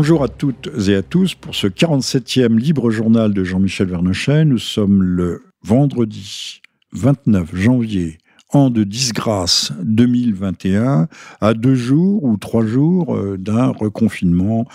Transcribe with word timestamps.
Bonjour 0.00 0.22
à 0.22 0.28
toutes 0.28 0.70
et 0.86 0.94
à 0.94 1.02
tous 1.02 1.34
pour 1.34 1.56
ce 1.56 1.66
47e 1.66 2.56
libre 2.56 2.88
journal 2.92 3.34
de 3.34 3.42
Jean-Michel 3.42 3.88
Vernochet. 3.88 4.44
Nous 4.44 4.58
sommes 4.58 5.02
le 5.02 5.42
vendredi 5.64 6.62
29 6.92 7.56
janvier 7.56 8.18
an 8.50 8.70
de 8.70 8.84
disgrâce 8.84 9.72
2021 9.82 11.08
à 11.40 11.54
deux 11.54 11.74
jours 11.74 12.22
ou 12.22 12.36
trois 12.36 12.64
jours 12.64 13.16
euh, 13.16 13.36
d'un 13.36 13.66
reconfinement 13.66 14.66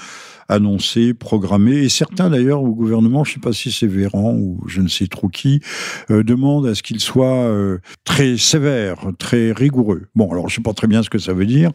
annoncé, 0.53 1.13
programmé, 1.13 1.77
et 1.77 1.89
certains 1.89 2.29
d'ailleurs 2.29 2.63
au 2.63 2.73
gouvernement, 2.73 3.23
je 3.23 3.31
ne 3.31 3.33
sais 3.35 3.39
pas 3.39 3.53
si 3.53 3.71
c'est 3.71 3.87
Véran 3.87 4.33
ou 4.33 4.61
je 4.67 4.81
ne 4.81 4.87
sais 4.87 5.07
trop 5.07 5.27
qui, 5.27 5.61
euh, 6.11 6.23
demandent 6.23 6.67
à 6.67 6.75
ce 6.75 6.83
qu'il 6.83 6.99
soit 6.99 7.45
euh, 7.45 7.79
très 8.03 8.37
sévère, 8.37 9.07
très 9.17 9.51
rigoureux. 9.51 10.03
Bon, 10.15 10.31
alors 10.31 10.49
je 10.49 10.53
ne 10.53 10.55
sais 10.57 10.63
pas 10.63 10.73
très 10.73 10.87
bien 10.87 11.03
ce 11.03 11.09
que 11.09 11.17
ça 11.17 11.33
veut 11.33 11.45
dire. 11.45 11.71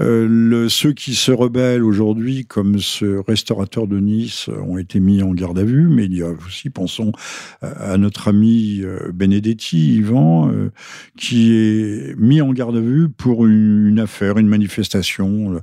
Euh, 0.00 0.68
ceux 0.68 0.92
qui 0.92 1.14
se 1.14 1.32
rebellent 1.32 1.84
aujourd'hui, 1.84 2.46
comme 2.46 2.78
ce 2.78 3.22
restaurateur 3.26 3.86
de 3.86 3.98
Nice, 3.98 4.48
ont 4.66 4.78
été 4.78 5.00
mis 5.00 5.22
en 5.22 5.32
garde 5.32 5.58
à 5.58 5.64
vue, 5.64 5.88
mais 5.88 6.04
il 6.04 6.16
y 6.16 6.22
a 6.22 6.30
aussi, 6.46 6.70
pensons 6.70 7.12
à 7.62 7.96
notre 7.98 8.28
ami 8.28 8.82
Benedetti, 9.12 9.96
Yvan, 9.96 10.50
qui 11.16 11.52
est 11.52 12.18
mis 12.18 12.40
en 12.40 12.52
garde 12.52 12.76
à 12.76 12.80
vue 12.80 13.08
pour 13.08 13.46
une 13.46 13.98
affaire, 13.98 14.38
une 14.38 14.48
manifestation 14.48 15.60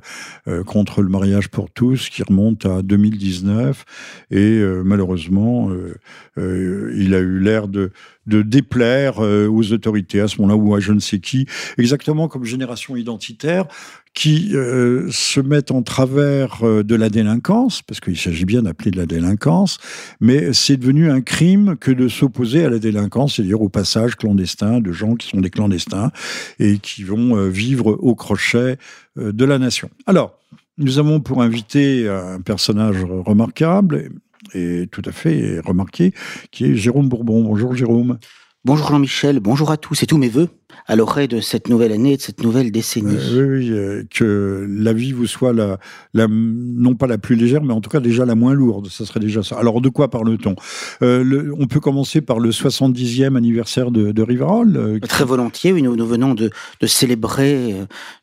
contre 0.66 1.02
le 1.02 1.10
mariage 1.10 1.50
pour 1.50 1.70
tous 1.70 2.10
qui 2.10 2.24
remonte 2.24 2.51
à 2.64 2.82
2019 2.82 3.86
et 4.32 4.38
euh, 4.38 4.82
malheureusement, 4.84 5.70
euh, 5.70 5.96
euh, 6.38 6.94
il 6.98 7.14
a 7.14 7.20
eu 7.20 7.40
l'air 7.40 7.68
de, 7.68 7.92
déplaire 8.28 9.20
aux 9.20 9.74
autorités 9.74 10.22
à 10.22 10.28
ce 10.28 10.40
moment-là 10.40 10.56
ou 10.56 10.74
à 10.74 10.80
je 10.80 10.94
ne 10.94 11.00
sais 11.00 11.20
qui, 11.20 11.48
exactement 11.78 12.30
comme 12.30 12.46
Génération 12.46 12.96
Identitaire, 12.96 13.66
qui 14.14 14.52
se 14.52 15.42
mettent 15.42 15.72
en 15.72 15.82
travers 15.82 16.62
de 16.62 16.96
la 16.96 17.10
délinquance, 17.10 17.82
parce 17.82 18.00
qu'il 18.00 18.18
s'agit 18.18 18.46
bien 18.46 18.62
d'appeler 18.62 18.92
de 18.92 18.98
la 18.98 19.06
délinquance, 19.06 19.80
mais 20.22 20.54
c'est 20.54 20.78
devenu 20.78 21.10
un 21.10 21.20
crime 21.22 21.76
que 21.78 21.92
de 21.92 22.08
s'opposer 22.08 22.64
à 22.64 22.70
la 22.70 22.80
délinquance, 22.80 23.36
c'est-à-dire 23.36 23.62
au 23.62 23.70
passage 23.70 24.16
clandestin 24.16 24.80
de 24.80 24.92
gens 24.94 25.16
qui 25.16 25.28
sont 25.28 25.42
des 25.42 25.50
clandestins 25.50 26.12
et 26.60 26.78
qui 26.78 27.04
vont 27.04 27.50
vivre 27.50 27.98
au 28.00 28.16
crochet 28.16 28.78
de 29.18 29.46
la 29.46 29.58
nation. 29.58 29.90
Alors, 30.06 30.41
nous 30.82 31.00
avons 31.00 31.20
pour 31.20 31.42
invité 31.42 32.10
un 32.10 32.42
personnage 32.42 33.04
remarquable 33.04 34.10
et 34.54 34.88
tout 34.92 35.04
à 35.06 35.12
fait 35.12 35.60
remarqué, 35.60 36.14
qui 36.52 36.66
est 36.66 36.76
Jérôme 36.76 37.08
Bourbon. 37.08 37.44
Bonjour 37.44 37.76
Jérôme. 37.76 38.18
Bonjour 38.64 38.90
Jean-Michel, 38.90 39.40
bonjour 39.40 39.72
à 39.72 39.78
tous 39.78 40.04
et 40.04 40.06
tous 40.06 40.20
mes 40.20 40.30
voeux 40.30 40.48
à 40.86 40.96
l'oreille 40.96 41.28
de 41.28 41.42
cette 41.42 41.68
nouvelle 41.68 41.92
année, 41.92 42.16
de 42.16 42.22
cette 42.22 42.44
nouvelle 42.44 42.72
décennie. 42.72 43.18
Euh, 43.18 43.58
oui, 43.58 43.58
oui 43.58 43.72
euh, 43.72 44.04
que 44.08 44.68
la 44.70 44.94
vie 44.94 45.14
vous 45.14 45.26
soit 45.26 45.52
la, 45.52 45.80
la, 46.14 46.28
non 46.30 46.94
pas 46.94 47.08
la 47.08 47.18
plus 47.18 47.36
légère, 47.36 47.64
mais 47.64 47.74
en 47.74 47.82
tout 47.82 47.90
cas 47.90 48.00
déjà 48.00 48.24
la 48.24 48.36
moins 48.36 48.54
lourde. 48.54 48.88
Ça 48.88 49.04
serait 49.04 49.20
déjà 49.20 49.42
ça. 49.42 49.58
Alors 49.58 49.82
de 49.82 49.90
quoi 49.90 50.12
parle-t-on? 50.12 50.56
Euh, 51.02 51.52
On 51.58 51.66
peut 51.66 51.80
commencer 51.80 52.22
par 52.22 52.38
le 52.38 52.52
70e 52.52 53.36
anniversaire 53.36 53.90
de, 53.90 54.12
de 54.12 54.22
Rivarol. 54.22 55.00
Très 55.10 55.26
volontiers, 55.26 55.72
oui, 55.74 55.82
nous, 55.82 55.96
nous 55.96 56.06
venons 56.06 56.36
de, 56.36 56.52
de 56.82 56.88
célébrer 56.88 57.76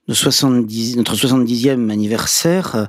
de 0.07 0.15
70, 0.15 0.99
notre 0.99 1.17
70e 1.17 1.91
anniversaire 1.91 2.89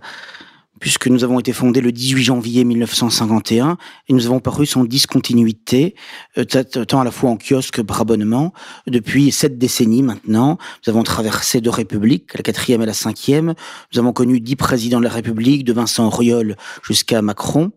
puisque 0.79 1.07
nous 1.07 1.23
avons 1.23 1.39
été 1.39 1.53
fondés 1.53 1.81
le 1.81 1.91
18 1.91 2.23
janvier 2.23 2.63
1951 2.63 3.77
et 4.07 4.13
nous 4.13 4.25
avons 4.25 4.39
paru 4.39 4.65
sans 4.65 4.83
discontinuité, 4.83 5.95
euh, 6.37 6.43
tant 6.43 7.01
à 7.01 7.03
la 7.03 7.11
fois 7.11 7.29
en 7.29 7.37
kiosque 7.37 7.75
que 7.75 7.81
par 7.81 8.01
abonnement, 8.01 8.53
depuis 8.87 9.31
sept 9.31 9.57
décennies 9.57 10.03
maintenant. 10.03 10.57
Nous 10.85 10.91
avons 10.91 11.03
traversé 11.03 11.61
deux 11.61 11.69
républiques, 11.69 12.33
la 12.35 12.43
quatrième 12.43 12.81
et 12.81 12.85
la 12.85 12.93
cinquième. 12.93 13.53
Nous 13.93 13.99
avons 13.99 14.13
connu 14.13 14.39
dix 14.39 14.55
présidents 14.55 14.99
de 14.99 15.03
la 15.03 15.09
République, 15.09 15.63
de 15.63 15.73
Vincent 15.73 16.07
Auriol 16.07 16.55
jusqu'à 16.83 17.21
Macron. 17.21 17.71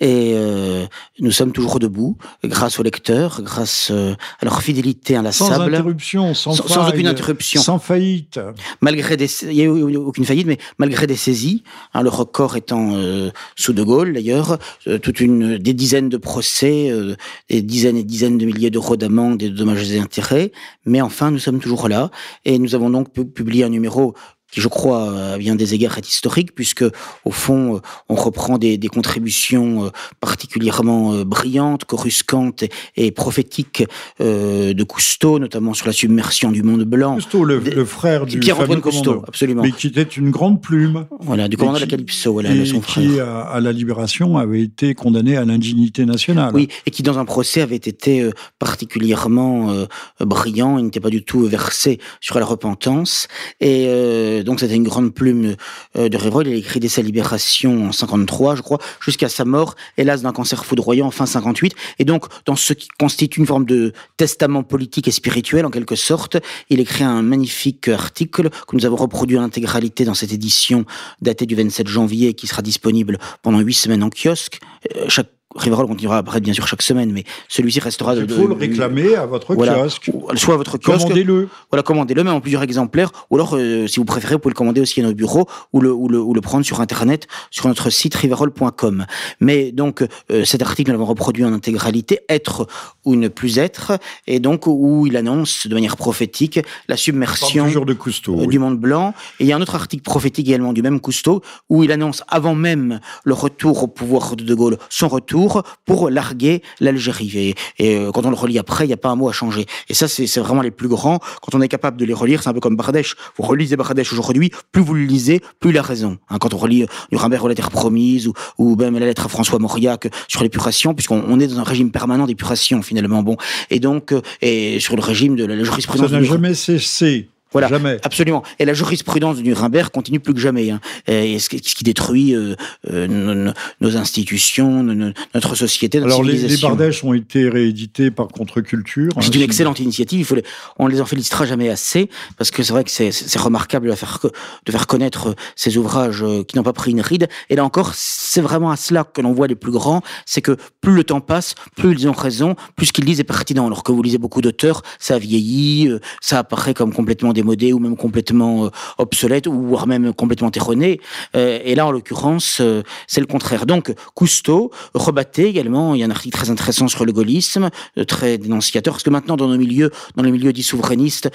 Et 0.00 0.32
euh, 0.34 0.86
nous 1.20 1.30
sommes 1.30 1.52
toujours 1.52 1.78
debout, 1.78 2.16
grâce 2.44 2.78
aux 2.78 2.82
lecteurs, 2.82 3.42
grâce 3.42 3.88
euh, 3.90 4.14
à 4.40 4.44
leur 4.44 4.62
fidélité 4.62 5.16
inlassable. 5.16 5.54
Sans 5.54 5.60
interruption, 5.60 6.34
sans, 6.34 6.54
sans, 6.54 6.88
aucune 6.88 7.06
interruption. 7.06 7.62
Sans 7.62 7.78
faillite. 7.78 8.40
Malgré 8.80 9.16
des, 9.16 9.30
il 9.44 9.50
n'y 9.50 9.60
a 9.62 9.64
eu 9.64 9.96
aucune 9.96 10.24
faillite, 10.24 10.46
mais 10.46 10.58
malgré 10.78 11.06
des 11.06 11.16
saisies, 11.16 11.62
hein, 11.94 12.02
le 12.02 12.10
corps 12.32 12.56
étant 12.56 12.96
euh, 12.96 13.30
sous 13.56 13.72
De 13.72 13.82
Gaulle 13.82 14.14
d'ailleurs, 14.14 14.58
euh, 14.88 14.98
toute 14.98 15.20
une 15.20 15.58
des 15.58 15.74
dizaines 15.74 16.08
de 16.08 16.16
procès, 16.16 16.90
euh, 16.90 17.14
des 17.48 17.62
dizaines 17.62 17.96
et 17.96 18.02
dizaines 18.02 18.38
de 18.38 18.46
milliers 18.46 18.70
d'euros 18.70 18.96
d'amende 18.96 19.42
et 19.42 19.48
de 19.48 19.56
dommages 19.56 19.92
et 19.92 20.00
intérêts. 20.00 20.50
Mais 20.84 21.00
enfin, 21.00 21.30
nous 21.30 21.38
sommes 21.38 21.60
toujours 21.60 21.88
là 21.88 22.10
et 22.44 22.58
nous 22.58 22.74
avons 22.74 22.90
donc 22.90 23.12
publié 23.12 23.64
un 23.64 23.68
numéro 23.68 24.14
qui 24.52 24.60
je 24.60 24.68
crois 24.68 25.32
à 25.32 25.38
bien 25.38 25.56
des 25.56 25.74
égards 25.74 25.98
est 25.98 26.08
historique 26.08 26.54
puisque 26.54 26.84
au 27.24 27.30
fond 27.32 27.80
on 28.08 28.14
reprend 28.14 28.58
des, 28.58 28.78
des 28.78 28.88
contributions 28.88 29.86
euh, 29.86 29.90
particulièrement 30.20 31.14
euh, 31.14 31.24
brillantes, 31.24 31.84
coruscantes 31.84 32.64
et, 32.96 33.10
prophétiques 33.10 33.84
euh, 34.20 34.72
de 34.74 34.84
Cousteau, 34.84 35.38
notamment 35.38 35.74
sur 35.74 35.86
la 35.86 35.92
submersion 35.92 36.50
du 36.50 36.62
monde 36.62 36.84
blanc. 36.84 37.14
Cousteau, 37.14 37.44
le, 37.44 37.58
le 37.58 37.84
frère 37.84 38.26
du 38.26 38.38
Pierre 38.38 38.60
Antoine 38.60 38.80
Cousteau, 38.80 39.22
absolument. 39.26 39.62
Mais 39.62 39.72
qui 39.72 39.88
était 39.88 40.02
une 40.02 40.30
grande 40.30 40.60
plume. 40.60 41.06
Voilà, 41.20 41.48
du 41.48 41.56
commandant 41.56 41.78
de 41.78 41.82
la 41.82 41.88
Calypso, 41.88 42.32
voilà, 42.32 42.54
et 42.54 42.66
son 42.66 42.80
frère. 42.80 43.04
qui 43.04 43.20
à, 43.20 43.60
la 43.60 43.72
libération 43.72 44.38
avait 44.38 44.62
été 44.62 44.94
condamné 44.94 45.36
à 45.36 45.44
l'indignité 45.44 46.04
nationale. 46.04 46.52
Oui, 46.54 46.68
et 46.86 46.90
qui 46.90 47.02
dans 47.02 47.18
un 47.18 47.24
procès 47.24 47.60
avait 47.60 47.76
été 47.76 48.28
particulièrement 48.58 49.74
brillant, 50.20 50.78
il 50.78 50.84
n'était 50.84 51.00
pas 51.00 51.10
du 51.10 51.24
tout 51.24 51.40
versé 51.46 51.98
sur 52.20 52.38
la 52.38 52.44
repentance 52.44 53.28
et 53.60 54.41
donc 54.42 54.60
c'était 54.60 54.74
une 54.74 54.84
grande 54.84 55.14
plume 55.14 55.56
euh, 55.96 56.08
de 56.08 56.16
Révrol. 56.16 56.46
Il 56.46 56.54
a 56.54 56.56
écrit 56.56 56.80
dès 56.80 56.88
sa 56.88 57.02
libération 57.02 57.88
en 57.88 57.92
53, 57.92 58.56
je 58.56 58.62
crois, 58.62 58.78
jusqu'à 59.00 59.28
sa 59.28 59.44
mort, 59.44 59.74
hélas 59.96 60.22
d'un 60.22 60.32
cancer 60.32 60.64
foudroyant 60.64 61.06
en 61.06 61.10
fin 61.10 61.26
58. 61.26 61.74
Et 61.98 62.04
donc, 62.04 62.26
dans 62.44 62.56
ce 62.56 62.72
qui 62.72 62.88
constitue 62.98 63.40
une 63.40 63.46
forme 63.46 63.64
de 63.64 63.92
testament 64.16 64.62
politique 64.62 65.08
et 65.08 65.12
spirituel, 65.12 65.66
en 65.66 65.70
quelque 65.70 65.96
sorte, 65.96 66.36
il 66.70 66.80
écrit 66.80 67.04
un 67.04 67.22
magnifique 67.22 67.88
article 67.88 68.50
que 68.50 68.76
nous 68.76 68.86
avons 68.86 68.96
reproduit 68.96 69.38
en 69.38 69.42
intégralité 69.42 70.04
dans 70.04 70.14
cette 70.14 70.32
édition 70.32 70.84
datée 71.20 71.46
du 71.46 71.54
27 71.54 71.88
janvier, 71.88 72.34
qui 72.34 72.46
sera 72.46 72.62
disponible 72.62 73.18
pendant 73.42 73.60
huit 73.60 73.74
semaines 73.74 74.02
en 74.02 74.10
kiosque. 74.10 74.60
Euh, 74.96 75.08
Rivarol 75.56 75.86
continuera 75.86 76.16
à 76.16 76.18
apparaître 76.18 76.44
bien 76.44 76.54
sûr 76.54 76.66
chaque 76.66 76.82
semaine, 76.82 77.12
mais 77.12 77.24
celui-ci 77.48 77.80
restera. 77.80 78.14
Il 78.14 78.28
faut 78.28 78.46
le 78.46 78.54
réclamer 78.54 79.14
à 79.14 79.26
votre 79.26 79.54
kiosque. 79.54 80.10
Soit 80.34 80.54
à 80.54 80.56
votre 80.56 80.78
kiosque. 80.78 81.02
Commandez-le. 81.02 81.48
Voilà, 81.70 81.82
commandez-le, 81.82 82.24
mais 82.24 82.30
en 82.30 82.40
plusieurs 82.40 82.62
exemplaires. 82.62 83.10
Ou 83.30 83.36
alors, 83.36 83.54
euh, 83.54 83.86
si 83.86 83.98
vous 83.98 84.04
préférez, 84.04 84.34
vous 84.34 84.40
pouvez 84.40 84.52
le 84.52 84.56
commander 84.56 84.80
aussi 84.80 85.00
à 85.00 85.04
nos 85.04 85.14
bureaux 85.14 85.46
ou 85.72 85.80
le, 85.80 85.92
ou 85.92 86.08
le, 86.08 86.20
ou 86.20 86.34
le 86.34 86.40
prendre 86.40 86.64
sur 86.64 86.80
Internet, 86.80 87.26
sur 87.50 87.68
notre 87.68 87.90
site 87.90 88.14
rivarol.com. 88.14 89.06
Mais 89.40 89.72
donc, 89.72 90.04
euh, 90.30 90.44
cet 90.44 90.62
article, 90.62 90.90
nous 90.90 90.98
l'avons 90.98 91.06
reproduit 91.06 91.44
en 91.44 91.52
intégralité, 91.52 92.20
être 92.28 92.66
ou 93.04 93.16
ne 93.16 93.28
plus 93.28 93.58
être, 93.58 93.98
et 94.26 94.40
donc 94.40 94.66
où 94.66 95.06
il 95.06 95.16
annonce 95.16 95.66
de 95.66 95.74
manière 95.74 95.96
prophétique 95.96 96.60
la 96.88 96.96
submersion 96.96 97.68
de 97.84 97.92
Cousteau, 97.92 98.40
euh, 98.40 98.46
du 98.46 98.58
monde 98.58 98.78
blanc. 98.78 99.14
Et 99.40 99.44
il 99.44 99.46
y 99.46 99.52
a 99.52 99.56
un 99.56 99.60
autre 99.60 99.74
article 99.74 100.02
prophétique 100.02 100.48
également 100.48 100.72
du 100.72 100.82
même 100.82 101.00
Cousteau, 101.00 101.42
où 101.68 101.84
il 101.84 101.92
annonce 101.92 102.22
avant 102.28 102.54
même 102.54 103.00
le 103.24 103.34
retour 103.34 103.82
au 103.82 103.86
pouvoir 103.86 104.36
de 104.36 104.44
De 104.44 104.54
Gaulle, 104.54 104.78
son 104.88 105.08
retour 105.08 105.41
pour 105.84 106.10
larguer 106.10 106.62
l'Algérie. 106.80 107.54
Et, 107.78 107.96
euh, 107.96 108.10
quand 108.12 108.26
on 108.26 108.30
le 108.30 108.36
relit 108.36 108.58
après, 108.58 108.84
il 108.84 108.88
n'y 108.88 108.94
a 108.94 108.98
pas 108.98 109.10
un 109.10 109.16
mot 109.16 109.28
à 109.28 109.32
changer. 109.32 109.66
Et 109.88 109.94
ça, 109.94 110.08
c'est 110.08 110.40
vraiment 110.40 110.62
les 110.62 110.70
plus 110.70 110.88
grands. 110.88 111.18
Quand 111.40 111.56
on 111.56 111.60
est 111.60 111.68
capable 111.68 111.96
de 111.96 112.04
les 112.04 112.14
relire, 112.14 112.42
c'est 112.42 112.48
un 112.48 112.54
peu 112.54 112.60
comme 112.60 112.76
Bardèche. 112.76 113.16
Vous 113.36 113.44
relisez 113.44 113.76
Bardèche 113.76 114.12
aujourd'hui, 114.12 114.50
plus 114.72 114.82
vous 114.82 114.94
le 114.94 115.04
lisez, 115.04 115.40
plus 115.60 115.70
il 115.70 115.78
a 115.78 115.82
raison. 115.82 116.18
Hein, 116.28 116.38
quand 116.38 116.54
on 116.54 116.58
relit 116.58 116.86
Nuremberg 117.10 117.44
aux 117.44 117.48
lettres 117.48 117.70
promises 117.70 118.28
ou, 118.28 118.32
ou 118.58 118.76
même 118.76 118.98
la 118.98 119.06
lettre 119.06 119.26
à 119.26 119.28
François 119.28 119.58
Mauriac 119.58 120.08
sur 120.28 120.42
l'épuration, 120.42 120.94
puisqu'on 120.94 121.40
est 121.40 121.46
dans 121.46 121.58
un 121.58 121.64
régime 121.64 121.90
permanent 121.90 122.26
d'épuration 122.26 122.82
finalement. 122.82 123.22
Bon, 123.22 123.36
et 123.70 123.80
donc 123.80 124.12
euh, 124.12 124.20
et 124.40 124.80
sur 124.80 124.96
le 124.96 125.02
régime 125.02 125.36
de 125.36 125.44
la 125.44 125.62
jurisprudence. 125.62 126.10
Ça 126.10 126.16
n'a 126.16 126.22
jamais 126.22 126.54
cessé. 126.54 127.28
Voilà, 127.52 127.68
jamais. 127.68 127.98
absolument. 128.02 128.42
Et 128.58 128.64
la 128.64 128.74
jurisprudence 128.74 129.36
de 129.36 129.42
Nuremberg 129.42 129.90
continue 129.90 130.20
plus 130.20 130.34
que 130.34 130.40
jamais. 130.40 130.70
Hein. 130.70 130.80
Et 131.06 131.38
ce 131.38 131.48
qui 131.48 131.84
détruit 131.84 132.34
euh, 132.34 132.54
euh, 132.90 133.52
nos, 133.80 133.96
institutions, 133.96 134.82
notre 134.82 135.54
société, 135.54 136.00
notre 136.00 136.14
Alors 136.14 136.24
civilisation. 136.24 136.68
Les, 136.68 136.72
les 136.72 136.78
Bardèches 136.78 137.04
ont 137.04 137.12
été 137.12 137.48
réédités 137.48 138.10
par 138.10 138.28
Contre-Culture. 138.28 139.12
Hein, 139.16 139.20
c'est 139.20 139.34
une 139.34 139.42
excellente 139.42 139.80
initiative. 139.80 140.20
Il 140.20 140.24
faut 140.24 140.34
les, 140.34 140.44
on 140.78 140.86
les 140.86 141.00
en 141.00 141.04
félicitera 141.04 141.44
jamais 141.46 141.68
assez 141.68 142.08
parce 142.38 142.50
que 142.50 142.62
c'est 142.62 142.72
vrai 142.72 142.84
que 142.84 142.90
c'est 142.90 143.38
remarquable 143.38 143.88
de 143.90 143.94
faire, 143.94 144.18
de 144.22 144.72
faire 144.72 144.86
connaître 144.86 145.34
ces 145.56 145.76
ouvrages 145.76 146.22
euh, 146.22 146.44
qui 146.44 146.56
n'ont 146.56 146.62
pas 146.62 146.72
pris 146.72 146.90
une 146.90 147.00
ride. 147.00 147.28
Et 147.50 147.56
là 147.56 147.64
encore, 147.64 147.92
c'est 147.94 148.40
vraiment 148.40 148.70
à 148.70 148.76
cela 148.76 149.04
que 149.04 149.20
l'on 149.20 149.32
voit 149.32 149.46
les 149.46 149.54
plus 149.54 149.72
grands, 149.72 150.02
c'est 150.24 150.40
que 150.40 150.56
plus 150.80 150.94
le 150.94 151.04
temps 151.04 151.20
passe, 151.20 151.54
plus 151.76 151.92
ils 151.92 152.08
ont 152.08 152.12
raison, 152.12 152.56
plus 152.76 152.86
ce 152.86 152.92
qu'ils 152.92 153.04
disent 153.04 153.20
est 153.20 153.24
pertinent. 153.24 153.66
Alors 153.66 153.82
que 153.82 153.92
vous 153.92 154.02
lisez 154.02 154.18
beaucoup 154.18 154.40
d'auteurs, 154.40 154.82
ça 154.98 155.16
a 155.16 155.18
vieilli, 155.18 155.90
ça 156.20 156.38
apparaît 156.38 156.74
comme 156.74 156.92
complètement 156.92 157.32
démodé 157.42 157.72
ou 157.72 157.78
même 157.78 157.96
complètement 157.96 158.70
obsolète 158.98 159.46
ou 159.46 159.52
voire 159.62 159.86
même 159.86 160.12
complètement 160.12 160.50
erroné. 160.54 161.00
et 161.34 161.74
là, 161.74 161.86
en 161.86 161.90
l'occurrence, 161.90 162.62
c'est 163.06 163.20
le 163.20 163.26
contraire. 163.26 163.66
Donc, 163.66 163.94
Cousteau, 164.14 164.70
Rebatté 164.94 165.46
également, 165.46 165.94
il 165.94 166.00
y 166.00 166.02
a 166.04 166.06
un 166.06 166.10
article 166.10 166.36
très 166.36 166.50
intéressant 166.50 166.88
sur 166.88 167.04
le 167.04 167.12
gaullisme, 167.12 167.70
très 168.06 168.38
dénonciateur, 168.38 168.94
parce 168.94 169.02
que 169.02 169.10
maintenant, 169.10 169.36
dans 169.36 169.48
nos 169.48 169.56
milieux, 169.56 169.90
dans 170.16 170.22
les 170.22 170.30
milieux 170.30 170.52
dits 170.52 170.62
souverainistes, 170.62 171.30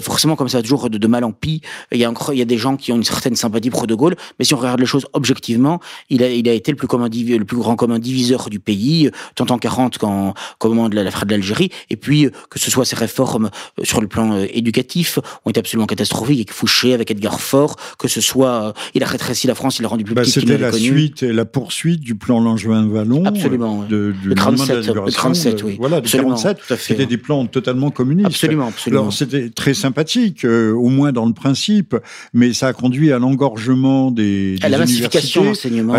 forcément, 0.00 0.36
comme 0.36 0.48
ça, 0.48 0.62
toujours 0.62 0.90
de, 0.90 1.06
mal 1.06 1.24
en 1.24 1.32
pis, 1.32 1.60
il 1.92 1.98
y, 1.98 2.04
a, 2.04 2.12
il 2.32 2.38
y 2.38 2.42
a 2.42 2.46
des 2.46 2.58
gens 2.58 2.76
qui 2.76 2.92
ont 2.92 2.96
une 2.96 3.04
certaine 3.04 3.36
sympathie 3.36 3.70
pour 3.70 3.86
De 3.86 3.94
Gaulle, 3.94 4.16
mais 4.38 4.44
si 4.44 4.54
on 4.54 4.58
regarde 4.58 4.80
les 4.80 4.86
choses 4.86 5.06
objectivement, 5.12 5.80
il 6.10 6.22
a, 6.22 6.30
il 6.30 6.48
a 6.48 6.52
été 6.52 6.72
le 6.72 6.76
plus, 6.76 6.88
commun, 6.88 7.08
le 7.08 7.44
plus 7.44 7.56
grand 7.56 7.76
commun 7.76 7.98
diviseur 7.98 8.50
du 8.50 8.60
pays, 8.60 9.10
tant 9.34 9.46
en 9.46 9.58
40 9.58 9.98
qu'en 9.98 10.34
moment 10.64 10.88
de 10.88 10.96
la, 10.96 11.04
la 11.04 11.10
de 11.10 11.30
l'Algérie, 11.30 11.70
et 11.90 11.96
puis 11.96 12.28
que 12.50 12.58
ce 12.58 12.70
soit 12.70 12.84
ses 12.84 12.96
réformes 12.96 13.50
sur 13.82 14.00
le 14.00 14.08
plan 14.08 14.36
éducatif 14.38 15.18
ont 15.52 15.60
été 15.60 15.60
absolument 15.60 15.86
catastrophiques, 15.86 16.38
avec 16.38 16.52
Fouché, 16.52 16.94
avec 16.94 17.10
Edgar 17.10 17.40
Faure, 17.40 17.76
que 17.98 18.08
ce 18.08 18.20
soit, 18.20 18.74
il 18.94 19.02
a 19.02 19.06
rétréci 19.06 19.46
la 19.46 19.54
France, 19.54 19.78
il 19.78 19.84
a 19.84 19.88
rendu 19.88 20.04
plus 20.04 20.14
bah, 20.14 20.22
petite 20.22 20.40
C'était 20.40 20.58
la 20.58 20.72
suite 20.72 21.22
et 21.22 21.32
la 21.32 21.44
poursuite 21.44 22.00
du 22.00 22.14
plan 22.14 22.40
Langevin-Vallon. 22.40 23.24
Absolument. 23.24 23.84
De, 23.84 24.14
de, 24.22 24.28
le 24.28 24.34
37, 24.34 24.86
le 24.86 25.12
37, 25.12 25.62
oui. 25.64 25.76
Voilà, 25.78 26.00
de 26.00 26.08
47. 26.08 26.58
C'était 26.78 27.06
des 27.06 27.18
plans 27.18 27.46
totalement 27.46 27.90
communistes. 27.90 28.26
Absolument, 28.26 28.68
absolument. 28.68 29.02
Alors, 29.02 29.12
c'était 29.12 29.50
très 29.50 29.74
sympathique, 29.74 30.44
au 30.44 30.88
moins 30.88 31.12
dans 31.12 31.26
le 31.26 31.32
principe, 31.32 31.96
mais 32.32 32.52
ça 32.52 32.68
a 32.68 32.72
conduit 32.72 33.12
à 33.12 33.18
l'engorgement 33.18 34.10
des, 34.10 34.56
des 34.56 34.64
à 34.64 34.68
la 34.68 34.78
massification 34.78 35.44
l'enseignement. 35.44 35.94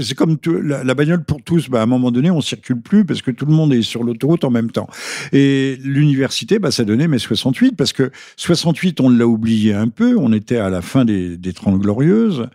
C'est 0.00 0.14
comme 0.14 0.38
la, 0.62 0.84
la, 0.84 0.94
bagnole 0.94 1.24
pour 1.24 1.42
tous. 1.42 1.68
Bah, 1.68 1.80
à 1.80 1.82
un 1.82 1.86
moment 1.86 2.10
donné, 2.10 2.30
on 2.30 2.40
circule 2.40 2.80
plus 2.80 3.04
parce 3.04 3.22
que 3.22 3.30
tout 3.30 3.46
le 3.46 3.52
monde 3.52 3.72
est 3.72 3.82
sur 3.82 4.04
l'autoroute 4.04 4.44
en 4.44 4.50
même 4.50 4.70
temps. 4.70 4.88
Et 5.32 5.78
l'université, 5.82 6.58
bah, 6.58 6.70
ça 6.70 6.84
donnait 6.84 7.08
mai 7.08 7.18
68 7.18 7.76
parce 7.76 7.92
que 7.92 8.10
68, 8.36 8.53
on 9.00 9.08
l'a 9.08 9.26
oublié 9.26 9.74
un 9.74 9.88
peu. 9.88 10.16
On 10.16 10.32
était 10.32 10.56
à 10.56 10.70
la 10.70 10.82
fin 10.82 11.04
des, 11.04 11.36
des 11.36 11.52
Trente 11.52 11.78
Glorieuses. 11.78 12.48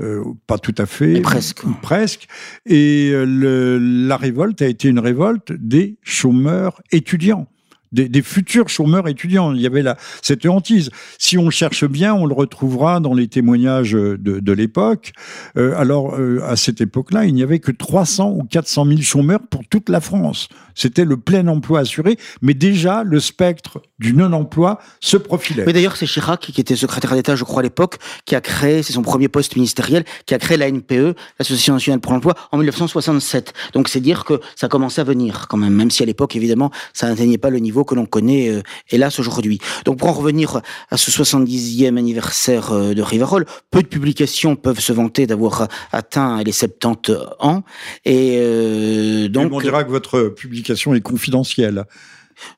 Euh, 0.00 0.24
pas 0.46 0.58
tout 0.58 0.74
à 0.76 0.84
fait, 0.84 1.20
presque. 1.20 1.64
presque. 1.80 2.28
Et 2.66 3.10
euh, 3.12 3.24
le, 3.24 3.78
la 3.78 4.16
révolte 4.16 4.60
a 4.60 4.66
été 4.66 4.88
une 4.88 4.98
révolte 4.98 5.52
des 5.52 5.96
chômeurs 6.02 6.82
étudiants 6.92 7.48
des, 7.92 8.22
futurs 8.22 8.68
chômeurs 8.68 9.08
étudiants. 9.08 9.52
Il 9.52 9.60
y 9.60 9.66
avait 9.66 9.82
là 9.82 9.96
cette 10.22 10.46
hantise. 10.46 10.90
Si 11.18 11.38
on 11.38 11.50
cherche 11.50 11.84
bien, 11.84 12.14
on 12.14 12.26
le 12.26 12.34
retrouvera 12.34 13.00
dans 13.00 13.14
les 13.14 13.28
témoignages 13.28 13.92
de, 13.92 14.52
l'époque. 14.52 15.12
Euh, 15.56 15.74
alors, 15.76 16.14
euh, 16.18 16.40
à 16.46 16.56
cette 16.56 16.80
époque-là, 16.80 17.26
il 17.26 17.34
n'y 17.34 17.42
avait 17.42 17.58
que 17.58 17.72
300 17.72 18.30
ou 18.30 18.44
400 18.44 18.86
000 18.86 19.00
chômeurs 19.02 19.40
pour 19.50 19.62
toute 19.68 19.88
la 19.88 20.00
France. 20.00 20.48
C'était 20.74 21.04
le 21.04 21.16
plein 21.16 21.46
emploi 21.48 21.80
assuré, 21.80 22.18
mais 22.42 22.54
déjà, 22.54 23.02
le 23.02 23.18
spectre 23.18 23.80
du 23.98 24.12
non-emploi 24.12 24.78
se 25.00 25.16
profilait. 25.16 25.64
Mais 25.66 25.72
d'ailleurs, 25.72 25.96
c'est 25.96 26.06
Chirac, 26.06 26.40
qui 26.40 26.60
était 26.60 26.76
secrétaire 26.76 27.14
d'État, 27.14 27.34
je 27.34 27.44
crois, 27.44 27.60
à 27.60 27.62
l'époque, 27.62 27.96
qui 28.26 28.34
a 28.34 28.40
créé, 28.42 28.82
c'est 28.82 28.92
son 28.92 29.02
premier 29.02 29.28
poste 29.28 29.56
ministériel, 29.56 30.04
qui 30.26 30.34
a 30.34 30.38
créé 30.38 30.58
la 30.58 30.70
NPE, 30.70 31.16
l'Association 31.38 31.74
nationale 31.74 32.00
pour 32.00 32.12
l'emploi, 32.12 32.34
en 32.52 32.58
1967. 32.58 33.54
Donc, 33.72 33.88
c'est 33.88 34.00
dire 34.00 34.24
que 34.24 34.40
ça 34.54 34.68
commençait 34.68 35.00
à 35.00 35.04
venir, 35.04 35.46
quand 35.48 35.56
même, 35.56 35.74
même 35.74 35.90
si 35.90 36.02
à 36.02 36.06
l'époque, 36.06 36.36
évidemment, 36.36 36.70
ça 36.92 37.08
n'atteignait 37.08 37.38
pas 37.38 37.50
le 37.50 37.58
niveau 37.58 37.75
que 37.84 37.94
l'on 37.94 38.06
connaît, 38.06 38.48
euh, 38.48 38.62
hélas, 38.90 39.18
aujourd'hui. 39.18 39.58
Donc, 39.84 39.98
pour 39.98 40.08
en 40.08 40.12
revenir 40.12 40.60
à 40.90 40.96
ce 40.96 41.10
70e 41.10 41.96
anniversaire 41.96 42.72
euh, 42.72 42.94
de 42.94 43.02
Rivarol, 43.02 43.46
peu 43.70 43.82
de 43.82 43.88
publications 43.88 44.56
peuvent 44.56 44.80
se 44.80 44.92
vanter 44.92 45.26
d'avoir 45.26 45.68
atteint 45.92 46.42
les 46.42 46.52
70 46.52 47.12
ans. 47.40 47.62
Et 48.04 48.38
euh, 48.40 49.28
donc. 49.28 49.52
on 49.52 49.60
dira 49.60 49.84
que 49.84 49.90
votre 49.90 50.28
publication 50.28 50.94
est 50.94 51.00
confidentielle. 51.00 51.84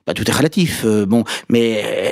Bah, 0.06 0.14
tout 0.14 0.28
est 0.28 0.32
relatif, 0.32 0.82
euh, 0.84 1.06
bon, 1.06 1.24
mais 1.48 1.70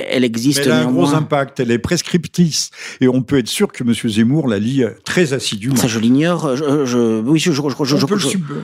elle 0.09 0.23
existe. 0.23 0.59
elle 0.59 0.71
a 0.71 0.79
un 0.81 0.91
gros 0.91 1.13
impact, 1.13 1.59
elle 1.59 1.71
est 1.71 1.79
prescriptrice, 1.79 2.69
et 3.01 3.07
on 3.07 3.21
peut 3.21 3.39
être 3.39 3.47
sûr 3.47 3.71
que 3.71 3.83
M. 3.83 3.93
Zemmour 3.93 4.47
la 4.47 4.59
lit 4.59 4.83
euh, 4.83 4.91
très 5.03 5.33
assidûment. 5.33 5.75
Ça, 5.75 5.87
je 5.87 5.99
l'ignore. 5.99 6.55
Je, 6.55 6.85
je, 6.85 7.19
oui, 7.21 7.39
je, 7.39 7.51
je, 7.51 7.61
on 7.61 7.67
peut 8.05 8.17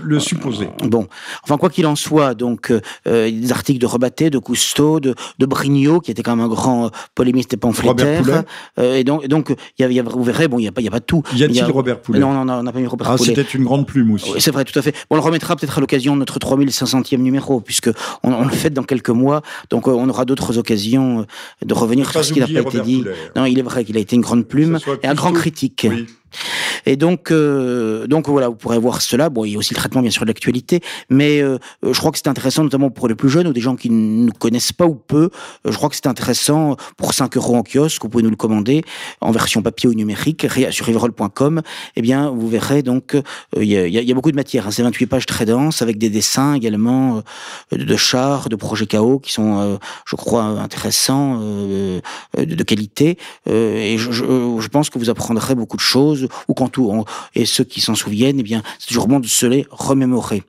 le, 0.04 0.20
supposer. 0.20 0.70
Bon, 0.84 1.08
enfin 1.44 1.58
quoi 1.58 1.70
qu'il 1.70 1.86
en 1.86 1.96
soit, 1.96 2.34
donc 2.34 2.72
euh, 2.72 3.32
des 3.32 3.52
articles 3.52 3.80
de 3.80 3.86
Rebatté, 3.86 4.30
de 4.30 4.38
Cousteau, 4.38 5.00
de, 5.00 5.16
de 5.40 5.46
Brignot, 5.46 6.00
qui 6.00 6.12
était 6.12 6.24
quand 6.24 6.36
même 6.36 6.46
un 6.46 6.50
grand 6.50 6.92
polémiste 7.16 7.54
et 7.54 7.58
pamphlétaire. 7.58 8.44
et 8.82 9.04
donc, 9.04 9.28
donc, 9.28 9.56
y 9.80 9.84
a, 9.84 9.90
y 9.90 10.00
a, 10.00 10.04
vous 10.04 10.24
verrez, 10.24 10.48
bon, 10.48 10.60
il 10.60 10.64
n'y 10.64 10.68
a 10.68 10.72
pas, 10.72 10.82
il 10.82 10.86
y 10.86 10.90
a 10.90 10.92
pas 10.92 11.00
tout. 11.00 11.24
Y 11.36 11.44
a-t-il 11.44 11.64
Robert 11.66 12.02
Poulet 12.02 12.20
Non, 12.20 12.34
non, 12.34 12.46
non, 12.46 12.54
on 12.56 12.64
n'a 12.64 12.72
pas 12.72 12.80
mis 12.80 12.88
Robert 12.88 13.10
ah, 13.10 13.18
Poulet. 13.18 13.34
C'était 13.36 13.58
une 13.58 13.64
grande 13.64 13.88
plume 13.88 14.12
aussi. 14.14 14.32
c'est 14.40 14.52
vrai, 14.52 14.64
tout 14.64 14.78
à 14.78 14.82
fait. 14.82 14.92
Bon, 15.10 15.12
on 15.12 15.16
le 15.16 15.22
remettra 15.22 15.56
peut-être 15.56 15.78
à 15.78 15.82
l'occasion 15.82 16.14
de 16.14 16.20
notre 16.20 16.40
3500e 16.40 17.18
numéro, 17.18 17.60
puisque 17.60 17.90
on, 18.24 18.32
on 18.34 18.46
le 18.46 18.52
fait 18.52 18.70
dans 18.70 18.84
quelques 18.94 19.10
mois. 19.10 19.42
Donc 19.70 19.88
euh, 19.88 19.92
on 19.92 20.08
aura 20.10 20.26
d'autres 20.26 20.58
occasions 20.58 21.22
euh, 21.22 21.66
de 21.66 21.74
revenir 21.74 22.12
sur 22.12 22.24
ce 22.24 22.34
qui 22.34 22.40
n'a 22.40 22.48
pas 22.48 22.62
été 22.70 22.80
dit. 22.82 23.04
Non, 23.36 23.46
il 23.46 23.58
est 23.60 23.64
vrai 23.64 23.84
qu'il 23.86 23.98
a 23.98 24.00
été 24.00 24.16
une 24.16 24.22
grande 24.22 24.46
plume 24.46 24.80
et 25.02 25.08
un 25.08 25.16
grand 25.16 25.34
critique. 25.34 25.88
Et 26.86 26.96
donc, 26.96 27.32
euh, 27.32 28.08
donc 28.08 28.28
voilà, 28.28 28.50
vous 28.50 28.56
pourrez 28.56 28.80
voir 28.80 29.02
cela. 29.02 29.30
Bon, 29.30 29.46
il 29.46 29.52
y 29.52 29.56
a 29.56 29.58
aussi 29.58 29.74
le 29.74 29.80
traitement 29.80 30.02
bien 30.02 30.12
sûr 30.12 30.24
de 30.24 30.28
l'actualité, 30.28 30.82
mais 31.10 31.42
euh, 31.42 31.58
je 31.84 31.98
crois 31.98 32.12
que 32.12 32.18
c'est 32.18 32.28
intéressant 32.28 32.64
notamment 32.64 32.90
pour 32.90 33.08
les 33.08 33.16
plus 33.16 33.30
jeunes 33.30 33.48
ou 33.48 33.54
des 33.54 33.62
gens 33.62 33.76
qui 33.76 33.90
ne 33.90 34.26
nous 34.26 34.32
connaissent 34.32 34.72
pas 34.72 34.86
ou 34.86 34.96
peu. 34.96 35.30
Euh, 35.66 35.72
je 35.72 35.78
crois 35.78 35.90
que 35.90 35.96
c'est 35.96 36.08
intéressant 36.08 36.76
pour 36.98 37.14
5 37.14 37.38
euros 37.38 37.56
en 37.56 37.64
kiosque, 37.64 38.02
vous 38.04 38.10
pouvez 38.10 38.24
nous 38.24 38.30
le 38.30 38.36
commander 38.36 38.84
en 39.22 39.32
version 39.32 39.62
papier 39.62 39.90
ou 39.90 39.94
numérique 39.94 40.48
sur 40.72 40.86
riverol.com. 40.86 41.62
Eh 41.96 42.02
bien, 42.02 42.30
vous 42.30 42.48
verrez 42.48 42.84
donc 42.84 43.16
il 43.58 43.68
y, 43.68 44.12
a, 44.12 44.14
beaucoup 44.14 44.32
de 44.32 44.36
matière. 44.36 44.68
Hein. 44.68 44.72
C'est 44.72 44.84
28 44.84 45.06
pages 45.08 45.26
très 45.26 45.46
denses 45.46 45.82
avec 45.82 45.98
des 45.98 46.10
dessins 46.10 46.54
également 46.54 47.22
de 47.72 47.96
chars, 47.96 48.50
de 48.50 48.56
projets 48.56 48.88
KO 48.88 49.20
qui 49.20 49.34
sont, 49.34 49.80
je 50.06 50.16
crois, 50.16 50.44
intéressants, 50.44 51.40
de, 51.40 52.64
qualité. 52.64 53.18
et 53.48 53.98
je 53.98 54.68
pense 54.68 54.90
que 54.90 55.00
vous 55.00 55.10
apprendrez 55.10 55.56
beaucoup 55.56 55.78
de 55.78 55.82
choses 55.82 56.23
ou 56.48 56.54
quand 56.54 56.70
tout, 56.70 57.06
et 57.36 57.46
ceux 57.46 57.64
qui 57.64 57.82
s'en 57.82 57.96
souviennent, 57.96 58.40
eh 58.40 58.44
bien, 58.44 58.64
c'est 58.80 58.88
toujours 58.88 59.08
bon 59.08 59.20
de 59.20 59.28
se 59.28 59.46
les 59.46 59.66
remémorer. 59.70 60.44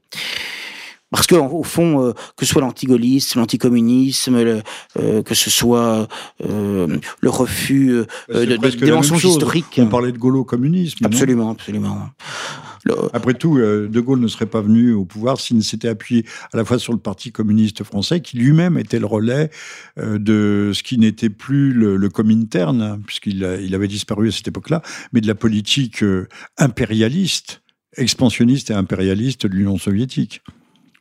Parce 1.15 1.29
que 1.29 1.37
au 1.37 1.63
fond, 1.63 2.03
euh, 2.03 2.13
que 2.37 2.45
ce 2.45 2.53
soit 2.53 2.61
l'antigolisme, 2.61 3.39
l'anticommunisme, 3.39 4.35
euh, 4.35 5.23
que 5.23 5.35
ce 5.35 5.49
soit 5.49 6.09
euh, 6.45 6.99
le 7.21 7.31
refus 7.31 8.05
de, 8.29 8.45
des 8.45 8.91
mensonges 8.91 9.25
historiques. 9.25 9.79
On 9.79 9.87
parlait 9.87 10.11
de 10.11 10.19
gaulo-communisme. 10.19 11.07
Absolument, 11.07 11.51
absolument. 11.51 12.09
Après 13.13 13.35
tout, 13.35 13.57
euh, 13.57 13.89
De 13.89 14.01
Gaulle 14.01 14.21
ne 14.21 14.29
serait 14.29 14.47
pas 14.47 14.61
venu 14.61 14.93
au 14.93 15.05
pouvoir 15.05 15.41
s'il 15.41 15.57
ne 15.57 15.63
s'était 15.63 15.89
appuyé 15.89 16.25
à 16.53 16.57
la 16.57 16.65
fois 16.65 16.79
sur 16.79 16.93
le 16.93 16.99
Parti 16.99 17.33
communiste 17.33 17.83
français, 17.83 18.21
qui 18.21 18.37
lui-même 18.37 18.77
était 18.79 18.99
le 18.99 19.07
relais 19.07 19.51
euh, 19.99 20.19
de 20.19 20.73
ce 20.75 20.83
qui 20.83 20.99
n'était 20.99 21.31
plus 21.31 21.73
le, 21.73 21.97
le 21.97 22.09
Comintern, 22.09 23.03
puisqu'il 23.07 23.59
il 23.63 23.75
avait 23.75 23.89
disparu 23.89 24.29
à 24.29 24.33
cette 24.33 24.49
époque-là, 24.49 24.83
mais 25.13 25.21
de 25.21 25.27
la 25.27 25.35
politique 25.35 26.03
euh, 26.03 26.29
impérialiste, 26.59 27.63
expansionniste 27.97 28.71
et 28.71 28.75
impérialiste 28.75 29.47
de 29.47 29.55
l'Union 29.55 29.79
soviétique. 29.79 30.43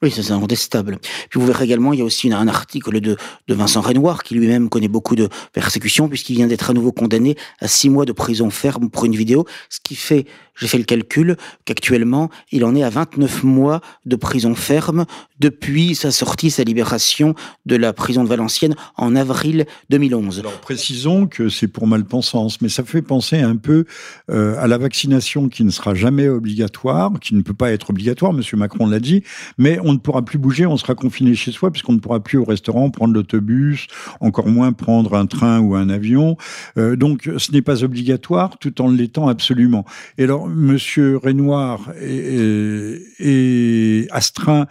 Oui, 0.03 0.11
ça 0.11 0.21
c'est 0.21 0.33
incontestable. 0.33 0.99
Puis 1.29 1.39
vous 1.39 1.45
verrez 1.45 1.63
également, 1.63 1.93
il 1.93 1.99
y 1.99 2.01
a 2.01 2.05
aussi 2.05 2.31
un 2.33 2.47
article 2.49 2.99
de, 2.99 3.15
de 3.47 3.53
Vincent 3.53 3.79
Renoir, 3.79 4.23
qui 4.23 4.35
lui-même 4.35 4.67
connaît 4.67 4.89
beaucoup 4.89 5.15
de 5.15 5.29
persécutions, 5.53 6.09
puisqu'il 6.09 6.35
vient 6.35 6.47
d'être 6.47 6.69
à 6.69 6.73
nouveau 6.73 6.91
condamné 6.91 7.37
à 7.61 7.69
six 7.69 7.89
mois 7.89 8.03
de 8.03 8.11
prison 8.11 8.49
ferme 8.49 8.89
pour 8.89 9.05
une 9.05 9.15
vidéo, 9.15 9.45
ce 9.69 9.79
qui 9.81 9.95
fait 9.95 10.25
j'ai 10.55 10.67
fait 10.67 10.77
le 10.77 10.83
calcul 10.83 11.35
qu'actuellement, 11.65 12.29
il 12.51 12.63
en 12.65 12.75
est 12.75 12.83
à 12.83 12.89
29 12.89 13.43
mois 13.43 13.81
de 14.05 14.15
prison 14.15 14.55
ferme 14.55 15.05
depuis 15.39 15.95
sa 15.95 16.11
sortie, 16.11 16.51
sa 16.51 16.63
libération 16.63 17.35
de 17.65 17.75
la 17.75 17.91
prison 17.93 18.23
de 18.23 18.29
Valenciennes 18.29 18.75
en 18.95 19.15
avril 19.15 19.65
2011. 19.89 20.39
Alors 20.39 20.53
précisons 20.53 21.27
que 21.27 21.49
c'est 21.49 21.67
pour 21.67 21.87
malpensance, 21.87 22.61
mais 22.61 22.69
ça 22.69 22.83
fait 22.83 23.01
penser 23.01 23.39
un 23.39 23.55
peu 23.55 23.85
euh, 24.29 24.55
à 24.59 24.67
la 24.67 24.77
vaccination 24.77 25.49
qui 25.49 25.63
ne 25.63 25.71
sera 25.71 25.95
jamais 25.95 26.29
obligatoire, 26.29 27.11
qui 27.19 27.35
ne 27.35 27.41
peut 27.41 27.53
pas 27.53 27.71
être 27.71 27.89
obligatoire, 27.89 28.33
Monsieur 28.33 28.57
Macron 28.57 28.87
l'a 28.87 28.99
dit, 28.99 29.23
mais 29.57 29.79
on 29.83 29.93
ne 29.93 29.97
pourra 29.97 30.23
plus 30.23 30.37
bouger, 30.37 30.65
on 30.65 30.77
sera 30.77 30.95
confiné 30.95 31.35
chez 31.35 31.51
soi 31.51 31.71
puisqu'on 31.71 31.93
ne 31.93 31.99
pourra 31.99 32.21
plus 32.21 32.37
au 32.37 32.45
restaurant 32.45 32.89
prendre 32.89 33.13
l'autobus, 33.13 33.87
encore 34.19 34.47
moins 34.47 34.71
prendre 34.71 35.15
un 35.15 35.25
train 35.25 35.59
ou 35.59 35.75
un 35.75 35.89
avion. 35.89 36.37
Euh, 36.77 36.95
donc 36.95 37.29
ce 37.37 37.51
n'est 37.51 37.61
pas 37.61 37.83
obligatoire 37.83 38.57
tout 38.59 38.81
en 38.81 38.89
l'étant 38.89 39.27
absolument. 39.27 39.85
Et 40.17 40.23
alors 40.23 40.42
Monsieur 40.47 41.17
Renoir 41.17 41.91
est, 41.99 44.07
astreint 44.11 44.67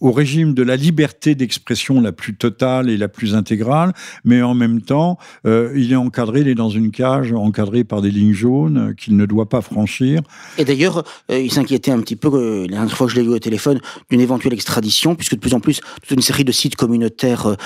au 0.00 0.12
régime 0.12 0.54
de 0.54 0.62
la 0.62 0.76
liberté 0.76 1.34
d'expression 1.34 2.00
la 2.00 2.12
plus 2.12 2.34
totale 2.34 2.90
et 2.90 2.96
la 2.96 3.08
plus 3.08 3.34
intégrale, 3.34 3.92
mais 4.24 4.42
en 4.42 4.54
même 4.54 4.82
temps, 4.82 5.18
euh, 5.46 5.72
il 5.76 5.92
est 5.92 5.96
encadré, 5.96 6.40
il 6.40 6.48
est 6.48 6.54
dans 6.54 6.68
une 6.68 6.90
cage 6.90 7.32
encadré 7.32 7.84
par 7.84 8.02
des 8.02 8.10
lignes 8.10 8.34
jaunes 8.34 8.94
qu'il 8.96 9.16
ne 9.16 9.26
doit 9.26 9.48
pas 9.48 9.60
franchir. 9.60 10.20
Et 10.58 10.64
d'ailleurs, 10.64 11.04
euh, 11.30 11.38
il 11.38 11.50
s'inquiétait 11.50 11.90
un 11.90 12.00
petit 12.00 12.16
peu, 12.16 12.28
euh, 12.34 12.62
la 12.62 12.76
dernière 12.76 12.96
fois 12.96 13.06
que 13.06 13.12
je 13.12 13.18
l'ai 13.18 13.26
vu 13.26 13.32
au 13.32 13.38
téléphone, 13.38 13.80
d'une 14.10 14.20
éventuelle 14.20 14.52
extradition, 14.52 15.14
puisque 15.14 15.34
de 15.34 15.40
plus 15.40 15.54
en 15.54 15.60
plus, 15.60 15.80
toute 16.02 16.10
une 16.10 16.22
série 16.22 16.44
de 16.44 16.52
sites 16.52 16.76
communautaires 16.76 17.56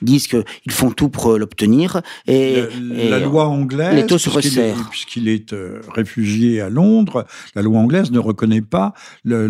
disent 0.00 0.26
qu'ils 0.26 0.44
font 0.70 0.90
tout 0.90 1.08
pour 1.08 1.38
l'obtenir. 1.38 2.02
Et, 2.26 2.62
la 2.92 3.18
loi 3.18 3.46
anglaise, 3.46 4.06
puisqu'il 4.90 5.28
est, 5.28 5.54
réfugié 5.94 6.60
à 6.60 6.68
Londres, 6.68 7.26
la 7.54 7.62
loi 7.62 7.78
anglaise 7.78 8.10
ne 8.10 8.18
reconnaît 8.18 8.62
pas 8.62 8.94
le, 9.24 9.48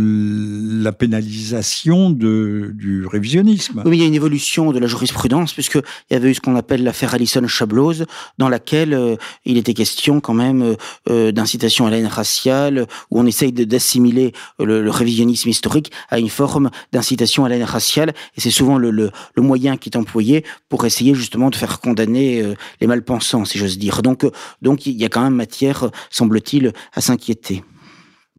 la 0.83 0.93
pénalisation 0.93 1.82
du 1.85 3.07
révisionnisme. 3.07 3.83
Oui, 3.85 3.97
il 3.97 4.01
y 4.01 4.05
a 4.05 4.07
une 4.07 4.15
évolution 4.15 4.73
de 4.73 4.79
la 4.79 4.87
jurisprudence, 4.87 5.53
puisqu'il 5.53 5.83
y 6.11 6.15
avait 6.15 6.31
eu 6.31 6.35
ce 6.35 6.41
qu'on 6.41 6.57
appelle 6.57 6.83
l'affaire 6.85 7.15
Allison-Chablose, 7.15 8.07
dans 8.39 8.49
laquelle 8.49 8.95
euh, 8.95 9.17
il 9.45 9.57
était 9.57 9.75
question 9.75 10.21
quand 10.21 10.35
même 10.35 10.77
euh, 11.09 11.33
d'incitation 11.33 11.87
à 11.87 11.91
la 11.91 11.99
haine 11.99 12.07
raciale, 12.07 12.87
où 13.11 13.21
on 13.21 13.27
essaye 13.27 13.53
d'assimiler 13.53 14.33
le, 14.59 14.91
révisionnisme 14.91 15.49
historique 15.49 15.91
à 16.11 16.19
une 16.19 16.29
forme 16.29 16.71
d'incitation 16.93 17.45
à 17.45 17.49
la 17.49 17.57
haine 17.57 17.65
raciale, 17.65 18.13
et 18.37 18.41
c'est 18.41 18.51
souvent 18.51 18.79
le, 18.79 19.11
moyen 19.37 19.77
qui 19.77 19.89
est 19.89 19.97
employé 19.97 20.45
pour 20.69 20.85
essayer 20.87 21.15
justement 21.15 21.51
de 21.51 21.57
faire 21.57 21.81
condamner 21.81 22.45
les 22.81 22.87
malpensants, 22.87 23.45
si 23.45 23.59
j'ose 23.59 23.79
dire. 23.79 24.03
Donc, 24.03 24.25
donc 24.61 24.87
il 24.87 25.01
y 25.01 25.05
a 25.05 25.09
quand 25.09 25.23
même 25.23 25.35
matière, 25.35 25.91
semble-t-il, 26.11 26.73
à 26.95 27.01
s'inquiéter. 27.01 27.65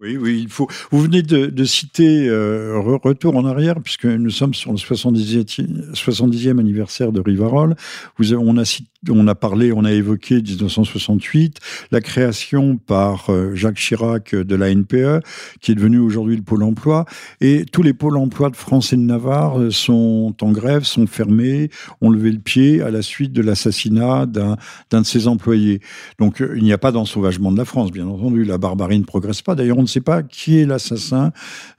Oui, 0.04 0.18
oui, 0.18 0.42
il 0.44 0.50
faut. 0.50 0.68
Vous 0.92 1.00
venez 1.00 1.22
de, 1.22 1.64
citer 1.64 2.28
euh, 2.28 2.78
Retour 2.78 3.38
en 3.38 3.46
arrière, 3.46 3.80
puisque 3.82 4.06
nous 4.06 4.32
sommes 4.32 4.54
sur 4.54 4.72
le 4.72 4.78
70e, 4.78 5.94
70e 5.94 6.60
anniversaire 6.60 7.14
de 7.14 7.22
Rivarol. 7.22 7.76
Vous, 8.18 8.34
on, 8.34 8.58
a, 8.58 8.66
on 9.10 9.28
a 9.28 9.36
parlé, 9.36 9.72
on 9.72 9.86
a 9.86 9.92
évoqué 9.92 10.36
1968, 10.36 11.60
la 11.92 12.02
création 12.02 12.78
par 12.78 13.30
euh, 13.30 13.56
Jacques 13.56 13.78
Chirac 13.78 14.36
de 14.36 14.56
la 14.56 14.74
NPE, 14.74 15.24
qui 15.62 15.72
est 15.72 15.76
devenue 15.76 16.00
aujourd'hui 16.00 16.36
le 16.36 16.44
Pôle 16.44 16.64
emploi. 16.64 17.06
Et 17.42 17.66
tous 17.66 17.84
les 17.84 17.94
pôles 17.94 18.18
emploi 18.18 18.50
de 18.50 18.56
France 18.56 18.94
et 18.94 18.98
de 18.98 19.02
Navarre 19.02 19.60
euh, 19.60 19.72
sont 19.72 20.36
en 20.42 20.52
grève, 20.52 20.84
sont 20.84 21.08
fermés, 21.08 21.70
ont 22.02 22.10
levé 22.10 22.32
le 22.32 22.40
pied 22.40 22.82
à 22.82 22.92
la 22.92 23.02
suite 23.02 23.34
de 23.34 23.42
l'assassinat 23.42 24.26
d'un 24.26 24.58
de 24.92 25.04
ses 25.04 25.28
employés. 25.28 25.82
Donc 26.20 26.44
il 26.56 26.64
n'y 26.64 26.74
a 26.74 26.78
pas 26.78 26.92
d'ensauvagement 26.92 27.52
de 27.52 27.58
la 27.58 27.66
France, 27.66 27.92
bien 27.92 28.08
entendu. 28.08 28.44
La 28.44 28.58
barbarie 28.58 29.00
ne 29.00 29.04
progresse 29.04 29.42
pas. 29.42 29.56
D'ailleurs, 29.56 29.78
on 29.78 29.84
ne 29.84 29.88
sait 29.88 30.02
pas 30.02 30.24
qui 30.24 30.60
est 30.60 30.66
l'assassin, 30.66 31.32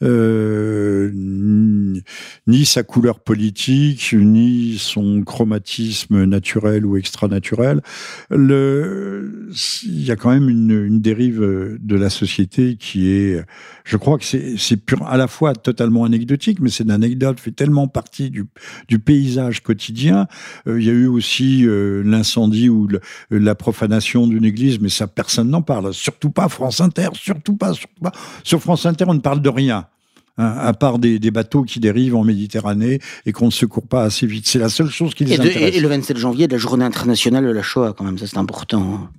euh, 0.03 1.11
ni 2.47 2.65
sa 2.65 2.83
couleur 2.83 3.21
politique, 3.21 4.13
ni 4.13 4.77
son 4.79 5.23
chromatisme 5.23 6.25
naturel 6.25 6.87
ou 6.87 6.97
extra-naturel. 7.15 7.81
Il 8.31 10.05
y 10.05 10.11
a 10.11 10.17
quand 10.17 10.31
même 10.31 10.49
une, 10.49 11.01
dérive 11.01 11.41
de 11.41 11.97
la 11.97 12.11
société 12.11 12.77
qui 12.77 13.11
est, 13.11 13.45
je 13.85 13.97
crois 13.97 14.19
que 14.19 14.25
c'est 14.25 14.79
à 15.07 15.17
la 15.17 15.29
fois 15.29 15.55
totalement 15.55 16.05
anecdotique, 16.05 16.61
mais 16.61 16.71
c'est 16.71 16.85
une 16.85 16.91
anecdote 16.91 17.39
fait 17.39 17.53
tellement 17.53 17.89
partie 17.89 18.31
du, 18.31 18.47
du 18.89 18.99
paysage 18.99 19.63
quotidien. 19.63 20.27
Euh, 20.67 20.81
il 20.81 20.87
y 20.87 20.91
a 20.91 20.93
eu 20.93 21.07
aussi 21.07 21.67
euh, 21.67 22.03
l'incendie 22.05 22.69
ou 22.69 22.89
la 23.31 23.55
profanation 23.55 24.27
d'une 24.27 24.45
église, 24.45 24.81
mais 24.81 24.89
ça 24.89 25.07
personne 25.07 25.51
n'en 25.51 25.63
parle. 25.63 25.93
Surtout 25.93 26.31
pas 26.31 26.49
France 26.49 26.81
Inter, 26.81 27.09
surtout 27.15 27.57
pas, 27.57 27.75
surtout 27.75 28.03
pas. 28.03 28.13
Sur 28.43 28.61
France 28.61 28.87
Inter, 28.87 29.05
on 29.09 29.15
ne 29.15 29.21
parle 29.21 29.41
de 29.41 29.49
rien. 29.49 29.87
Hein, 30.37 30.53
à 30.59 30.73
part 30.73 30.99
des, 30.99 31.19
bateaux 31.31 31.63
qui 31.63 31.79
dérivent 31.79 32.17
en 32.17 32.25
Méditerranée 32.25 32.99
et 33.25 33.31
qu'on 33.31 33.47
ne 33.47 33.51
secourt 33.53 33.87
pas 33.87 34.03
assez 34.03 34.27
vite. 34.27 34.49
C'est 34.49 34.59
la 34.59 34.69
seule 34.69 34.91
chose 34.91 35.15
qui 35.15 35.25
les 35.25 35.35
et 35.35 35.41
intéresse. 35.41 35.77
Et 35.77 35.81
le 35.81 35.87
27 35.87 36.17
janvier, 36.17 36.49
de 36.49 36.53
la 36.53 36.59
journée 36.59 36.85
internationale 36.85 37.45
de 37.45 37.51
la 37.51 37.63
Shoah, 37.63 37.95
quand 37.97 38.03
même, 38.03 38.19
ça 38.19 38.27
c'est 38.27 38.39
important. 38.39 38.83
Hein. 38.83 39.11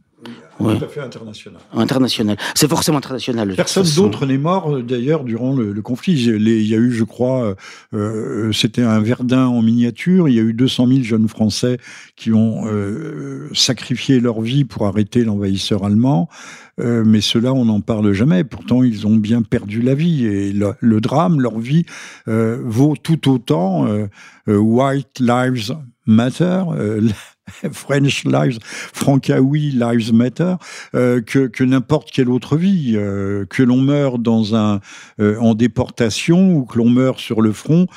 Tout 0.57 0.69
à 0.69 0.87
fait 0.87 1.01
international. 1.01 1.59
International. 1.73 2.37
C'est 2.53 2.69
forcément 2.69 2.97
international. 2.97 3.53
Personne 3.55 3.87
d'autre 3.95 4.25
n'est 4.25 4.37
mort 4.37 4.73
euh, 4.73 4.81
d'ailleurs 4.81 5.23
durant 5.23 5.53
le, 5.53 5.73
conflit. 5.81 6.13
Il 6.13 6.67
y 6.67 6.73
a 6.73 6.77
eu, 6.77 6.91
je 6.91 7.03
crois, 7.03 7.43
euh, 7.43 7.55
euh, 7.93 8.51
c'était 8.53 8.81
un 8.81 8.99
Verdun 9.01 9.47
en 9.47 9.61
miniature. 9.61 10.29
Il 10.29 10.35
y 10.35 10.39
a 10.39 10.43
eu 10.43 10.53
200 10.53 10.87
000 10.87 11.03
jeunes 11.03 11.27
Français 11.27 11.77
qui 12.15 12.31
ont 12.31 12.63
sacrifié 13.53 14.19
leur 14.19 14.41
vie 14.41 14.63
pour 14.63 14.87
arrêter 14.87 15.23
l'envahisseur 15.23 15.83
allemand. 15.83 16.29
mais 16.77 17.21
cela, 17.21 17.53
on 17.53 17.65
n'en 17.65 17.81
parle 17.81 18.13
jamais. 18.13 18.43
Pourtant, 18.43 18.83
ils 18.83 19.05
ont 19.05 19.15
bien 19.15 19.41
perdu 19.41 19.81
la 19.81 19.95
vie. 19.95 20.25
Et 20.25 20.53
le, 20.53 21.01
drame, 21.01 21.41
leur 21.41 21.59
vie, 21.59 21.85
vaut 22.25 22.95
tout 23.01 23.29
autant 23.29 23.87
White 24.47 25.19
Lives 25.19 25.75
Matter, 26.05 26.63
French 27.71 28.23
Lives, 28.25 28.59
Francaoui 28.63 29.71
Lives 29.71 30.13
Matter, 30.13 30.55
euh, 30.95 31.21
que, 31.21 31.47
que 31.47 31.63
n'importe 31.63 32.11
quelle 32.11 32.29
autre 32.29 32.57
vie, 32.57 32.93
euh, 32.95 33.45
que 33.45 33.63
l'on 33.63 33.81
meurt 33.81 34.21
dans 34.21 34.55
un 34.55 34.79
euh, 35.19 35.37
en 35.39 35.53
déportation 35.53 36.55
ou 36.55 36.65
que 36.65 36.77
l'on 36.77 36.89
meurt 36.89 37.19
sur 37.19 37.41
le 37.41 37.51
front, 37.51 37.87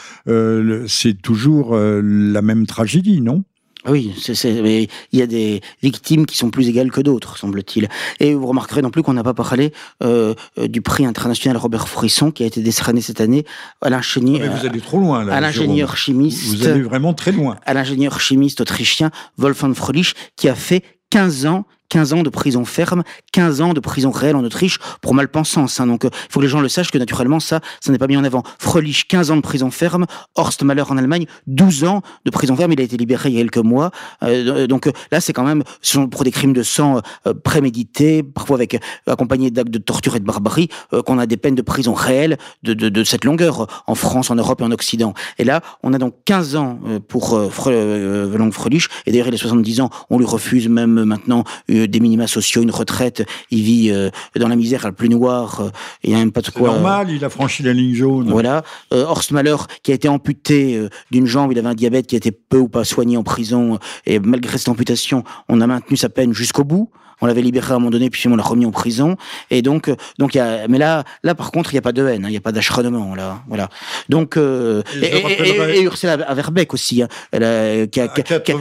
c'est 0.86 1.20
toujours 1.20 1.76
la 1.76 2.42
même 2.42 2.66
tragédie, 2.66 3.20
non? 3.20 3.44
Oui, 3.86 4.14
mais 4.44 4.88
il 5.12 5.18
y 5.18 5.22
a 5.22 5.26
des 5.26 5.60
victimes 5.82 6.26
qui 6.26 6.36
sont 6.36 6.50
plus 6.50 6.68
égales 6.68 6.90
que 6.90 7.00
d'autres, 7.00 7.38
semble-t-il. 7.38 7.88
Et 8.18 8.34
vous 8.34 8.46
remarquerez 8.46 8.82
non 8.82 8.90
plus 8.90 9.02
qu'on 9.02 9.12
n'a 9.12 9.22
pas 9.22 9.34
parlé 9.34 9.72
euh, 10.02 10.34
du 10.56 10.82
prix 10.82 11.06
international 11.06 11.56
Robert 11.56 11.88
Frisson 11.88 12.30
qui 12.30 12.42
a 12.42 12.46
été 12.46 12.60
décerné 12.60 13.00
cette 13.00 13.20
année 13.20 13.44
à 13.80 13.88
l'ingénieur. 13.88 14.50
Ah, 14.52 14.58
vous 14.58 14.66
allez 14.66 14.80
trop 14.80 14.98
loin 14.98 15.24
là. 15.24 15.34
À 15.34 15.40
l'ingénieur 15.40 15.96
chimiste. 15.96 16.56
Vous 16.56 16.66
allez 16.66 16.82
vraiment 16.82 17.14
très 17.14 17.32
loin. 17.32 17.56
À 17.64 17.74
l'ingénieur 17.74 18.20
chimiste 18.20 18.60
autrichien 18.60 19.10
Wolfgang 19.36 19.74
Fröhlich 19.74 20.14
qui 20.36 20.48
a 20.48 20.54
fait 20.54 20.82
15 21.10 21.46
ans 21.46 21.64
15 21.88 22.12
ans 22.12 22.22
de 22.22 22.28
prison 22.28 22.64
ferme, 22.64 23.02
15 23.32 23.60
ans 23.60 23.72
de 23.74 23.80
prison 23.80 24.10
réelle 24.10 24.36
en 24.36 24.44
Autriche 24.44 24.78
pour 25.00 25.14
malpensance. 25.14 25.80
Hein. 25.80 25.86
Donc, 25.86 26.04
il 26.04 26.08
euh, 26.08 26.10
faut 26.30 26.40
que 26.40 26.44
les 26.44 26.50
gens 26.50 26.60
le 26.60 26.68
sachent 26.68 26.90
que 26.90 26.98
naturellement, 26.98 27.40
ça, 27.40 27.60
ça 27.80 27.92
n'est 27.92 27.98
pas 27.98 28.06
mis 28.06 28.16
en 28.16 28.24
avant. 28.24 28.42
Fröhlich, 28.58 29.06
15 29.08 29.30
ans 29.30 29.36
de 29.36 29.40
prison 29.40 29.70
ferme. 29.70 30.06
Horst 30.34 30.62
Mahler 30.62 30.84
en 30.88 30.96
Allemagne, 30.96 31.26
12 31.46 31.84
ans 31.84 32.02
de 32.24 32.30
prison 32.30 32.56
ferme. 32.56 32.72
Il 32.72 32.80
a 32.80 32.84
été 32.84 32.96
libéré 32.96 33.30
il 33.30 33.34
y 33.36 33.38
a 33.38 33.42
quelques 33.42 33.58
mois. 33.58 33.90
Euh, 34.22 34.66
donc 34.66 34.86
euh, 34.86 34.92
là, 35.12 35.20
c'est 35.20 35.32
quand 35.32 35.44
même 35.44 35.62
pour 36.10 36.24
des 36.24 36.30
crimes 36.30 36.52
de 36.52 36.62
sang 36.62 37.00
prémédités, 37.44 38.22
parfois 38.22 38.56
avec 38.56 38.80
accompagnés 39.06 39.50
d'actes 39.50 39.70
de 39.70 39.78
torture 39.78 40.16
et 40.16 40.20
de 40.20 40.24
barbarie, 40.24 40.68
qu'on 41.06 41.18
a 41.18 41.26
des 41.26 41.36
peines 41.36 41.54
de 41.54 41.62
prison 41.62 41.94
réelles 41.94 42.36
de, 42.62 43.04
cette 43.04 43.24
longueur 43.24 43.66
en 43.86 43.94
France, 43.94 44.30
en 44.30 44.34
Europe 44.34 44.60
et 44.60 44.64
en 44.64 44.70
Occident. 44.70 45.14
Et 45.38 45.44
là, 45.44 45.60
on 45.82 45.92
a 45.92 45.98
donc 45.98 46.14
15 46.24 46.56
ans 46.56 46.80
pour 47.08 47.38
Fröhlich. 47.50 48.88
Et 49.06 49.12
d'ailleurs, 49.12 49.28
il 49.28 49.34
a 49.34 49.38
70 49.38 49.80
ans. 49.80 49.90
On 50.10 50.18
lui 50.18 50.26
refuse 50.26 50.68
même 50.68 51.04
maintenant 51.04 51.44
euh, 51.77 51.77
des 51.86 52.00
minima 52.00 52.26
sociaux, 52.26 52.62
une 52.62 52.70
retraite, 52.70 53.24
il 53.50 53.62
vit 53.62 53.90
euh, 53.90 54.10
dans 54.36 54.48
la 54.48 54.56
misère 54.56 54.84
la 54.84 54.92
plus 54.92 55.08
noire, 55.08 55.60
euh, 55.60 55.70
il 56.02 56.10
n'y 56.10 56.16
a 56.16 56.18
même 56.18 56.32
pas 56.32 56.40
de 56.40 56.50
quoi. 56.50 56.68
normal, 56.68 57.10
il 57.10 57.24
a 57.24 57.28
franchi 57.28 57.62
la 57.62 57.72
ligne 57.72 57.94
jaune. 57.94 58.30
Voilà. 58.30 58.62
Horst 58.90 59.30
Mahler, 59.32 59.56
qui 59.82 59.92
a 59.92 59.94
été 59.94 60.08
amputé 60.08 60.88
d'une 61.10 61.26
jambe, 61.26 61.52
il 61.52 61.58
avait 61.58 61.68
un 61.68 61.74
diabète 61.74 62.06
qui 62.06 62.16
a 62.16 62.18
été 62.18 62.32
peu 62.32 62.58
ou 62.58 62.68
pas 62.68 62.84
soigné 62.84 63.16
en 63.16 63.22
prison, 63.22 63.78
et 64.06 64.18
malgré 64.18 64.58
cette 64.58 64.68
amputation, 64.68 65.24
on 65.48 65.60
a 65.60 65.66
maintenu 65.66 65.96
sa 65.96 66.08
peine 66.08 66.32
jusqu'au 66.32 66.64
bout 66.64 66.90
on 67.20 67.26
l'avait 67.26 67.42
libéré 67.42 67.72
à 67.72 67.76
un 67.76 67.78
moment 67.78 67.90
donné, 67.90 68.10
puis 68.10 68.28
on 68.28 68.36
l'a 68.36 68.42
remis 68.42 68.66
en 68.66 68.70
prison. 68.70 69.16
Et 69.50 69.62
donc, 69.62 69.88
euh, 69.88 69.96
donc 70.18 70.34
y 70.34 70.38
a, 70.38 70.68
mais 70.68 70.78
là, 70.78 71.04
là 71.22 71.34
par 71.34 71.50
contre, 71.50 71.72
il 71.72 71.74
n'y 71.74 71.78
a 71.78 71.82
pas 71.82 71.92
de 71.92 72.06
haine, 72.06 72.24
hein, 72.24 72.28
il 72.28 72.32
n'y 72.32 72.36
a 72.36 72.40
pas 72.40 72.52
d'acharnement 72.52 73.14
là, 73.14 73.42
voilà. 73.48 73.68
Donc, 74.08 74.36
euh, 74.36 74.82
et, 75.02 75.82
Ursula 75.82 76.16
Verbeck 76.16 76.74
aussi, 76.74 77.02
hein, 77.02 77.08
elle 77.32 77.44
a, 77.44 77.86
qui, 77.86 78.00
a, 78.00 78.08
qui, 78.08 78.20
a, 78.20 78.40
qui, 78.40 78.52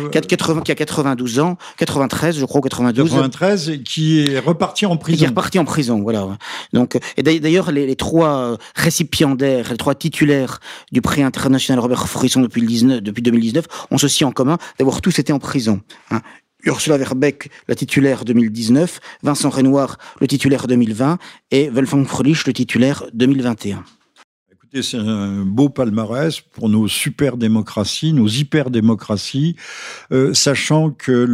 a, 0.71 0.75
92 0.75 1.39
ans, 1.39 1.57
93, 1.77 2.39
je 2.39 2.45
crois, 2.45 2.61
92. 2.61 3.09
93, 3.09 3.71
qui 3.83 4.21
est 4.21 4.39
reparti 4.39 4.85
en 4.85 4.97
prison. 4.97 5.17
Qui 5.17 5.23
est 5.23 5.27
reparti 5.27 5.59
en 5.59 5.65
prison, 5.65 6.01
voilà. 6.01 6.27
Donc, 6.73 6.97
et 7.17 7.23
d'ailleurs, 7.23 7.71
les, 7.71 7.85
les, 7.85 7.95
trois 7.95 8.57
récipiendaires, 8.75 9.71
les 9.71 9.77
trois 9.77 9.95
titulaires 9.95 10.59
du 10.91 11.01
prix 11.01 11.23
international 11.23 11.79
Robert 11.79 12.07
Frisson 12.07 12.41
depuis, 12.41 12.61
le 12.61 12.67
19, 12.67 13.01
depuis 13.01 13.21
2019 13.21 13.65
ont 13.91 13.97
ceci 13.97 14.23
en 14.25 14.31
commun 14.31 14.57
d'avoir 14.79 15.01
tous 15.01 15.19
été 15.19 15.33
en 15.33 15.39
prison. 15.39 15.81
Hein. 16.11 16.21
Ursula 16.67 16.97
Verbeck, 16.97 17.49
la 17.67 17.75
titulaire 17.75 18.25
2019, 18.25 18.99
Vincent 19.23 19.49
Renoir, 19.49 19.97
le 20.19 20.27
titulaire 20.27 20.67
2020 20.67 21.17
et 21.51 21.69
Wolfgang 21.69 22.05
Fröhlich, 22.05 22.45
le 22.45 22.53
titulaire 22.53 23.05
2021 23.13 23.83
Écoutez, 24.51 24.81
c'est 24.81 24.97
un 24.97 25.45
beau 25.45 25.69
palmarès 25.69 26.41
pour 26.41 26.67
nos 26.67 26.89
super 26.89 27.37
démocraties, 27.37 28.11
nos 28.11 28.27
hyper 28.27 28.69
démocraties, 28.69 29.55
euh, 30.11 30.33
sachant 30.33 30.91
que 30.91 31.25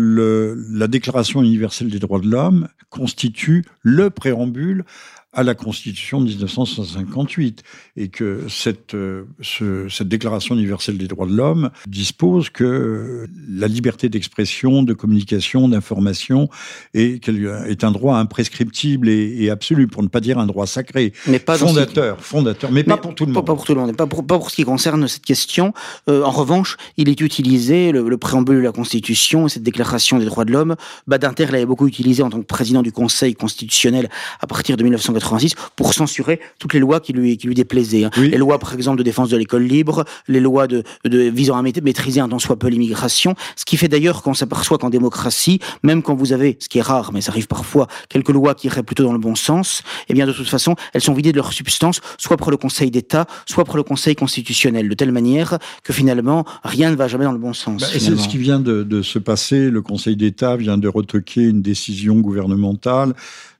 la 0.71 0.87
Déclaration 0.87 1.41
universelle 1.41 1.89
des 1.89 1.97
droits 1.97 2.19
de 2.19 2.29
l'homme 2.29 2.67
constitue 2.91 3.65
le 3.81 4.11
préambule 4.11 4.85
à 5.33 5.43
la 5.43 5.55
Constitution 5.55 6.21
de 6.21 6.27
1958 6.27 7.63
et 7.97 8.07
que 8.09 8.43
cette, 8.49 8.93
euh, 8.93 9.25
ce, 9.41 9.89
cette 9.89 10.07
Déclaration 10.07 10.55
universelle 10.55 10.97
des 10.97 11.07
droits 11.07 11.25
de 11.25 11.33
l'homme 11.33 11.71
dispose 11.87 12.49
que 12.49 13.27
la 13.49 13.67
liberté 13.67 14.09
d'expression, 14.09 14.83
de 14.83 14.93
communication, 14.93 15.67
d'information 15.67 16.49
est, 16.93 17.27
est 17.27 17.83
un 17.83 17.91
droit 17.91 18.17
imprescriptible 18.17 19.09
et, 19.09 19.49
absolu, 19.49 19.87
pour 19.87 20.03
ne 20.03 20.07
pas 20.07 20.19
dire 20.19 20.37
un 20.37 20.45
droit 20.45 20.67
sacré, 20.67 21.13
mais 21.27 21.39
pas 21.39 21.57
fondateur, 21.57 22.21
fondateur, 22.21 22.71
mais, 22.71 22.83
pas 22.83 22.97
pour 22.97 23.15
tout 23.15 23.25
le 23.25 23.31
monde. 23.31 23.45
Pas 23.45 23.53
pour 23.53 23.65
tout 23.65 23.73
le 23.73 23.81
monde, 23.81 23.95
pas 23.95 24.07
pour, 24.07 24.25
pas 24.25 24.37
pour 24.37 24.51
ce 24.51 24.55
qui 24.55 24.63
concerne 24.63 25.07
cette 25.07 25.25
question. 25.25 25.73
Euh, 26.09 26.23
en 26.23 26.31
revanche, 26.31 26.77
il 26.97 27.09
est 27.09 27.19
utilisé, 27.21 27.91
le, 27.91 28.17
préambule 28.17 28.57
de 28.57 28.61
la 28.61 28.71
Constitution, 28.71 29.47
cette 29.47 29.63
Déclaration 29.63 30.19
des 30.19 30.25
droits 30.25 30.45
de 30.45 30.51
l'homme, 30.51 30.75
Badinter 31.07 31.47
l'avait 31.47 31.65
beaucoup 31.65 31.87
utilisé 31.87 32.21
en 32.23 32.29
tant 32.29 32.39
que 32.39 32.45
président 32.45 32.81
du 32.81 32.91
Conseil 32.91 33.33
constitutionnel 33.33 34.09
à 34.39 34.47
partir 34.47 34.77
de 34.77 34.83
1980 34.83 35.22
86 35.23 35.55
pour 35.75 35.93
censurer 35.93 36.39
toutes 36.59 36.73
les 36.73 36.79
lois 36.79 36.99
qui 36.99 37.13
lui, 37.13 37.37
qui 37.37 37.47
lui 37.47 37.55
déplaisaient. 37.55 38.05
Hein. 38.05 38.11
Les 38.17 38.37
lois, 38.37 38.59
par 38.59 38.73
exemple, 38.73 38.97
de 38.97 39.03
défense 39.03 39.29
de 39.29 39.37
l'école 39.37 39.63
libre, 39.63 40.05
les 40.27 40.39
lois 40.39 40.67
de, 40.67 40.83
de 41.05 41.19
visant 41.19 41.57
à 41.57 41.61
maîtriser 41.61 42.19
un 42.19 42.29
tant 42.29 42.39
soit 42.39 42.57
peu 42.57 42.67
l'immigration, 42.67 43.35
ce 43.55 43.65
qui 43.65 43.77
fait 43.77 43.87
d'ailleurs 43.87 44.21
qu'on 44.21 44.33
s'aperçoit 44.33 44.77
qu'en 44.77 44.89
démocratie, 44.89 45.59
même 45.83 46.01
quand 46.01 46.15
vous 46.15 46.33
avez, 46.33 46.57
ce 46.59 46.69
qui 46.69 46.79
est 46.79 46.83
rare, 46.83 47.11
mais 47.13 47.21
ça 47.21 47.31
arrive 47.31 47.47
parfois, 47.47 47.87
quelques 48.09 48.29
lois 48.29 48.55
qui 48.55 48.67
iraient 48.67 48.83
plutôt 48.83 49.03
dans 49.03 49.13
le 49.13 49.19
bon 49.19 49.35
sens, 49.35 49.81
eh 50.09 50.13
bien 50.13 50.27
de 50.27 50.33
toute 50.33 50.47
façon, 50.47 50.75
elles 50.93 51.01
sont 51.01 51.13
vidées 51.13 51.31
de 51.31 51.37
leur 51.37 51.53
substance, 51.53 52.01
soit 52.17 52.37
pour 52.37 52.51
le 52.51 52.57
Conseil 52.57 52.91
d'État, 52.91 53.25
soit 53.45 53.63
pour 53.63 53.77
le 53.77 53.83
Conseil 53.83 54.15
constitutionnel, 54.15 54.89
de 54.89 54.93
telle 54.93 55.11
manière 55.11 55.57
que 55.83 55.93
finalement, 55.93 56.45
rien 56.63 56.91
ne 56.91 56.95
va 56.95 57.07
jamais 57.07 57.25
dans 57.25 57.31
le 57.31 57.37
bon 57.37 57.53
sens. 57.53 57.81
Bah, 57.81 57.87
c'est 57.91 57.99
ce 57.99 58.27
qui 58.27 58.37
vient 58.37 58.59
de, 58.59 58.83
de 58.83 59.01
se 59.01 59.19
passer. 59.19 59.69
Le 59.69 59.81
Conseil 59.81 60.15
d'État 60.15 60.57
vient 60.57 60.77
de 60.77 60.87
retoquer 60.87 61.41
une 61.41 61.61
décision 61.61 62.19
gouvernementale 62.19 63.13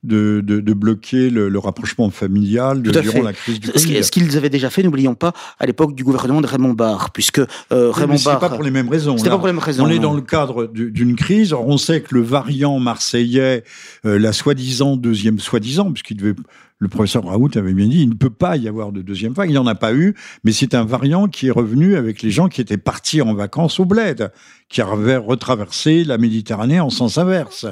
de, 0.03 0.41
de, 0.41 0.73
bloquer 0.73 1.29
le, 1.29 1.57
rapprochement 1.59 2.09
familial 2.09 2.81
de, 2.81 2.91
durant 2.91 3.21
la 3.21 3.33
crise 3.33 3.59
du 3.59 3.71
Covid. 3.71 4.03
Ce 4.03 4.11
qu'ils 4.11 4.37
avaient 4.37 4.49
déjà 4.49 4.69
fait, 4.69 4.83
n'oublions 4.83 5.15
pas, 5.15 5.33
à 5.59 5.65
l'époque 5.65 5.95
du 5.95 6.03
gouvernement 6.03 6.41
de 6.41 6.47
Raymond 6.47 6.73
Barre, 6.73 7.11
puisque 7.11 7.39
euh, 7.39 7.91
Raymond 7.91 8.17
Barre... 8.23 8.39
pas 8.39 8.49
pour 8.49 8.63
les 8.63 8.71
mêmes 8.71 8.89
raisons. 8.89 9.15
Pas 9.15 9.37
pour 9.37 9.47
les 9.47 9.53
mêmes 9.53 9.61
raisons. 9.61 9.85
On 9.85 9.89
est 9.89 9.99
dans 9.99 10.13
le 10.13 10.21
cadre 10.21 10.67
d'une 10.67 11.15
crise. 11.15 11.53
on 11.53 11.77
sait 11.77 12.01
que 12.01 12.15
le 12.15 12.21
variant 12.21 12.79
marseillais, 12.79 13.63
euh, 14.05 14.19
la 14.19 14.33
soi-disant 14.33 14.97
deuxième 14.97 15.39
soi-disant, 15.39 15.91
puisqu'il 15.91 16.17
devait 16.17 16.35
le 16.83 16.89
professeur 16.89 17.23
Raoult 17.23 17.49
avait 17.55 17.73
bien 17.73 17.87
dit, 17.87 18.01
il 18.01 18.09
ne 18.09 18.15
peut 18.15 18.29
pas 18.29 18.57
y 18.57 18.67
avoir 18.67 18.91
de 18.91 19.01
deuxième 19.01 19.31
vague. 19.31 19.49
Il 19.49 19.53
n'y 19.53 19.57
en 19.57 19.67
a 19.67 19.75
pas 19.75 19.93
eu, 19.93 20.15
mais 20.43 20.51
c'est 20.51 20.75
un 20.75 20.83
variant 20.83 21.29
qui 21.29 21.47
est 21.47 21.51
revenu 21.51 21.95
avec 21.95 22.21
les 22.21 22.29
gens 22.29 22.49
qui 22.49 22.59
étaient 22.59 22.77
partis 22.77 23.21
en 23.21 23.33
vacances 23.33 23.79
au 23.79 23.85
bled, 23.85 24.31
qui 24.67 24.81
avaient 24.81 25.15
retraversé 25.15 26.03
la 26.03 26.17
Méditerranée 26.17 26.81
en 26.81 26.89
sens 26.89 27.17
inverse. 27.17 27.65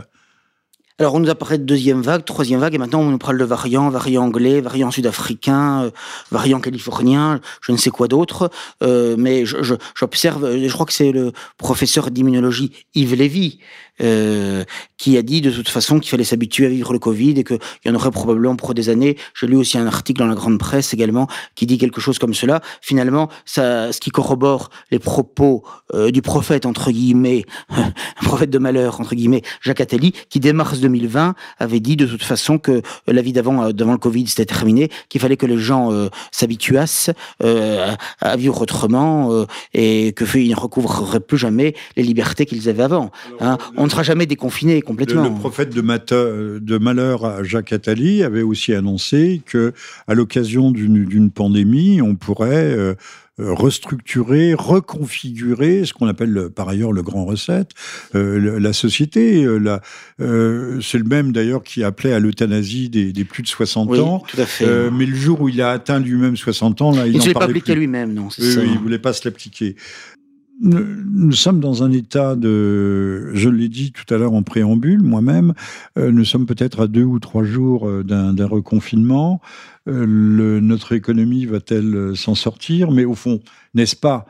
Alors 1.01 1.15
on 1.15 1.20
nous 1.20 1.31
apparaît 1.31 1.58
de 1.58 1.63
deuxième 1.63 2.03
vague, 2.03 2.24
troisième 2.25 2.60
vague, 2.60 2.75
et 2.75 2.77
maintenant 2.77 3.00
on 3.00 3.10
nous 3.10 3.17
parle 3.17 3.39
de 3.39 3.43
variants, 3.43 3.89
variant 3.89 4.22
anglais, 4.22 4.62
variant 4.62 4.91
sud-africain, 4.91 5.86
euh, 5.86 5.91
variant 6.29 6.60
californien, 6.60 7.41
je 7.60 7.72
ne 7.72 7.77
sais 7.77 7.89
quoi 7.89 8.08
d'autre. 8.08 8.51
Euh, 8.84 9.15
mais 9.17 9.43
j'observe, 9.43 10.48
je, 10.60 10.67
je, 10.67 10.72
crois 10.72 10.86
que 10.86 10.93
c'est 10.93 11.12
le 11.12 11.31
professeur 11.58 12.12
d'immunologie 12.12 12.86
Yves 12.93 13.15
Lévy 13.15 13.58
euh, 14.01 14.63
qui 14.98 15.17
a 15.17 15.22
dit 15.22 15.41
de 15.41 15.51
toute 15.51 15.70
façon 15.70 16.00
qu'il 16.00 16.10
fallait 16.10 16.24
s'habituer 16.24 16.67
à 16.67 16.70
vivre 16.70 16.93
le 16.93 17.00
Covid 17.00 17.31
et 17.31 17.43
qu'il 17.43 17.60
y 17.86 17.89
en 17.89 17.96
aurait 17.96 18.12
probablement 18.12 18.55
pour 18.55 18.74
des 18.74 18.89
années. 18.89 19.17
J'ai 19.34 19.48
lu 19.48 19.55
aussi 19.55 19.77
un 19.77 19.88
article 19.88 20.20
dans 20.20 20.27
la 20.27 20.36
grande 20.36 20.60
presse 20.60 20.93
également 20.93 21.27
qui 21.55 21.65
dit 21.65 21.77
quelque 21.77 22.00
chose 22.00 22.20
comme 22.20 22.34
cela. 22.34 22.62
Finalement, 22.81 23.29
ça, 23.46 23.91
ce 23.91 24.00
qui 24.00 24.12
corrobore 24.12 24.70
les 24.91 25.00
propos 25.00 25.63
euh, 25.93 26.12
du 26.12 26.22
prophète 26.22 26.65
entre 26.65 26.91
guillemets, 26.91 27.46
prophète 28.24 28.50
de 28.50 28.60
malheur 28.60 29.00
entre 29.00 29.15
guillemets, 29.15 29.41
Jacques 29.62 29.81
Attali, 29.81 30.13
qui 30.29 30.39
dès 30.39 30.53
mars 30.53 30.79
2020 30.79 31.36
avait 31.60 31.79
dit 31.79 31.96
de 31.96 32.05
toute 32.05 32.24
façon 32.24 32.60
que 32.60 32.81
la 33.08 33.22
vie 33.22 33.34
d'avant, 33.34 33.63
euh, 33.63 33.72
devant 33.72 33.93
le 33.93 33.98
Covid, 33.98 34.27
c'était 34.27 34.46
terminé, 34.46 34.89
qu'il 35.10 35.20
fallait 35.20 35.38
que 35.38 35.46
les 35.48 35.58
gens 35.58 35.91
euh, 35.91 36.10
s'habituassent 36.31 37.10
à, 37.39 38.36
vivre 38.38 38.62
autrement 38.62 39.46
et 39.74 40.13
que 40.13 40.25
ils 40.38 40.51
ne 40.51 40.55
recouvreraient 40.55 41.20
plus 41.20 41.38
jamais 41.38 41.75
les 41.98 42.03
libertés 42.03 42.46
qu'ils 42.46 42.70
avaient 42.70 42.84
avant. 42.84 43.12
Hein 43.39 43.58
on 43.75 43.88
sera 43.91 44.03
jamais 44.03 44.25
déconfiné 44.25 44.81
complètement. 44.81 45.24
Le, 45.24 45.39
prophète 45.39 45.74
de, 45.74 46.60
de, 46.60 46.77
malheur, 46.77 47.43
Jacques 47.43 47.74
Attali, 47.74 48.24
avait 48.24 48.41
aussi 48.41 48.74
annoncé 48.74 49.41
que, 49.45 49.74
à 50.07 50.13
l'occasion 50.13 50.71
d'une 50.71 51.31
pandémie, 51.31 52.01
on 52.01 52.15
pourrait 52.15 52.95
euh, 53.41 53.53
restructurer, 53.53 54.53
reconfigurer 54.53 55.86
ce 55.86 55.93
qu'on 55.93 56.07
appelle 56.07 56.50
par 56.53 56.67
ailleurs 56.67 56.91
le 56.91 57.01
grand 57.01 57.25
recette, 57.25 57.71
euh, 58.13 58.60
la 58.60 58.74
société. 58.74 59.45
Euh, 59.45 60.79
c'est 60.81 60.98
le 60.98 61.05
même 61.05 61.31
d'ailleurs 61.31 61.63
qui 61.63 61.83
appelait 61.83 62.13
à 62.13 62.19
l'euthanasie 62.19 62.89
des, 62.89 63.24
plus 63.24 63.41
de 63.41 63.48
60 63.48 63.98
ans. 64.00 64.24
Tout 64.27 64.39
à 64.39 64.45
fait. 64.45 64.91
mais 64.91 65.05
le 65.05 65.15
jour 65.15 65.41
où 65.41 65.50
il 65.50 65.62
a 65.62 65.71
atteint 65.71 66.00
lui-même 66.00 66.36
60 66.36 66.81
ans, 66.81 66.91
là, 66.91 67.07
il, 67.07 67.15
ne 67.15 67.21
s'est 67.21 67.33
pas 67.33 67.45
appliqué 67.45 67.74
lui-même, 67.74 68.13
non. 68.13 68.27
Il 68.38 68.77
voulait 68.79 69.00
pas 69.00 69.13
se 69.13 69.27
l'appliquer. 69.27 69.75
Nous, 70.63 71.32
sommes 71.32 71.60
dans 71.60 71.82
un 71.82 71.91
état 71.91 72.36
de, 72.36 73.32
je 73.34 73.50
l'ai 73.50 73.68
dit 73.68 73.91
tout 73.91 74.13
à 74.13 74.18
l'heure 74.20 74.34
en 74.34 74.44
préambule, 74.44 75.01
moi-même, 75.01 75.56
euh, 75.98 76.12
nous 76.12 76.24
sommes 76.24 76.46
peut-être 76.46 76.82
à 76.82 76.88
deux 76.88 77.03
ou 77.03 77.20
trois 77.20 77.44
jours 77.44 77.89
euh, 77.89 78.03
d'un 78.03 78.46
reconfinement. 78.46 79.41
Euh, 79.88 80.60
notre 80.62 80.94
économie 80.94 81.48
va-t-elle 81.48 82.15
s'en 82.15 82.36
sortir? 82.36 82.91
Mais 82.91 83.06
au 83.06 83.15
fond, 83.15 83.39
n'est-ce 83.74 83.96
pas, 83.96 84.27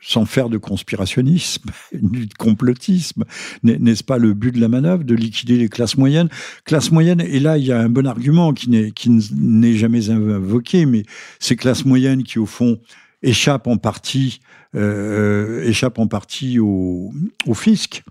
sans 0.00 0.24
faire 0.24 0.48
de 0.48 0.56
conspirationnisme, 0.56 1.70
du 1.92 2.26
complotisme, 2.38 3.24
n'est-ce 3.62 4.04
pas 4.04 4.16
le 4.16 4.32
but 4.32 4.52
de 4.52 4.60
la 4.60 4.68
manœuvre 4.68 5.04
de 5.04 5.14
liquider 5.14 5.58
les 5.58 5.68
classes 5.68 5.98
moyennes? 5.98 6.30
Classes 6.64 6.90
moyennes, 6.90 7.20
et 7.20 7.40
là 7.40 7.58
il 7.58 7.66
y 7.66 7.72
a 7.72 7.80
un 7.80 7.90
bon 7.90 8.06
argument 8.06 8.54
qui 8.54 8.70
n'est 8.70 9.74
jamais 9.74 10.08
invoqué, 10.08 10.86
mais 10.86 11.02
ces 11.40 11.56
classes 11.56 11.84
moyennes 11.84 12.22
qui 12.22 12.38
au 12.38 12.46
fond 12.46 12.78
échappe 13.22 13.66
en 13.66 13.76
partie, 13.76 14.40
euh, 14.74 15.62
échappe 15.64 15.98
en 15.98 16.06
partie 16.06 16.58
au, 16.58 17.12
au 17.46 17.54
fisc. 17.54 18.02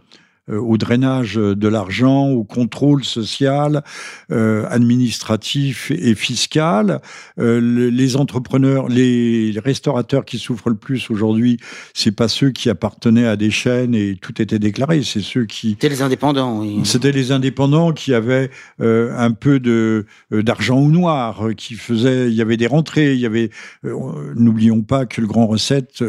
Euh, 0.48 0.60
au 0.60 0.78
drainage 0.78 1.36
de 1.38 1.68
l'argent, 1.68 2.30
au 2.30 2.44
contrôle 2.44 3.04
social, 3.04 3.84
euh, 4.32 4.68
administratif 4.70 5.90
et 5.90 6.14
fiscal. 6.14 7.02
Euh, 7.40 7.90
les 7.90 8.16
entrepreneurs, 8.16 8.88
les 8.88 9.56
restaurateurs 9.58 10.24
qui 10.24 10.38
souffrent 10.38 10.70
le 10.70 10.76
plus 10.76 11.10
aujourd'hui, 11.10 11.58
c'est 11.96 12.12
pas 12.12 12.28
ceux 12.28 12.52
qui 12.52 12.70
appartenaient 12.70 13.26
à 13.26 13.38
des 13.38 13.50
chaînes 13.50 13.96
et 13.96 14.20
tout 14.22 14.40
était 14.40 14.60
déclaré, 14.60 15.02
c'est 15.02 15.22
ceux 15.22 15.46
qui... 15.46 15.72
C'était 15.72 15.90
les 15.90 16.04
indépendants, 16.04 16.60
oui. 16.60 16.82
C'était 16.84 17.12
les 17.12 17.32
indépendants 17.32 17.92
qui 17.92 18.14
avaient 18.14 18.52
un 18.80 19.32
peu 19.32 19.60
de 19.60 20.06
d'argent 20.32 20.78
au 20.78 20.92
noir, 20.92 21.48
qui 21.58 21.74
faisaient... 21.74 22.30
Il 22.30 22.36
y 22.36 22.42
avait 22.42 22.58
des 22.58 22.68
rentrées, 22.68 23.14
il 23.14 23.20
y 23.20 23.26
avait... 23.26 23.50
N'oublions 23.84 24.82
pas 24.82 25.06
que 25.06 25.22
le 25.22 25.28
Grand 25.28 25.48
Recette 25.48 26.04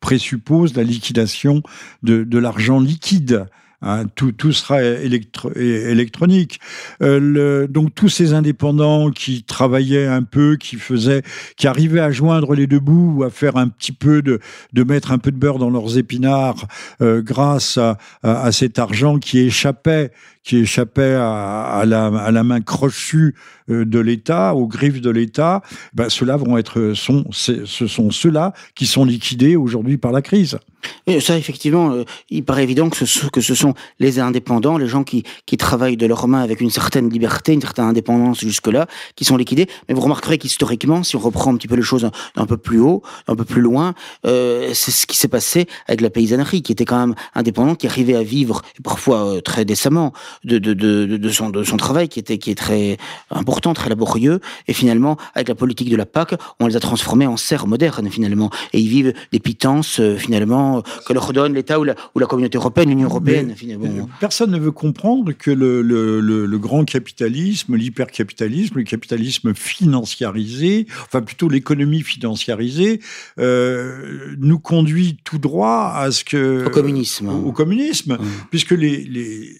présuppose 0.00 0.74
la 0.76 0.82
liquidation 0.82 1.62
de, 2.02 2.24
de 2.24 2.38
l'argent 2.38 2.80
liquide. 2.80 3.37
Hein, 3.80 4.06
tout, 4.16 4.52
sera 4.52 4.82
électronique. 4.82 6.58
Euh, 7.00 7.68
donc 7.68 7.94
tous 7.94 8.08
ces 8.08 8.32
indépendants 8.32 9.12
qui 9.12 9.44
travaillaient 9.44 10.08
un 10.08 10.24
peu, 10.24 10.56
qui 10.56 10.74
faisaient, 10.74 11.22
qui 11.56 11.68
arrivaient 11.68 12.00
à 12.00 12.10
joindre 12.10 12.54
les 12.54 12.66
deux 12.66 12.80
bouts 12.80 13.18
ou 13.18 13.22
à 13.22 13.30
faire 13.30 13.56
un 13.56 13.68
petit 13.68 13.92
peu 13.92 14.20
de, 14.20 14.40
mettre 14.82 15.12
un 15.12 15.18
peu 15.18 15.30
de 15.30 15.36
beurre 15.36 15.60
dans 15.60 15.70
leurs 15.70 15.96
épinards 15.96 16.66
euh, 17.00 17.22
grâce 17.22 17.78
à, 17.78 18.50
cet 18.50 18.80
argent 18.80 19.18
qui 19.18 19.38
échappait, 19.38 20.10
qui 20.48 20.56
échappaient 20.56 21.14
à, 21.14 21.84
la, 21.84 22.42
main 22.42 22.62
crochue 22.62 23.34
euh, 23.68 23.84
de 23.84 23.98
l'État, 23.98 24.54
aux 24.54 24.66
griffes 24.66 25.02
de 25.02 25.10
l'État, 25.10 25.60
ben, 25.92 26.08
ceux-là 26.08 26.38
vont 26.38 26.56
être, 26.56 26.94
sont, 26.94 27.26
ce 27.30 27.66
sont 27.66 28.10
ceux-là 28.10 28.54
qui 28.74 28.86
sont 28.86 29.04
liquidés 29.04 29.56
aujourd'hui 29.56 29.98
par 29.98 30.10
la 30.10 30.22
crise. 30.22 30.58
Et 31.06 31.20
ça, 31.20 31.36
effectivement, 31.36 31.92
euh, 31.92 32.04
il 32.30 32.44
paraît 32.44 32.62
évident 32.62 32.90
que 32.90 33.04
ce, 33.04 33.54
sont 33.54 33.74
les 33.98 34.18
indépendants, 34.18 34.78
les 34.78 34.86
gens 34.86 35.04
qui, 35.04 35.24
travaillent 35.58 35.96
de 35.96 36.06
leurs 36.06 36.28
mains 36.28 36.42
avec 36.42 36.60
une 36.60 36.70
certaine 36.70 37.08
liberté, 37.10 37.52
une 37.52 37.60
certaine 37.60 37.86
indépendance 37.86 38.40
jusque-là, 38.40 38.86
qui 39.16 39.24
sont 39.24 39.36
liquidés. 39.36 39.66
Mais 39.88 39.94
vous 39.94 40.00
remarquerez 40.00 40.38
qu'historiquement, 40.38 41.02
si 41.02 41.16
on 41.16 41.18
reprend 41.18 41.52
un 41.52 41.56
petit 41.56 41.66
peu 41.66 41.74
les 41.74 41.82
choses 41.82 42.08
un, 42.36 42.46
peu 42.46 42.56
plus 42.56 42.80
haut, 42.80 43.02
un 43.26 43.34
peu 43.34 43.44
plus 43.44 43.60
loin, 43.60 43.94
euh, 44.26 44.70
c'est 44.74 44.90
ce 44.90 45.06
qui 45.06 45.16
s'est 45.16 45.28
passé 45.28 45.66
avec 45.86 46.00
la 46.00 46.10
paysannerie, 46.10 46.62
qui 46.62 46.72
était 46.72 46.84
quand 46.84 46.98
même 46.98 47.14
indépendant, 47.34 47.74
qui 47.74 47.86
arrivait 47.86 48.14
à 48.14 48.22
vivre, 48.22 48.62
parfois 48.84 49.40
très 49.42 49.64
décemment, 49.64 50.12
de, 50.44 50.58
de, 50.58 50.74
de, 50.74 51.16
de, 51.16 51.28
son, 51.28 51.50
de 51.50 51.62
son 51.64 51.76
travail 51.76 52.08
qui 52.08 52.18
était 52.18 52.38
qui 52.38 52.50
est 52.50 52.54
très 52.54 52.96
important, 53.30 53.74
très 53.74 53.88
laborieux. 53.88 54.40
Et 54.66 54.72
finalement, 54.72 55.16
avec 55.34 55.48
la 55.48 55.54
politique 55.54 55.90
de 55.90 55.96
la 55.96 56.06
PAC, 56.06 56.34
on 56.60 56.66
les 56.66 56.76
a 56.76 56.80
transformés 56.80 57.26
en 57.26 57.36
serfs 57.36 57.66
modernes 57.66 58.08
finalement. 58.10 58.50
Et 58.72 58.80
ils 58.80 58.88
vivent 58.88 59.12
des 59.32 59.40
pitances 59.40 60.00
euh, 60.00 60.16
finalement 60.16 60.82
que 61.06 61.12
leur 61.12 61.32
donne 61.32 61.54
l'État 61.54 61.78
ou 61.80 61.84
la, 61.84 61.94
ou 62.14 62.18
la 62.18 62.26
communauté 62.26 62.58
européenne, 62.58 62.90
l'Union 62.90 63.08
européenne. 63.08 63.54
finalement. 63.56 64.08
Personne 64.20 64.50
ne 64.50 64.58
veut 64.58 64.72
comprendre 64.72 65.32
que 65.32 65.50
le, 65.50 65.82
le, 65.82 66.20
le, 66.20 66.58
grand 66.58 66.84
capitalisme, 66.84 67.76
l'hypercapitalisme, 67.76 68.78
le 68.78 68.84
capitalisme 68.84 69.54
financiarisé, 69.54 70.86
enfin 71.06 71.22
plutôt 71.22 71.48
l'économie 71.48 72.02
financiarisée, 72.02 73.00
euh, 73.38 74.34
nous 74.38 74.58
conduit 74.58 75.18
tout 75.24 75.38
droit 75.38 75.92
à 75.94 76.10
ce 76.10 76.24
que 76.24 76.66
au 76.66 76.70
communisme, 76.70 77.28
au, 77.28 77.52
communisme, 77.52 78.14
mmh. 78.14 78.26
puisque 78.50 78.72
les, 78.72 79.04
les 79.04 79.56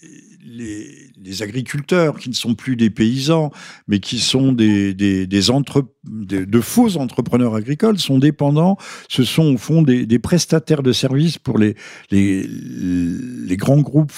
les, 0.59 1.08
agriculteurs 1.41 2.17
qui 2.17 2.29
ne 2.29 2.33
sont 2.33 2.55
plus 2.55 2.75
des 2.75 2.89
paysans, 2.89 3.51
mais 3.87 3.99
qui 3.99 4.19
sont 4.19 4.51
des, 4.51 4.93
des, 4.93 5.27
de 5.27 6.61
faux 6.61 6.97
entrepreneurs 6.97 7.55
agricoles, 7.55 7.97
sont 7.97 8.19
dépendants, 8.19 8.77
ce 9.09 9.23
sont 9.23 9.53
au 9.53 9.57
fond 9.57 9.81
des, 9.81 10.19
prestataires 10.19 10.83
de 10.83 10.91
services 10.91 11.37
pour 11.37 11.57
les, 11.57 11.75
les, 12.11 12.45
les 12.47 13.57
grands 13.57 13.79
groupes 13.79 14.11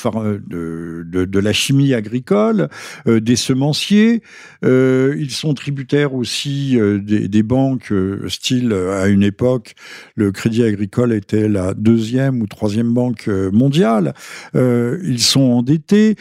de, 0.47 1.05
de, 1.05 1.39
la 1.39 1.53
chimie 1.53 1.93
agricole, 1.93 2.69
euh, 3.07 3.19
des 3.19 3.35
semenciers. 3.35 4.21
Euh, 4.63 5.15
ils 5.19 5.31
sont 5.31 5.53
tributaires 5.53 6.13
aussi 6.13 6.79
euh, 6.79 6.99
des, 6.99 7.27
des, 7.27 7.43
banques, 7.43 7.93
style 8.27 8.73
à 8.73 9.07
une 9.07 9.23
époque, 9.23 9.73
le 10.15 10.31
Crédit 10.31 10.63
Agricole 10.63 11.13
était 11.13 11.47
la 11.47 11.73
deuxième 11.73 12.41
ou 12.41 12.47
troisième 12.47 12.93
banque 12.93 13.27
mondiale. 13.27 14.13
ils 14.53 15.21
sont 15.21 15.41
endettés, 15.41 16.15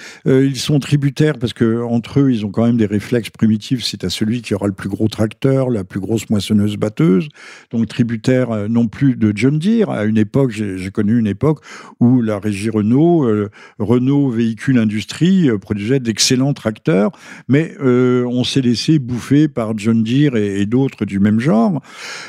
tributaires 0.78 1.38
parce 1.38 1.52
que 1.52 1.82
entre 1.82 2.20
eux, 2.20 2.30
ils 2.30 2.46
ont 2.46 2.50
quand 2.50 2.64
même 2.64 2.76
des 2.76 2.86
réflexes 2.86 3.30
primitifs. 3.30 3.84
C'est 3.84 4.04
à 4.04 4.10
celui 4.10 4.42
qui 4.42 4.54
aura 4.54 4.66
le 4.66 4.72
plus 4.72 4.88
gros 4.88 5.08
tracteur, 5.08 5.70
la 5.70 5.84
plus 5.84 6.00
grosse 6.00 6.30
moissonneuse 6.30 6.76
batteuse. 6.76 7.28
Donc 7.70 7.88
tributaire 7.88 8.50
euh, 8.50 8.68
non 8.68 8.86
plus 8.86 9.16
de 9.16 9.32
John 9.34 9.58
Deere. 9.58 9.90
À 9.90 10.04
une 10.04 10.18
époque, 10.18 10.50
j'ai 10.50 10.90
connu 10.90 11.18
une 11.18 11.26
époque 11.26 11.60
où 11.98 12.22
la 12.22 12.38
régie 12.38 12.70
Renault, 12.70 13.24
euh, 13.24 13.50
Renault 13.78 14.30
véhicule 14.30 14.78
industrie, 14.78 15.48
euh, 15.48 15.58
produisait 15.58 16.00
d'excellents 16.00 16.54
tracteurs, 16.54 17.10
mais 17.48 17.74
on 17.80 18.44
s'est 18.44 18.60
laissé 18.60 18.98
bouffer 18.98 19.48
par 19.48 19.76
John 19.76 20.02
Deere 20.02 20.36
et, 20.36 20.66
d'autres 20.66 21.04
du 21.04 21.18
même 21.18 21.40
genre, 21.40 21.80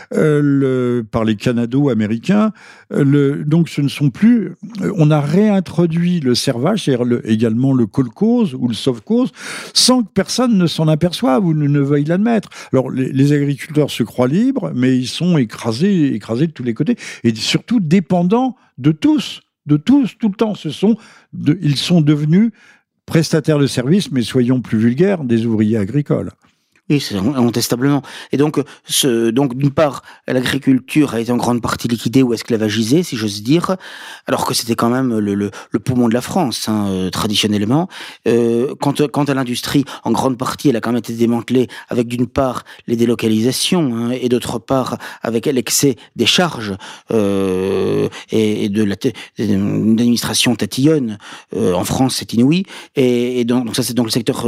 par 0.10 1.25
les 1.25 1.36
Canado-américains. 1.36 2.51
Donc 2.91 3.69
ce 3.69 3.82
ne 3.82 3.88
sont 3.88 4.10
plus. 4.10 4.54
On 4.95 5.12
a 5.12 5.19
réintroduit 5.19 6.19
le 6.19 6.36
servage, 6.36 6.86
c'est-à-dire 6.86 7.19
également 7.25 7.73
le 7.73 7.86
ou 8.31 8.67
le 8.67 8.99
cause 8.99 9.31
sans 9.73 10.03
que 10.03 10.09
personne 10.13 10.57
ne 10.57 10.67
s'en 10.67 10.87
aperçoive 10.87 11.45
ou 11.45 11.53
ne, 11.53 11.79
veuille 11.79 12.05
l'admettre. 12.05 12.49
Alors 12.73 12.89
les, 12.89 13.33
agriculteurs 13.33 13.91
se 13.91 14.03
croient 14.03 14.27
libres, 14.27 14.71
mais 14.75 14.97
ils 14.97 15.07
sont 15.07 15.37
écrasés, 15.37 16.13
écrasés 16.13 16.47
de 16.47 16.51
tous 16.51 16.63
les 16.63 16.73
côtés, 16.73 16.97
et 17.23 17.33
surtout 17.35 17.79
dépendants 17.79 18.55
de 18.77 18.91
tous, 18.91 19.41
de 19.65 19.77
tous, 19.77 20.17
tout 20.19 20.29
le 20.29 20.35
temps. 20.35 20.55
Ce 20.55 20.69
sont, 20.69 20.95
ils 21.61 21.77
sont 21.77 22.01
devenus 22.01 22.51
prestataires 23.05 23.59
de 23.59 23.67
services, 23.67 24.11
mais 24.11 24.21
soyons 24.21 24.61
plus 24.61 24.77
vulgaires, 24.77 25.23
des 25.23 25.45
ouvriers 25.45 25.77
agricoles. 25.77 26.31
Oui, 26.91 26.99
c'est 26.99 27.15
incontestablement. 27.15 28.01
Et 28.34 28.38
donc, 28.38 28.62
ce, 28.84 29.30
donc 29.30 29.56
d'une 29.56 29.71
part, 29.71 30.01
l'agriculture 30.27 31.13
a 31.13 31.21
été 31.21 31.32
en 31.32 31.38
grande 31.38 31.62
partie 31.62 31.88
liquidée 31.88 32.21
ou 32.21 32.34
esclavagisée, 32.34 33.01
si 33.01 33.15
j'ose 33.15 33.43
dire, 33.43 33.77
alors 34.27 34.45
que 34.45 34.54
c'était 34.54 34.75
quand 34.75 34.89
même 34.89 35.17
le, 35.17 35.51
poumon 35.80 36.10
de 36.10 36.13
la 36.13 36.19
France, 36.19 36.67
hein, 36.67 36.88
euh, 36.89 37.10
traditionnellement. 37.10 37.88
Euh, 38.27 38.75
quant, 38.82 38.93
quant 39.10 39.23
à 39.23 39.34
l'industrie, 39.34 39.86
en 40.04 40.12
grande 40.12 40.38
partie, 40.38 40.67
elle 40.67 40.75
a 40.75 40.82
quand 40.82 40.89
même 40.89 40.99
été 40.99 41.13
démantelée 41.13 41.69
avec 41.88 42.10
d'une 42.10 42.27
part 42.27 42.65
les 42.88 42.97
délocalisations 42.97 43.95
hein, 43.95 44.12
et 44.12 44.27
d'autre 44.27 44.60
part 44.60 44.97
avec 45.21 45.45
l'excès 45.45 45.95
des 46.17 46.25
charges 46.25 46.75
euh, 47.12 48.10
et, 48.32 48.67
de 48.67 48.84
l'administration 48.84 50.58
tatillonne. 50.58 51.19
Euh, 51.56 51.73
en 51.73 51.86
France, 51.86 52.17
c'est 52.19 52.34
inouï. 52.34 52.65
Et, 52.97 53.45
donc, 53.45 53.73
ça, 53.77 53.82
c'est 53.82 53.93
donc 53.93 54.08
le 54.08 54.12
secteur 54.12 54.45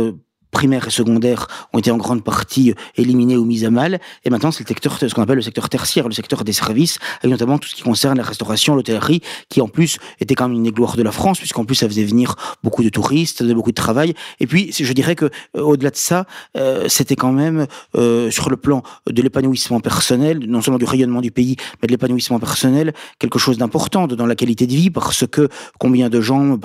euh, 0.53 0.63
primaires 0.63 0.87
et 0.87 0.91
secondaires 0.91 1.47
ont 1.73 1.79
été 1.79 1.91
en 1.91 1.97
grande 1.97 2.23
partie 2.23 2.73
éliminés 2.95 3.37
ou 3.37 3.45
mis 3.45 3.65
à 3.65 3.71
mal. 3.71 3.99
Et 4.23 4.29
maintenant, 4.29 4.51
c'est 4.51 4.63
le 4.63 4.67
secteur, 4.67 4.97
ce 4.97 5.13
qu'on 5.13 5.21
appelle 5.21 5.35
le 5.35 5.41
secteur 5.41 5.69
tertiaire, 5.69 6.07
le 6.07 6.13
secteur 6.13 6.43
des 6.43 6.53
services, 6.53 6.99
et 7.23 7.27
notamment 7.27 7.57
tout 7.57 7.69
ce 7.69 7.75
qui 7.75 7.83
concerne 7.83 8.17
la 8.17 8.23
restauration, 8.23 8.75
l'hôtellerie, 8.75 9.21
qui 9.49 9.61
en 9.61 9.67
plus 9.67 9.97
était 10.19 10.35
quand 10.35 10.47
même 10.47 10.57
une 10.57 10.71
gloire 10.71 10.95
de 10.95 11.03
la 11.03 11.11
France, 11.11 11.39
puisqu'en 11.39 11.65
plus 11.65 11.75
ça 11.75 11.87
faisait 11.87 12.03
venir 12.03 12.35
beaucoup 12.63 12.83
de 12.83 12.89
touristes, 12.89 13.43
beaucoup 13.43 13.71
de 13.71 13.75
travail. 13.75 14.13
Et 14.39 14.47
puis, 14.47 14.71
je 14.71 14.93
dirais 14.93 15.15
que 15.15 15.25
euh, 15.25 15.61
au-delà 15.61 15.89
de 15.89 15.95
ça, 15.95 16.25
euh, 16.57 16.85
c'était 16.87 17.15
quand 17.15 17.31
même 17.31 17.67
euh, 17.95 18.31
sur 18.31 18.49
le 18.49 18.57
plan 18.57 18.83
de 19.09 19.21
l'épanouissement 19.21 19.79
personnel, 19.79 20.39
non 20.47 20.61
seulement 20.61 20.77
du 20.77 20.85
rayonnement 20.85 21.21
du 21.21 21.31
pays, 21.31 21.55
mais 21.81 21.87
de 21.87 21.91
l'épanouissement 21.91 22.39
personnel, 22.39 22.93
quelque 23.19 23.39
chose 23.39 23.57
d'important 23.57 24.07
dans 24.07 24.25
la 24.25 24.35
qualité 24.35 24.67
de 24.67 24.73
vie, 24.73 24.89
parce 24.89 25.25
que 25.27 25.49
combien 25.79 26.09
de 26.09 26.21
gens, 26.21 26.57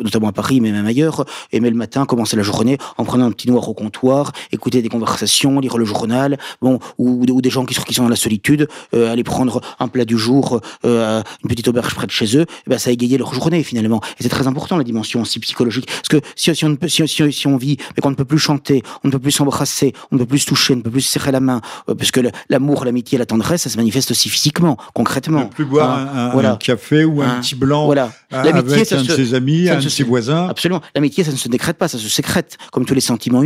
notamment 0.00 0.28
à 0.28 0.32
Paris, 0.32 0.60
mais 0.60 0.72
même 0.72 0.86
ailleurs, 0.86 1.24
aimaient 1.52 1.70
le 1.70 1.76
matin 1.76 2.06
commencer 2.06 2.36
la 2.36 2.42
journée 2.42 2.78
en 2.96 3.04
prenant 3.04 3.17
un 3.24 3.32
petit 3.32 3.48
noir 3.48 3.68
au 3.68 3.74
comptoir, 3.74 4.32
écouter 4.52 4.82
des 4.82 4.88
conversations, 4.88 5.60
lire 5.60 5.78
le 5.78 5.84
journal, 5.84 6.38
bon, 6.60 6.78
ou, 6.98 7.40
des 7.40 7.50
gens 7.50 7.64
qui, 7.64 7.74
qui 7.74 7.94
sont 7.94 8.04
dans 8.04 8.08
la 8.08 8.16
solitude, 8.16 8.68
euh, 8.94 9.12
aller 9.12 9.24
prendre 9.24 9.60
un 9.78 9.88
plat 9.88 10.04
du 10.04 10.18
jour, 10.18 10.60
euh, 10.84 11.22
une 11.42 11.50
petite 11.50 11.68
auberge 11.68 11.94
près 11.94 12.06
de 12.06 12.10
chez 12.10 12.36
eux, 12.36 12.42
et 12.42 12.46
eh 12.66 12.70
ben 12.70 12.78
ça 12.78 12.90
a 12.90 12.92
égayé 12.92 13.18
leur 13.18 13.32
journée 13.34 13.62
finalement. 13.62 14.00
Et 14.18 14.22
c'est 14.22 14.28
très 14.28 14.46
important 14.46 14.76
la 14.76 14.84
dimension 14.84 15.22
aussi 15.22 15.40
psychologique, 15.40 15.86
parce 15.86 16.08
que 16.08 16.20
si, 16.36 16.54
si 16.54 16.64
on 16.64 16.76
peut, 16.76 16.88
si, 16.88 17.06
si, 17.06 17.46
on 17.46 17.56
vit, 17.56 17.76
mais 17.96 18.00
qu'on 18.02 18.10
ne 18.10 18.14
peut 18.14 18.24
plus 18.24 18.38
chanter, 18.38 18.82
on 19.04 19.08
ne 19.08 19.12
peut 19.12 19.18
plus 19.18 19.32
s'embrasser, 19.32 19.92
on 20.10 20.16
ne 20.16 20.20
peut 20.20 20.26
plus 20.26 20.40
se 20.40 20.46
toucher, 20.46 20.74
on 20.74 20.76
ne 20.76 20.82
peut 20.82 20.90
plus 20.90 21.02
se 21.02 21.12
serrer 21.12 21.32
la 21.32 21.40
main, 21.40 21.60
euh, 21.88 21.94
parce 21.94 22.10
que 22.10 22.20
l'amour, 22.48 22.84
l'amitié, 22.84 23.18
la 23.18 23.26
tendresse, 23.26 23.62
ça 23.62 23.70
se 23.70 23.76
manifeste 23.76 24.10
aussi 24.10 24.28
physiquement, 24.28 24.76
concrètement. 24.94 25.44
Ne 25.44 25.46
plus 25.46 25.64
boire 25.64 25.98
hein, 25.98 26.32
un, 26.34 26.56
café 26.56 27.04
ou 27.04 27.22
un, 27.22 27.40
petit 27.40 27.54
blanc 27.54 27.86
voilà. 27.86 28.10
avec 28.30 28.54
un 28.54 28.62
de 28.62 28.84
ses 28.84 29.34
amis, 29.34 29.68
un 29.68 29.78
de 29.78 29.88
ses 29.88 30.04
voisins. 30.04 30.48
Absolument. 30.48 30.80
L'amitié, 30.94 31.24
ça 31.24 31.32
ne 31.32 31.36
se 31.36 31.48
décrète 31.48 31.76
pas, 31.76 31.88
ça 31.88 31.98
se 31.98 32.08
sécrète, 32.08 32.58
comme 32.72 32.84
tous 32.84 32.94
les 32.94 33.00
sentiments. 33.08 33.38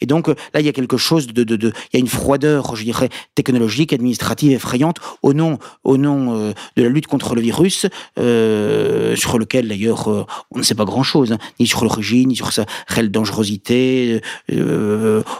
Et 0.00 0.06
donc 0.06 0.28
là, 0.28 0.60
il 0.60 0.66
y 0.66 0.68
a 0.68 0.72
quelque 0.72 0.96
chose 0.96 1.26
de, 1.26 1.44
de, 1.44 1.72
il 1.92 1.94
y 1.94 1.96
a 1.96 2.00
une 2.00 2.08
froideur, 2.08 2.76
je 2.76 2.84
dirais, 2.84 3.08
technologique, 3.34 3.92
administrative 3.92 4.52
effrayante 4.52 4.98
au 5.22 5.32
nom, 5.32 5.58
au 5.84 5.96
nom 5.96 6.36
euh, 6.36 6.52
de 6.76 6.82
la 6.82 6.88
lutte 6.88 7.06
contre 7.06 7.34
le 7.34 7.40
virus, 7.40 7.86
euh, 8.18 9.16
sur 9.16 9.38
lequel 9.38 9.68
d'ailleurs 9.68 10.08
euh, 10.08 10.24
on 10.50 10.58
ne 10.58 10.62
sait 10.62 10.74
pas 10.74 10.84
grand-chose, 10.84 11.32
hein, 11.32 11.38
ni 11.60 11.66
sur 11.66 11.84
l'origine, 11.84 12.28
ni 12.28 12.36
sur 12.36 12.52
sa 12.52 12.66
réelle 12.86 13.10
dangerosité. 13.10 14.20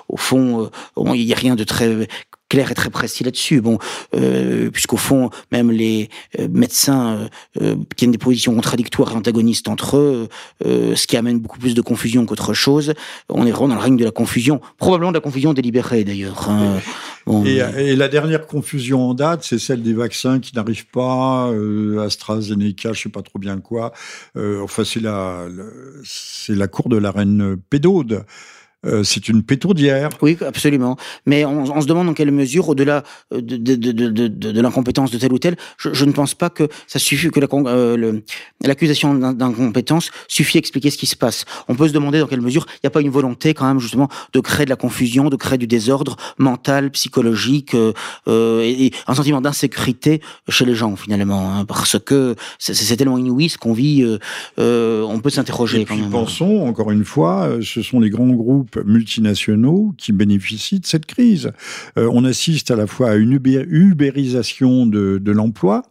au 0.09 0.17
fond, 0.17 0.71
il 1.15 1.27
n'y 1.27 1.33
a 1.33 1.37
rien 1.37 1.57
de 1.57 1.65
très 1.65 2.09
clair 2.49 2.71
et 2.71 2.75
très 2.75 2.91
précis 2.91 3.25
là-dessus. 3.25 3.61
Bon, 3.61 3.79
euh, 4.15 4.71
puisqu'au 4.71 4.97
fond, 4.97 5.31
même 5.53 5.71
les 5.71 6.09
euh, 6.39 6.49
médecins 6.51 7.29
euh, 7.61 7.77
tiennent 7.97 8.13
des 8.13 8.19
positions 8.19 8.55
contradictoires 8.55 9.13
et 9.13 9.15
antagonistes 9.15 9.69
entre 9.69 9.97
eux, 9.97 10.29
euh, 10.67 10.95
ce 10.97 11.07
qui 11.07 11.17
amène 11.17 11.39
beaucoup 11.39 11.59
plus 11.59 11.75
de 11.75 11.81
confusion 11.81 12.25
qu'autre 12.27 12.55
chose. 12.55 12.95
On 13.29 13.47
est 13.47 13.51
vraiment 13.51 13.69
dans 13.69 13.75
le 13.75 13.81
règne 13.81 13.97
de 13.97 14.05
la 14.05 14.11
confusion, 14.11 14.61
probablement 14.79 15.13
de 15.13 15.17
la 15.17 15.21
confusion 15.21 15.53
délibérée 15.53 16.05
d'ailleurs. 16.05 16.49
Hein. 16.49 16.79
Bon, 17.27 17.45
et, 17.45 17.61
et, 17.77 17.97
la 17.97 18.09
dernière 18.09 18.47
confusion 18.47 19.11
en 19.11 19.15
date, 19.15 19.45
c'est 19.45 19.59
celle 19.59 19.83
des 19.83 19.93
vaccins 19.93 20.41
qui 20.41 20.55
n'arrivent 20.57 20.87
pas, 20.87 21.49
euh, 21.51 22.01
AstraZeneca, 22.01 22.95
je 22.95 23.03
sais 23.03 23.09
pas 23.11 23.21
trop 23.21 23.39
bien 23.39 23.59
quoi. 23.59 23.93
enfin, 24.37 24.85
c'est 24.85 25.01
la, 25.01 25.47
c'est 26.05 26.55
la 26.55 26.69
cour 26.69 26.89
de 26.89 26.97
la 26.97 27.11
reine 27.11 27.57
Pédaude. 27.69 28.25
Euh, 28.87 29.03
c'est 29.03 29.29
une 29.29 29.43
pétourdière. 29.43 30.09
Oui, 30.23 30.39
absolument. 30.47 30.97
Mais 31.27 31.45
on, 31.45 31.81
se 31.81 31.87
demande 31.87 32.07
dans 32.07 32.15
quelle 32.15 32.31
mesure, 32.31 32.69
au-delà 32.69 33.03
euh, 33.35 33.41
de, 33.41 33.57
de, 33.57 33.75
de, 33.75 34.29
de 34.29 34.61
l'incompétence 34.61 35.11
de 35.11 35.19
tel 35.19 35.33
ou 35.33 35.39
tel, 35.41 35.57
je, 35.79 36.05
ne 36.05 36.13
pense 36.13 36.35
pas 36.35 36.49
que 36.49 36.69
ça 36.87 37.01
suffit, 37.01 37.29
que 37.29 37.41
euh, 37.43 38.21
l'accusation 38.65 39.15
d'incompétence 39.15 40.13
suffit 40.29 40.59
à 40.59 40.61
expliquer 40.61 40.91
ce 40.91 40.99
qui 40.99 41.07
se 41.07 41.17
passe. 41.17 41.45
On 41.67 41.75
peut 41.75 41.89
se 41.89 41.93
demander 41.93 42.21
dans 42.21 42.29
quelle 42.29 42.41
mesure 42.41 42.67
il 42.71 42.81
n'y 42.85 42.87
a 42.87 42.91
pas 42.91 43.01
une 43.01 43.11
volonté 43.11 43.53
quand 43.53 43.67
même 43.67 43.81
justement 43.81 44.09
de 44.33 44.39
créer 44.39 44.65
de 44.65 44.71
la 44.71 44.77
confusion, 44.77 45.29
de 45.29 45.37
créer 45.37 45.59
du 45.59 45.67
désordre 45.67 46.17
mental, 46.39 46.93
psychologique, 46.93 47.75
et, 48.29 48.93
un 49.09 49.15
sentiment 49.15 49.41
d'insécurité 49.41 50.21
chez 50.49 50.65
les 50.65 50.75
gens 50.75 50.95
finalement, 50.95 51.53
hein, 51.53 51.65
parce 51.65 51.99
que 51.99 52.37
c'est 52.59 52.97
tellement 52.97 53.19
inouï 53.19 53.49
ce 53.49 53.59
qu'on 53.59 53.73
vit, 53.73 54.05
on 54.57 55.21
peut 55.21 55.31
s'interroger. 55.31 55.85
quand 55.85 55.97
même. 55.97 56.11
Pensons 56.11 56.67
encore 56.67 56.93
une 56.93 57.05
fois, 57.05 57.59
ce 57.61 57.83
sont 57.83 57.99
les 57.99 58.11
grands 58.11 58.29
groupes 58.29 58.68
multinationaux 58.77 59.95
qui 59.97 60.13
bénéficient 60.13 60.81
de 60.81 60.87
cette 60.87 61.07
crise. 61.07 61.53
Euh, 61.97 62.11
on 62.13 62.25
assiste 62.25 62.71
à 62.71 62.77
la 62.77 62.87
fois 62.87 63.11
à 63.11 63.15
une 63.17 63.33
ubérisation 63.33 64.87
de, 64.87 65.19
de 65.19 65.33
l'emploi, 65.33 65.83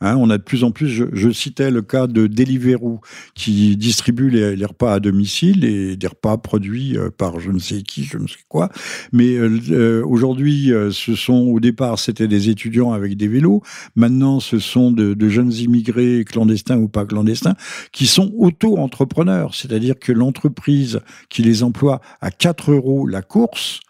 Hein, 0.00 0.16
on 0.16 0.30
a 0.30 0.38
de 0.38 0.42
plus 0.42 0.64
en 0.64 0.70
plus, 0.70 0.88
je, 0.88 1.30
citais 1.30 1.70
le 1.70 1.82
cas 1.82 2.06
de 2.06 2.26
Deliveroo 2.26 3.00
qui 3.34 3.76
distribue 3.76 4.30
les, 4.30 4.64
repas 4.64 4.94
à 4.94 5.00
domicile 5.00 5.64
et 5.64 5.96
des 5.96 6.06
repas 6.06 6.36
produits 6.36 6.96
euh, 6.96 7.10
par 7.10 7.40
je 7.40 7.50
ne 7.50 7.58
sais 7.58 7.82
qui, 7.82 8.04
je 8.04 8.18
ne 8.18 8.26
sais 8.26 8.38
quoi. 8.48 8.70
Mais 9.12 9.34
euh, 9.34 9.58
euh, 9.70 10.04
aujourd'hui, 10.04 10.72
ce 10.90 11.14
sont 11.14 11.34
au 11.34 11.60
départ 11.60 11.98
c'était 11.98 12.28
des 12.28 12.48
étudiants 12.48 12.92
avec 12.92 13.16
des 13.16 13.28
vélos. 13.28 13.62
Maintenant, 13.96 14.40
ce 14.40 14.58
sont 14.58 14.90
de, 14.90 15.14
de 15.14 15.28
jeunes 15.28 15.52
immigrés 15.52 16.24
clandestins 16.24 16.78
ou 16.78 16.88
pas 16.88 17.04
clandestins 17.04 17.54
qui 17.92 18.06
sont 18.06 18.32
auto-entrepreneurs, 18.36 19.54
c'est-à-dire 19.54 19.98
que 19.98 20.12
l'entreprise 20.12 21.00
qui 21.28 21.42
les 21.42 21.62
emploie 21.62 22.00
à 22.20 22.30
4 22.30 22.72
euros 22.72 23.06
la 23.06 23.22
course 23.22 23.80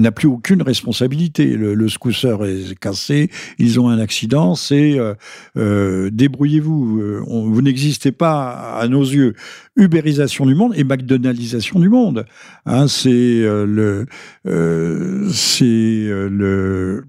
n'a 0.00 0.12
plus 0.12 0.28
aucune 0.28 0.62
responsabilité. 0.62 1.46
Le, 1.46 1.74
le, 1.74 1.88
scooter 1.88 2.44
est 2.44 2.78
cassé, 2.78 3.30
ils 3.58 3.78
ont 3.80 3.88
un 3.88 3.98
accident, 3.98 4.54
c'est 4.54 4.98
euh, 4.98 5.14
euh 5.56 6.10
débrouillez-vous. 6.12 6.98
Euh, 7.00 7.22
vous 7.26 7.62
n'existez 7.62 8.12
pas 8.12 8.76
à 8.78 8.88
nos 8.88 9.02
yeux. 9.02 9.34
Ubérisation 9.76 10.46
du 10.46 10.54
monde 10.54 10.72
et 10.76 10.84
McDonaldisation 10.84 11.80
du 11.80 11.88
monde. 11.88 12.26
Hein, 12.66 12.88
c'est 12.88 13.42
le, 13.42 14.06
c'est 15.32 16.06
le 16.08 17.04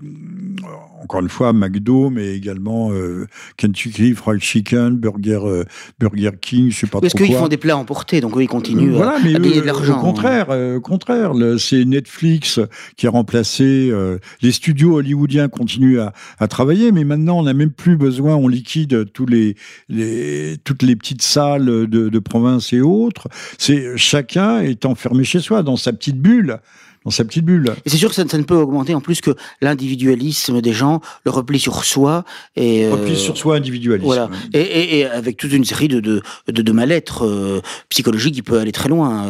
encore 1.04 1.22
une 1.22 1.30
fois, 1.30 1.54
McDo, 1.54 2.10
mais 2.10 2.36
également 2.36 2.92
euh, 2.92 3.28
Kentucky 3.58 4.14
Fried 4.14 4.42
Chicken, 4.42 4.98
Burger, 4.98 5.40
euh, 5.44 5.64
Burger 6.00 6.32
King, 6.40 6.72
je 6.72 6.80
sais 6.80 6.88
pas 6.88 7.02
Parce 7.02 7.14
qu'ils 7.14 7.34
font 7.34 7.48
des 7.48 7.58
plats 7.58 7.78
emportés, 7.78 8.22
donc 8.22 8.38
eux, 8.38 8.44
ils 8.44 8.48
continuent 8.48 8.96
à, 8.98 9.20
gagner 9.20 9.62
de 9.62 9.66
l'argent. 9.66 9.98
Au 9.98 10.02
contraire, 10.02 10.48
euh, 10.50 10.80
contraire 10.80 11.34
c'est 11.58 11.86
Netflix 11.86 12.60
qui 12.98 13.08
a 13.08 13.10
remplacé 13.10 13.92
les 14.42 14.52
studios 14.52 14.98
hollywoodiens 14.98 15.48
continuent 15.48 16.00
à, 16.00 16.14
à, 16.40 16.48
travailler, 16.48 16.92
mais 16.92 17.04
maintenant 17.04 17.40
on 17.40 17.44
n'a 17.44 17.54
même 17.54 17.72
plus 17.72 17.98
besoin, 17.98 18.36
on 18.36 18.48
liquide 18.48 19.12
tous 19.12 19.26
les, 19.26 19.56
les 19.90 20.58
toutes 20.64 20.84
les 20.84 20.96
petites 20.96 21.22
salles 21.22 21.66
de, 21.66 21.86
de 22.10 22.20
province 22.20 22.74
et 22.74 22.82
autres. 22.82 23.28
C'est 23.58 23.98
chacun 23.98 24.62
est 24.62 24.86
enfermé 24.86 25.24
chez 25.24 25.40
soi 25.40 25.64
dans 25.64 25.76
sa 25.76 25.94
petite 25.94 26.20
bulle 26.20 26.60
dans 27.06 27.12
sa 27.12 27.26
petite 27.26 27.46
bulle. 27.46 27.74
Et 27.86 27.90
c'est 27.90 27.98
sûr 27.98 28.10
que 28.10 28.16
ça, 28.16 28.24
ne 28.24 28.44
peut 28.44 28.56
augmenter 28.56 28.94
en 28.94 29.02
plus 29.02 29.22
que 29.22 29.32
l'individualisme 29.62 30.62
des 30.62 30.74
gens, 30.74 31.02
le 31.26 31.32
repli 31.32 31.60
sur 31.60 31.84
soi 31.84 32.24
et 32.56 32.90
repli 32.90 33.16
sur 33.16 33.38
soi 33.38 33.58
individualisme. 33.58 34.06
Voilà. 34.06 34.30
Et, 34.54 35.00
et, 35.00 35.06
avec 35.06 35.38
toute 35.38 35.52
une 35.54 35.66
série 35.66 35.88
de 35.88 36.00
de, 36.00 36.22
de, 36.48 36.62
de 36.62 36.72
mal-être 36.72 37.62
psychologique 37.90 38.36
qui 38.36 38.42
peut 38.42 38.60
aller 38.60 38.72
très 38.72 38.90
loin. 38.90 39.26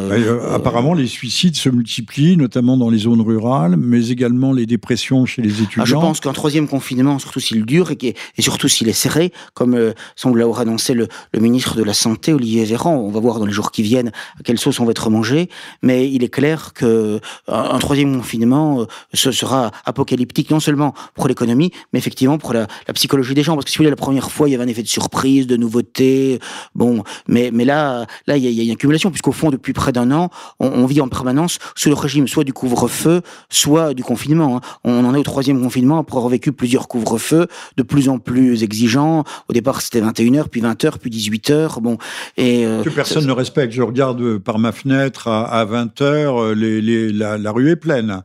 apparemment, 0.50 0.94
les 0.94 1.06
suicides 1.06 1.56
se 1.56 1.68
multiplient, 1.68 2.36
notamment 2.36 2.76
dans 2.76 2.90
les 2.90 2.98
zones 2.98 3.20
rurales, 3.20 3.76
mais 3.76 4.08
également 4.08 4.52
les 4.52 4.66
dépressions 4.66 5.26
chez 5.26 5.42
les 5.42 5.62
étudiants. 5.62 5.82
Ah, 5.82 5.86
je 5.86 5.94
pense 5.94 6.20
qu'un 6.20 6.32
troisième 6.32 6.68
confinement, 6.68 7.18
surtout 7.18 7.40
s'il 7.40 7.64
dure 7.64 7.90
et, 7.90 7.96
et 8.02 8.42
surtout 8.42 8.68
s'il 8.68 8.88
est 8.88 8.92
serré, 8.92 9.32
comme 9.54 9.92
semble 10.16 10.38
l'avoir 10.38 10.60
annoncé 10.60 10.94
le, 10.94 11.08
le 11.32 11.40
ministre 11.40 11.76
de 11.76 11.82
la 11.82 11.94
Santé, 11.94 12.32
Olivier 12.32 12.64
Véran, 12.64 12.96
on 12.96 13.10
va 13.10 13.20
voir 13.20 13.38
dans 13.38 13.46
les 13.46 13.52
jours 13.52 13.70
qui 13.70 13.82
viennent 13.82 14.12
à 14.38 14.42
quelle 14.42 14.58
sauce 14.58 14.80
on 14.80 14.84
va 14.84 14.90
être 14.90 15.10
mangé, 15.10 15.48
mais 15.82 16.10
il 16.10 16.24
est 16.24 16.28
clair 16.28 16.72
que 16.74 17.20
un, 17.70 17.78
troisième 17.78 18.16
confinement 18.16 18.80
euh, 18.80 18.86
ce 19.14 19.32
sera 19.32 19.70
apocalyptique 19.84 20.50
non 20.50 20.60
seulement 20.60 20.94
pour 21.14 21.28
l'économie, 21.28 21.70
mais 21.92 21.98
effectivement 21.98 22.38
pour 22.38 22.52
la, 22.52 22.66
psychologie 22.94 23.34
des 23.34 23.42
gens, 23.42 23.54
parce 23.54 23.64
que 23.64 23.70
si 23.70 23.78
vous 23.78 23.82
voulez, 23.82 23.90
la 23.90 23.96
première 23.96 24.30
fois, 24.30 24.48
il 24.48 24.52
y 24.52 24.54
avait 24.54 24.64
un 24.64 24.68
effet 24.68 24.82
de 24.82 24.88
surprise, 24.88 25.46
de 25.46 25.56
nouveauté, 25.56 26.38
bon, 26.74 27.02
mais 27.28 27.50
mais 27.52 27.64
là, 27.64 28.06
là, 28.26 28.36
il 28.36 28.44
y 28.44 28.60
a, 28.60 28.64
une 28.64 28.70
accumulation, 28.70 29.10
puisqu'au 29.10 29.32
fond, 29.32 29.50
depuis 29.50 29.72
près 29.72 29.92
d'un 29.92 30.10
an, 30.10 30.30
on, 30.60 30.86
vit 30.86 31.00
en 31.00 31.08
permanence 31.08 31.58
sous 31.76 31.88
le 31.88 31.94
régime 31.94 32.28
soit 32.28 32.44
du 32.44 32.52
couvre-feu, 32.52 33.22
soit 33.50 33.94
du 33.94 34.02
confinement. 34.02 34.56
Hein. 34.56 34.60
On 34.84 35.04
en 35.04 35.14
est 35.14 35.18
au 35.18 35.22
troisième 35.22 35.62
confinement 35.62 35.98
après 35.98 36.16
avoir 36.16 36.30
vécu 36.30 36.52
plusieurs 36.52 36.88
couvre-feux 36.88 37.46
de 37.76 37.82
plus 37.82 38.08
en 38.08 38.18
plus 38.18 38.62
exigeants. 38.62 39.24
Au 39.48 39.52
départ, 39.52 39.80
c'était 39.80 40.00
21h, 40.00 40.48
puis 40.48 40.60
20h, 40.60 40.98
puis 40.98 41.10
18h. 41.10 41.80
Bon, 41.80 41.98
et 42.36 42.66
euh, 42.66 42.82
que 42.82 42.90
personne 42.90 43.26
ne 43.26 43.32
respecte. 43.32 43.72
Je 43.72 43.82
regarde 43.82 44.20
euh, 44.20 44.38
par 44.38 44.58
ma 44.58 44.72
fenêtre 44.72 45.28
à, 45.28 45.64
20 45.64 46.00
h 46.00 46.02
euh, 46.02 46.54
les, 46.54 47.12
la, 47.12 47.51
rue 47.52 47.70
est 47.70 47.76
pleine. 47.76 48.22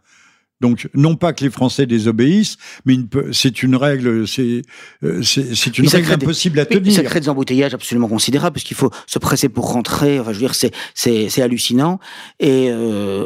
Donc, 0.59 0.89
non 0.95 1.15
pas 1.15 1.33
que 1.33 1.43
les 1.43 1.51
Français 1.51 1.85
désobéissent, 1.85 2.57
mais 2.85 2.97
c'est 3.31 3.61
une 3.61 3.75
règle, 3.75 4.27
c'est 4.27 4.63
euh, 5.03 5.21
c'est 5.21 5.77
une 5.77 5.87
règle 5.87 6.13
impossible 6.13 6.59
à 6.59 6.65
tenir. 6.65 6.93
Ça 6.93 7.03
crée 7.03 7.19
des 7.19 7.29
embouteillages 7.29 7.75
absolument 7.75 8.07
considérables, 8.07 8.55
parce 8.55 8.63
qu'il 8.63 8.77
faut 8.77 8.89
se 9.05 9.19
presser 9.19 9.49
pour 9.49 9.71
rentrer. 9.71 10.19
Enfin, 10.19 10.31
je 10.31 10.37
veux 10.37 10.47
dire, 10.47 10.55
c'est 10.55 10.71
c'est 10.95 11.41
hallucinant. 11.41 11.99
Et 12.39 12.69
euh, 12.71 13.25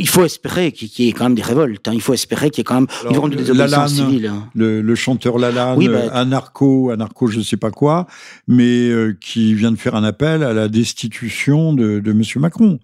il 0.00 0.08
faut 0.08 0.24
espérer 0.24 0.72
qu'il 0.72 1.06
y 1.06 1.08
ait 1.08 1.12
quand 1.12 1.24
même 1.24 1.36
des 1.36 1.42
révoltes. 1.42 1.86
Hein. 1.86 1.92
Il 1.94 2.02
faut 2.02 2.14
espérer 2.14 2.50
qu'il 2.50 2.58
y 2.58 2.62
ait 2.62 2.64
quand 2.64 2.74
même 2.80 2.88
une 3.08 3.14
forme 3.14 3.30
de 3.30 3.36
désobéissance 3.36 3.94
civile. 3.94 4.26
Hein. 4.26 4.48
Le, 4.56 4.82
le, 4.82 4.94
chanteur 4.96 5.38
Lalanne, 5.38 5.78
oui, 5.78 5.88
bah, 5.88 6.10
anarcho, 6.12 6.90
anarcho, 6.90 7.28
je 7.28 7.40
sais 7.40 7.56
pas 7.56 7.70
quoi, 7.70 8.08
mais 8.48 8.88
euh, 8.88 9.16
qui 9.20 9.54
vient 9.54 9.70
de 9.70 9.76
faire 9.76 9.94
un 9.94 10.04
appel 10.04 10.42
à 10.42 10.52
la 10.52 10.68
destitution 10.68 11.72
de, 11.72 12.00
de 12.00 12.12
Monsieur 12.12 12.40
Macron. 12.40 12.80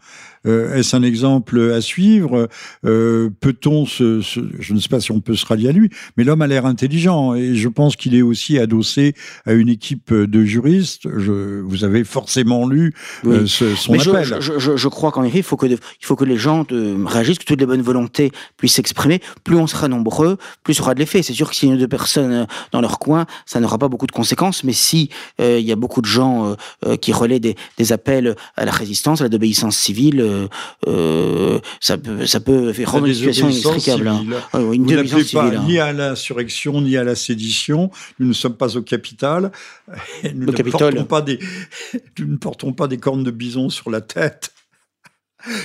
Euh, 0.47 0.75
est-ce 0.75 0.97
un 0.97 1.03
exemple 1.03 1.61
à 1.73 1.81
suivre? 1.81 2.49
Euh, 2.87 3.31
Peut-on 3.41 3.85
se, 3.87 4.21
je 4.21 4.75
ne 4.75 4.81
sais 4.81 4.89
pas 4.89 5.01
si 5.01 5.13
on 5.13 5.21
peut 5.21 5.37
se 5.37 5.45
rallier 5.45 5.69
à 5.69 5.73
lui, 5.73 5.91
mais 6.17 6.25
l'homme 6.25 6.43
a 6.43 6.47
l'air 6.47 6.67
intelligent 6.67 7.35
et 7.35 7.55
je 7.55 7.69
pense 7.69 7.97
qu'il 7.97 8.15
est 8.15 8.23
aussi 8.23 8.59
adossé 8.59 9.15
à 9.45 9.53
une 9.53 9.69
équipe 9.69 10.13
de 10.13 10.45
juristes. 10.45 11.09
Je, 11.19 11.61
vous 11.61 11.85
avez 11.85 12.05
forcément 12.05 12.67
lu 12.67 12.95
euh, 13.27 13.47
ce, 13.47 13.75
son 13.75 13.95
appel. 13.95 14.39
Je, 14.41 14.59
je, 14.59 14.77
je 14.77 14.89
crois 14.89 15.13
qu'en 15.13 15.25
effet, 15.25 15.39
il 15.39 15.45
faut 15.45 15.57
que 15.57 15.67
il 15.67 15.79
faut 16.03 16.17
que 16.17 16.25
les 16.25 16.37
gens 16.37 16.67
réagissent, 17.05 17.39
que 17.39 17.45
toutes 17.45 17.61
les 17.61 17.67
bonnes 17.67 17.83
volontés 17.83 18.33
puissent 18.57 18.75
s'exprimer. 18.75 19.21
Plus 19.45 19.57
on 19.57 19.67
sera 19.67 19.89
nombreux, 19.89 20.39
plus 20.65 20.75
il 20.75 20.79
y 20.79 20.81
aura 20.81 20.95
de 20.95 21.01
l'effet. 21.01 21.23
C'est 21.23 21.35
sûr 21.35 21.51
que 21.51 21.57
s'il 21.57 21.69
y 21.69 21.73
a 21.73 21.77
deux 21.77 21.89
personnes 21.89 22.47
dans 22.73 22.81
leur 22.81 22.99
coin, 22.99 23.27
ça 23.47 23.61
n'aura 23.61 23.79
pas 23.79 23.89
beaucoup 23.89 24.07
de 24.07 24.13
conséquences. 24.13 24.65
Mais 24.65 24.73
si 24.73 25.11
il 25.39 25.61
y 25.61 25.73
a 25.73 25.77
beaucoup 25.77 26.01
de 26.01 26.07
gens 26.07 26.57
qui 27.01 27.13
relaient 27.13 27.41
des, 27.41 27.57
des, 27.77 27.93
appels 27.93 28.37
à 28.57 28.65
la 28.65 28.73
résistance, 28.73 29.21
à 29.21 29.25
la 29.25 29.29
désobéissance 29.29 29.77
civile, 29.77 30.30
euh, 30.31 30.49
euh, 30.87 31.59
ça 31.81 31.99
peut, 31.99 32.27
ça 32.27 32.41
peut 32.41 32.73
rendre 32.85 33.07
une 33.07 33.15
situation 33.15 33.49
inextricable. 33.49 34.09
Hein. 34.09 34.25
Vous 34.53 34.77
n'appelez 34.77 35.25
pas 35.25 35.47
hein. 35.47 35.65
ni 35.67 35.79
à 35.79 35.93
l'insurrection 35.93 36.81
ni 36.81 36.97
à 36.97 37.05
la 37.05 37.15
sédition. 37.15 37.91
Nous 38.19 38.29
ne 38.29 38.33
sommes 38.33 38.57
pas 38.57 38.77
au 38.77 38.83
capital. 38.83 39.53
Nous, 40.35 40.47
ne 40.47 40.71
portons 40.71 41.05
pas 41.05 41.23
des, 41.23 41.39
nous 42.19 42.27
ne 42.27 42.37
portons 42.37 42.73
pas 42.73 42.87
des 42.87 42.99
cornes 42.99 43.25
de 43.25 43.31
bison 43.31 43.71
sur 43.71 43.91
la 43.91 44.01
tête. 44.01 44.53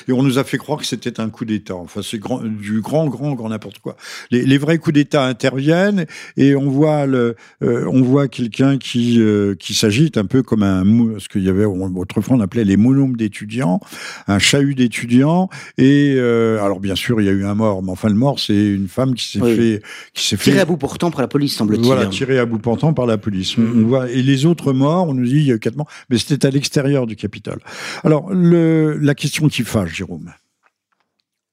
Et 0.08 0.12
on 0.12 0.24
nous 0.24 0.38
a 0.38 0.44
fait 0.44 0.58
croire 0.58 0.80
que 0.80 0.86
c'était 0.86 1.20
un 1.20 1.30
coup 1.30 1.46
d'État. 1.46 1.76
Enfin, 1.76 2.02
c'est 2.04 2.20
grand, 2.20 2.42
du 2.44 2.82
grand, 2.82 3.08
grand, 3.08 3.34
grand 3.34 3.50
n'importe 3.50 3.80
quoi. 3.80 3.96
Les, 4.32 4.46
les, 4.46 4.58
vrais 4.58 4.78
coups 4.78 4.94
d'État 4.94 5.26
interviennent 5.26 6.06
et 6.38 6.56
on 6.56 6.70
voit 6.70 7.06
le, 7.06 7.36
euh, 7.64 7.86
on 7.92 8.02
voit 8.02 8.28
quelqu'un 8.28 8.78
qui 8.78 9.20
euh, 9.20 9.56
qui 9.56 9.74
s'agite 9.74 10.18
un 10.18 10.26
peu 10.26 10.44
comme 10.44 10.64
un 10.64 10.84
ce 11.20 11.28
qu'il 11.28 11.44
y 11.44 11.50
avait 11.50 11.66
autrefois 11.66 12.38
on 12.38 12.42
appelait 12.42 12.64
les 12.64 12.78
monomes 12.78 13.16
d'étudiants, 13.16 13.80
un 14.28 14.40
chahut 14.40 14.76
d'étudiants. 14.76 15.50
Et 15.78 16.16
euh, 16.18 16.64
alors 16.64 16.80
bien 16.80 16.96
sûr 16.96 17.22
il 17.22 17.26
y 17.26 17.30
a 17.30 17.34
eu 17.34 17.46
un 17.46 17.56
mort, 17.56 17.84
mais 17.84 17.92
enfin 17.92 18.10
le 18.10 18.16
mort 18.16 18.40
c'est 18.40 18.66
une 18.66 18.88
femme 18.88 19.14
qui 19.14 19.26
s'est 19.26 19.40
fait 19.40 19.82
qui 20.14 20.28
s'est 20.28 20.38
tiré 20.38 20.60
à 20.60 20.66
bout 20.66 20.78
portant 20.78 21.12
par 21.12 21.22
la 21.22 21.28
police 21.28 21.56
semble-t-il. 21.56 21.86
Voilà, 21.86 22.08
tiré 22.08 22.40
à 22.40 22.46
bout 22.46 22.60
portant 22.60 22.94
par 22.94 23.06
la 23.06 23.18
police. 23.18 23.58
Mm-hmm. 23.58 23.84
On 23.84 23.88
voit 23.88 24.10
et 24.10 24.22
les 24.22 24.46
autres 24.46 24.74
morts, 24.74 25.08
on 25.08 25.14
nous 25.14 25.26
dit 25.26 25.38
il 25.38 25.48
y 25.48 25.52
a 25.52 25.56
eu 25.56 25.60
quatre 25.60 25.76
morts, 25.76 25.90
mais 26.10 26.18
c'était 26.18 26.48
à 26.48 26.50
l'extérieur 26.50 27.08
du 27.08 27.16
Capitole. 27.16 27.60
Alors 28.04 28.34
le 28.34 28.98
la 28.98 29.16
question 29.16 29.48
qui 29.48 29.64
fâche, 29.66 29.96
Jérôme. 29.96 30.34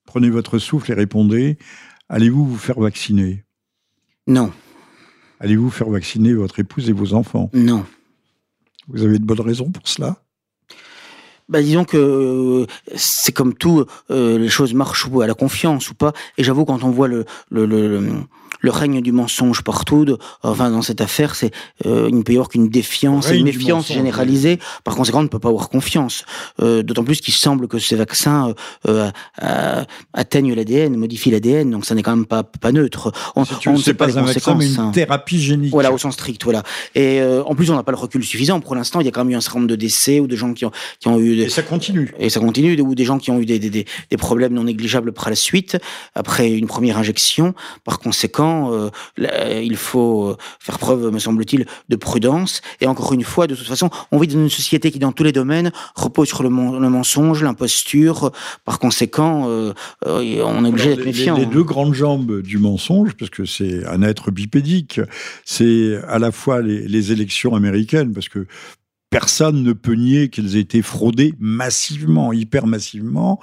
Prenez 0.06 0.30
votre 0.30 0.58
souffle 0.58 0.92
et 0.92 0.94
répondez. 0.94 1.58
Allez-vous 2.08 2.46
vous 2.46 2.58
faire 2.58 2.78
vacciner? 2.78 3.44
Non. 4.26 4.52
Allez-vous 5.40 5.70
faire 5.70 5.88
vacciner 5.88 6.34
votre 6.34 6.60
épouse 6.60 6.88
et 6.88 6.92
vos 6.92 7.14
enfants? 7.14 7.50
Non. 7.52 7.84
Vous 8.88 9.02
avez 9.02 9.18
de 9.18 9.24
bonnes 9.24 9.40
raisons 9.40 9.70
pour 9.70 9.88
cela? 9.88 10.22
Bah, 11.48 11.60
disons 11.60 11.84
que 11.84 11.96
euh, 11.96 12.66
c'est 12.94 13.32
comme 13.32 13.54
tout, 13.54 13.84
euh, 14.10 14.38
les 14.38 14.48
choses 14.48 14.74
marchent 14.74 15.08
à 15.20 15.26
la 15.26 15.34
confiance 15.34 15.90
ou 15.90 15.94
pas. 15.94 16.12
Et 16.38 16.44
j'avoue, 16.44 16.64
quand 16.64 16.84
on 16.84 16.90
voit 16.90 17.08
le, 17.08 17.24
le, 17.50 17.66
le, 17.66 17.88
le 17.88 18.20
règne 18.70 19.00
du 19.00 19.12
mensonge 19.12 19.62
partout. 19.62 20.16
enfin, 20.42 20.70
dans 20.70 20.82
cette 20.82 21.00
affaire, 21.00 21.34
c'est 21.34 21.50
euh, 21.86 22.06
il 22.08 22.16
ne 22.16 22.22
peut 22.22 22.32
y 22.32 22.36
avoir 22.36 22.48
qu'une 22.48 22.68
défiance 22.68 23.30
et 23.30 23.36
une 23.36 23.44
méfiance 23.44 23.88
généralisée. 23.88 24.58
Par 24.84 24.94
conséquent, 24.94 25.20
on 25.20 25.24
ne 25.24 25.28
peut 25.28 25.38
pas 25.38 25.48
avoir 25.48 25.68
confiance. 25.68 26.24
Euh, 26.60 26.82
D'autant 26.82 27.04
plus 27.04 27.20
qu'il 27.20 27.34
semble 27.34 27.68
que 27.68 27.78
ces 27.78 27.96
vaccins 27.96 28.54
euh, 28.88 29.10
euh 29.42 29.84
atteignent 30.12 30.54
l'ADN, 30.54 30.96
modifient 30.96 31.30
l'ADN, 31.30 31.70
donc 31.70 31.84
ça 31.84 31.94
n'est 31.94 32.02
quand 32.02 32.14
même 32.14 32.26
pas, 32.26 32.42
pas 32.42 32.72
neutre. 32.72 33.12
On, 33.36 33.44
on 33.66 33.72
ne 33.72 33.76
sait 33.78 33.94
pas, 33.94 34.06
les 34.06 34.18
un 34.18 34.22
vaccin, 34.22 34.54
mais 34.54 34.66
une 34.66 34.78
hein. 34.78 34.90
thérapie 34.92 35.40
génique. 35.40 35.72
Voilà, 35.72 35.92
au 35.92 35.98
sens 35.98 36.14
strict, 36.14 36.42
voilà. 36.44 36.62
Et 36.94 37.20
euh, 37.20 37.42
en 37.44 37.54
plus, 37.54 37.70
on 37.70 37.76
n'a 37.76 37.82
pas 37.82 37.92
le 37.92 37.98
recul 37.98 38.24
suffisant. 38.24 38.60
Pour 38.60 38.74
l'instant, 38.74 39.00
il 39.00 39.06
y 39.06 39.08
a 39.08 39.12
quand 39.12 39.24
même 39.24 39.32
eu 39.32 39.36
un 39.36 39.40
certain 39.40 39.60
nombre 39.60 39.70
de 39.70 39.76
décès 39.76 40.20
ou 40.20 40.26
de 40.26 40.36
gens 40.36 40.52
qui 40.52 40.64
ont, 40.64 40.72
qui 41.00 41.08
ont 41.08 41.18
eu... 41.18 41.36
Des, 41.36 41.42
et 41.44 41.48
ça 41.48 41.62
continue. 41.62 42.12
Et 42.18 42.30
ça 42.30 42.40
continue, 42.40 42.80
ou 42.80 42.94
des 42.94 43.04
gens 43.04 43.18
qui 43.18 43.30
ont 43.30 43.40
eu 43.40 43.46
des, 43.46 43.58
des, 43.58 43.70
des, 43.70 44.16
problèmes 44.16 44.52
non 44.52 44.64
négligeables 44.64 45.10
après 45.10 45.30
la 45.30 45.36
suite, 45.36 45.78
après 46.14 46.50
une 46.50 46.66
première 46.66 46.98
injection. 46.98 47.54
Par 47.84 47.98
conséquent, 47.98 48.51
euh, 48.52 48.90
il 49.62 49.76
faut 49.76 50.28
euh, 50.28 50.36
faire 50.58 50.78
preuve, 50.78 51.10
me 51.10 51.18
semble-t-il, 51.18 51.66
de 51.88 51.96
prudence. 51.96 52.60
Et 52.80 52.86
encore 52.86 53.12
une 53.12 53.24
fois, 53.24 53.46
de 53.46 53.54
toute 53.54 53.66
façon, 53.66 53.90
on 54.10 54.18
vit 54.18 54.28
dans 54.28 54.40
une 54.40 54.50
société 54.50 54.90
qui, 54.90 54.98
dans 54.98 55.12
tous 55.12 55.24
les 55.24 55.32
domaines, 55.32 55.72
repose 55.94 56.28
sur 56.28 56.42
le, 56.42 56.50
mensonge, 56.50 57.42
l'imposture. 57.42 58.32
Par 58.64 58.78
conséquent, 58.78 59.44
euh, 59.48 59.72
on 60.04 60.64
est 60.64 60.68
obligé 60.68 60.96
d'être 60.96 61.04
méfiant. 61.04 61.36
Les, 61.36 61.46
deux 61.46 61.64
grandes 61.64 61.94
jambes 61.94 62.40
du 62.40 62.58
mensonge, 62.58 63.14
parce 63.14 63.30
que 63.30 63.44
c'est 63.44 63.86
un 63.86 64.02
être 64.02 64.30
bipédique, 64.30 65.00
c'est 65.44 65.98
à 66.08 66.18
la 66.18 66.32
fois 66.32 66.62
les, 66.62 66.86
les 66.86 67.12
élections 67.12 67.54
américaines, 67.54 68.12
parce 68.12 68.28
que 68.28 68.46
personne 69.12 69.62
ne 69.62 69.74
peut 69.74 69.92
nier 69.92 70.30
qu'elles 70.30 70.56
aient 70.56 70.60
été 70.60 70.80
fraudées 70.80 71.34
massivement, 71.38 72.32
hyper 72.32 72.66
massivement. 72.66 73.38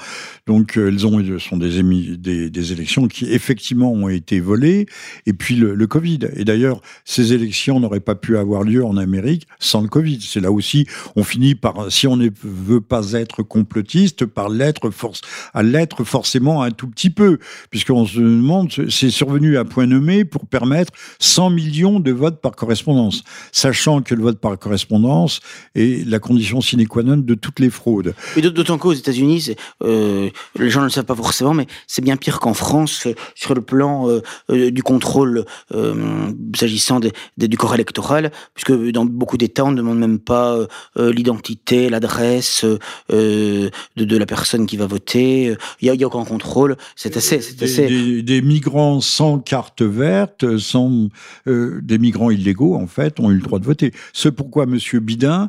Donc 0.48 0.78
euh, 0.78 0.88
elles 0.88 1.06
ont 1.06 1.20
sont 1.38 1.58
des, 1.58 1.84
des, 2.18 2.50
des, 2.50 2.72
élections 2.72 3.08
qui 3.08 3.32
effectivement 3.32 3.92
ont 3.92 4.10
été 4.10 4.40
volées. 4.40 4.88
Et 5.28 5.34
puis 5.34 5.56
le, 5.56 5.76
le 5.76 5.88
Covid. 5.88 6.22
Et 6.36 6.44
d'ailleurs, 6.44 6.82
ces 7.06 7.34
élections 7.34 7.80
n'auraient 7.80 8.00
pas 8.00 8.16
pu 8.16 8.36
avoir 8.36 8.64
lieu 8.64 8.84
en 8.84 8.98
Amérique 8.98 9.48
sans 9.60 9.82
le 9.82 9.88
Covid. 9.88 10.20
C'est 10.22 10.40
là 10.40 10.52
aussi, 10.52 10.88
on 11.16 11.24
finit 11.24 11.54
par, 11.54 11.92
si 11.92 12.08
on 12.08 12.16
ne 12.16 12.30
veut 12.44 12.82
pas 12.82 13.14
être 13.14 13.44
complotiste, 13.44 14.26
par 14.26 14.50
l'être 14.50 14.90
force, 14.90 15.22
à 15.54 15.62
l'être 15.62 16.04
forcément 16.04 16.64
un 16.64 16.72
tout 16.72 16.88
petit 16.88 17.12
peu, 17.12 17.38
puisqu'on 17.70 18.08
se 18.08 18.18
demande, 18.18 18.72
c'est 18.90 19.12
survenu 19.12 19.56
à 19.60 19.66
point 19.66 19.86
nommé 19.86 20.26
pour 20.26 20.48
permettre 20.48 20.94
100 21.20 21.52
millions 21.52 22.00
de 22.00 22.12
votes 22.12 22.42
par 22.42 22.56
correspondance, 22.56 23.24
sachant 23.52 24.02
que 24.02 24.16
le 24.16 24.24
vote 24.24 24.40
par 24.40 24.58
correspondance 24.58 25.42
et 25.76 26.04
la 26.06 26.20
condition 26.20 26.62
sine 26.62 26.88
qua 26.88 27.04
non 27.04 27.18
de 27.18 27.34
toutes 27.36 27.60
les 27.60 27.70
fraudes. 27.70 28.14
Et 28.36 28.42
d'autant 28.42 28.78
qu'aux 28.78 28.94
États-Unis, 28.94 29.56
euh, 29.84 30.30
les 30.58 30.70
gens 30.70 30.82
ne 30.82 30.86
le 30.86 30.92
savent 30.92 31.06
pas 31.06 31.16
forcément, 31.16 31.54
mais 31.54 31.68
c'est 31.88 32.04
bien 32.04 32.18
pire 32.18 32.40
qu'en 32.40 32.54
France 32.54 33.08
sur 33.36 33.54
le 33.54 33.62
plan 33.62 34.10
euh, 34.10 34.22
euh, 34.50 34.72
du 34.72 34.84
contrôle 34.84 35.46
euh, 35.74 36.32
s'agissant 36.56 37.00
du 37.00 37.58
corps 37.58 37.76
électoral, 37.76 38.32
puisque 38.54 38.74
dans 38.92 39.06
beaucoup 39.06 39.38
d'États, 39.38 39.66
on 39.66 39.72
ne 39.72 39.78
demande 39.78 40.00
même 40.00 40.20
pas 40.20 40.58
euh, 40.98 41.14
l'identité, 41.14 41.90
l'adresse 41.90 42.66
de, 43.10 43.70
de, 43.96 44.18
la 44.18 44.26
personne 44.26 44.66
qui 44.66 44.78
va 44.78 44.88
voter. 44.88 45.56
Il 45.82 45.92
n'y 45.92 46.04
a, 46.04 46.06
a, 46.06 46.08
aucun 46.08 46.26
contrôle. 46.26 46.78
C'est 46.96 47.18
assez, 47.18 47.42
c'est 47.42 47.62
assez. 47.64 47.88
Des, 47.88 48.22
des, 48.22 48.42
migrants 48.42 49.02
sans 49.02 49.40
carte 49.40 49.82
verte, 49.82 50.58
sans 50.58 51.10
des 51.46 51.98
migrants 51.98 52.30
illégaux 52.30 52.76
en 52.76 52.88
fait, 52.88 53.20
ont 53.20 53.32
eu 53.32 53.36
le 53.36 53.42
droit 53.42 53.60
de 53.60 53.66
voter. 53.66 53.92
Ce 54.14 54.30
pourquoi 54.30 54.66
Monsieur 54.66 55.00
Bidin 55.00 55.49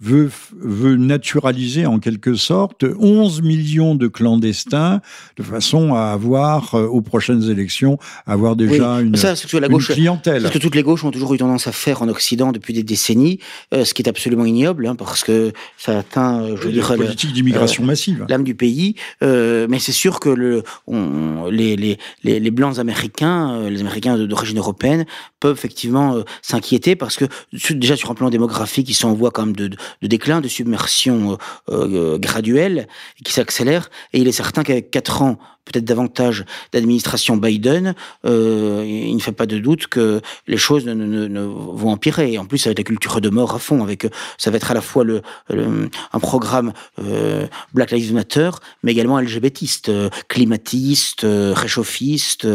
veut, 0.00 0.30
veut 0.58 0.96
naturaliser 0.96 1.86
en 1.86 1.98
quelque 1.98 2.34
sorte 2.34 2.84
11 2.98 3.42
millions 3.42 3.94
de 3.94 4.08
clandestins 4.08 5.00
de 5.36 5.42
façon 5.42 5.94
à 5.94 6.06
avoir, 6.06 6.74
euh, 6.74 6.86
aux 6.86 7.02
prochaines 7.02 7.50
élections, 7.50 7.98
avoir 8.26 8.56
déjà 8.56 9.00
une, 9.00 9.14
ça, 9.16 9.34
la 9.60 9.68
gauche, 9.68 9.92
clientèle. 9.92 10.46
Ce 10.46 10.52
que 10.52 10.58
toutes 10.58 10.74
les 10.74 10.82
gauches 10.82 11.04
ont 11.04 11.10
toujours 11.10 11.34
eu 11.34 11.38
tendance 11.38 11.66
à 11.66 11.72
faire 11.72 12.02
en 12.02 12.08
Occident 12.08 12.52
depuis 12.52 12.72
des 12.72 12.82
décennies, 12.82 13.38
euh, 13.74 13.84
ce 13.84 13.92
qui 13.92 14.02
est 14.02 14.08
absolument 14.08 14.44
ignoble, 14.44 14.86
hein, 14.86 14.94
parce 14.94 15.22
que 15.22 15.52
ça 15.76 15.98
atteint, 15.98 16.40
euh, 16.42 16.56
je 16.56 16.62
veux 16.62 16.72
dire, 16.72 16.94
politique 16.94 17.32
d'immigration 17.32 17.84
massive, 17.84 18.24
l'âme 18.28 18.44
du 18.44 18.54
pays. 18.54 18.94
mais 19.20 19.78
c'est 19.78 19.92
sûr 19.92 20.20
que 20.20 20.30
le, 20.30 20.62
on, 20.86 21.46
les, 21.50 21.76
les, 21.76 21.98
les, 22.24 22.50
blancs 22.50 22.78
américains, 22.78 23.68
les 23.68 23.80
Américains 23.80 24.16
d'origine 24.18 24.58
européenne, 24.58 25.04
peuvent 25.40 25.56
effectivement 25.56 26.22
s'inquiéter 26.42 26.96
parce 26.96 27.16
que 27.16 27.24
déjà 27.70 27.96
sur 27.96 28.10
un 28.10 28.14
plan 28.14 28.30
démographique, 28.30 28.88
ils 28.88 28.94
sont 28.94 29.08
en 29.08 29.14
voie 29.14 29.30
quand 29.30 29.46
même 29.46 29.56
de, 29.56 29.68
de 29.68 29.76
déclin, 30.02 30.40
de 30.40 30.48
submersion 30.48 31.38
graduelle 31.68 32.88
qui 33.24 33.32
s'accélère. 33.32 33.90
Et 34.12 34.20
il 34.20 34.28
est 34.28 34.32
certain 34.32 34.62
qu'avec 34.62 34.90
quatre 34.90 35.22
ans 35.22 35.38
peut-être 35.70 35.84
davantage 35.84 36.44
d'administration 36.72 37.36
Biden, 37.36 37.94
euh, 38.24 38.84
il 38.86 39.14
ne 39.14 39.20
fait 39.20 39.32
pas 39.32 39.46
de 39.46 39.58
doute 39.58 39.86
que 39.86 40.20
les 40.46 40.56
choses 40.56 40.86
ne, 40.86 41.40
vont 41.40 41.90
empirer. 41.90 42.38
En 42.38 42.46
plus, 42.46 42.66
avec 42.66 42.78
la 42.78 42.84
culture 42.84 43.20
de 43.20 43.28
mort 43.28 43.54
à 43.54 43.58
fond, 43.58 43.82
avec 43.82 44.06
ça 44.38 44.50
va 44.50 44.56
être 44.56 44.70
à 44.70 44.74
la 44.74 44.80
fois 44.80 45.04
le, 45.04 45.22
un 45.50 46.18
programme 46.20 46.72
euh, 46.98 47.46
Black 47.74 47.90
Lives 47.92 48.12
Matter, 48.12 48.50
mais 48.82 48.92
également 48.92 49.20
LGBTiste, 49.20 49.90
climatiste, 50.28 51.24
réchauffiste 51.24 52.46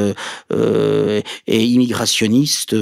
euh, 0.51 1.21
et 1.47 1.65
immigrationniste. 1.65 2.75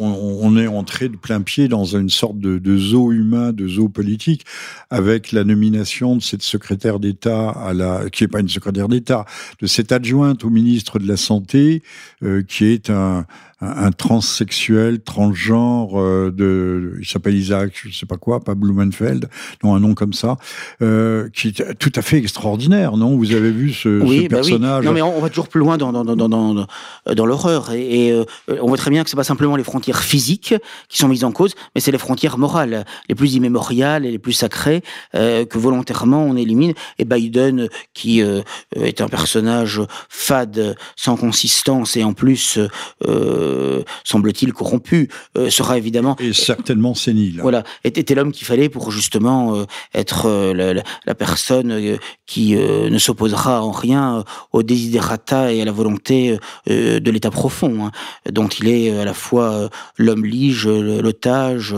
On, 0.00 0.56
est 0.56 0.66
entré 0.66 1.08
de 1.08 1.16
plein 1.16 1.40
pied 1.42 1.68
dans 1.68 1.84
une 1.84 2.08
sorte 2.10 2.38
de 2.38 2.78
zoo 2.78 3.12
humain, 3.12 3.52
de 3.52 3.68
zoo 3.68 3.88
politique, 3.88 4.44
avec 4.90 5.32
la 5.32 5.44
nomination 5.44 6.16
de 6.16 6.22
cette 6.22 6.42
secrétaire 6.42 6.98
d'État 6.98 7.50
à 7.50 7.72
la 7.72 7.97
qui 8.10 8.24
n'est 8.24 8.28
pas 8.28 8.40
une 8.40 8.48
secrétaire 8.48 8.88
d'État, 8.88 9.24
de 9.60 9.66
cette 9.66 9.92
adjointe 9.92 10.44
au 10.44 10.50
ministre 10.50 10.98
de 10.98 11.06
la 11.06 11.16
Santé, 11.16 11.82
euh, 12.22 12.42
qui 12.42 12.66
est 12.66 12.90
un, 12.90 13.26
un, 13.60 13.90
transsexuel, 13.90 15.00
transgenre, 15.00 16.00
euh, 16.00 16.32
de, 16.34 16.94
il 17.00 17.06
s'appelle 17.06 17.34
Isaac, 17.34 17.72
je 17.74 17.96
sais 17.96 18.06
pas 18.06 18.16
quoi, 18.16 18.40
pas 18.40 18.54
Blumenfeld, 18.54 19.28
non, 19.64 19.74
un 19.74 19.80
nom 19.80 19.94
comme 19.94 20.12
ça, 20.12 20.36
euh, 20.80 21.28
qui 21.30 21.48
est 21.48 21.78
tout 21.78 21.92
à 21.96 22.02
fait 22.02 22.18
extraordinaire, 22.18 22.96
non? 22.96 23.16
Vous 23.16 23.32
avez 23.32 23.50
vu 23.50 23.72
ce, 23.72 24.00
oui, 24.00 24.24
ce 24.24 24.28
personnage 24.28 24.60
bah 24.60 24.78
oui. 24.80 24.86
Non, 24.86 24.92
mais 24.92 25.02
on, 25.02 25.20
va 25.20 25.28
toujours 25.28 25.48
plus 25.48 25.58
loin 25.58 25.76
dans, 25.76 25.92
dans, 25.92 26.04
dans, 26.04 26.28
dans, 26.28 26.66
dans 27.12 27.26
l'horreur, 27.26 27.72
et, 27.72 28.08
et 28.08 28.24
on 28.60 28.68
voit 28.68 28.76
très 28.76 28.90
bien 28.90 29.02
que 29.02 29.10
c'est 29.10 29.16
pas 29.16 29.24
simplement 29.24 29.56
les 29.56 29.64
frontières 29.64 30.02
physiques 30.02 30.54
qui 30.88 30.98
sont 30.98 31.08
mises 31.08 31.24
en 31.24 31.32
cause, 31.32 31.54
mais 31.74 31.80
c'est 31.80 31.92
les 31.92 31.98
frontières 31.98 32.38
morales, 32.38 32.84
les 33.08 33.14
plus 33.16 33.34
immémoriales 33.34 34.06
et 34.06 34.12
les 34.12 34.18
plus 34.18 34.34
sacrées, 34.34 34.82
que 35.12 35.58
volontairement 35.58 36.24
on 36.24 36.36
élimine, 36.36 36.74
et 36.98 37.04
Biden, 37.04 37.68
qui 37.92 38.20
est 38.20 39.00
un 39.00 39.08
personnage 39.08 39.80
fade, 40.08 40.76
sans 40.94 41.16
consistance, 41.16 41.96
et 41.96 42.04
en 42.04 42.12
plus... 42.12 42.58
Euh, 43.06 43.47
euh, 43.48 43.82
semble-t-il, 44.04 44.52
corrompu, 44.52 45.08
euh, 45.36 45.50
sera 45.50 45.78
évidemment... 45.78 46.16
Et 46.20 46.32
certainement 46.32 46.94
sénile. 46.94 47.40
Voilà, 47.42 47.64
était 47.84 48.14
l'homme 48.14 48.32
qu'il 48.32 48.46
fallait 48.46 48.68
pour 48.68 48.90
justement 48.90 49.56
euh, 49.56 49.64
être 49.94 50.28
la, 50.52 51.14
personne 51.14 51.98
qui 52.26 52.54
ne 52.54 52.98
s'opposera 52.98 53.62
en 53.62 53.70
rien 53.70 54.24
au 54.52 54.62
desiderata 54.62 55.52
et 55.52 55.62
à 55.62 55.64
la 55.64 55.72
volonté 55.72 56.38
de 56.66 57.10
l'État 57.10 57.30
profond, 57.30 57.86
hein, 57.86 57.90
dont 58.30 58.48
il 58.48 58.68
est 58.68 58.96
à 58.96 59.04
la 59.04 59.14
fois 59.14 59.68
l'homme 59.96 60.24
lige, 60.24 60.68
l'otage... 60.68 61.74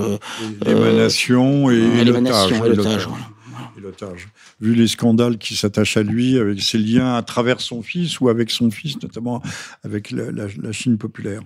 L'émanation 0.65 1.71
et 1.71 2.05
l'otage 2.05 3.09
l'otage. 3.81 4.29
Vu 4.61 4.75
les 4.75 4.89
scandales 4.89 5.39
qui 5.39 5.57
s'attachent 5.57 5.97
à 5.97 6.03
lui, 6.03 6.39
avec 6.39 6.61
ses 6.61 6.79
liens 6.79 7.15
à 7.15 7.23
travers 7.23 7.61
son 7.61 7.83
fils 7.83 8.21
ou 8.21 8.29
avec 8.29 8.51
son 8.51 8.71
fils, 8.71 9.01
notamment 9.03 9.43
avec 9.85 10.11
la, 10.11 10.49
Chine 10.73 10.99
populaire. 10.99 11.43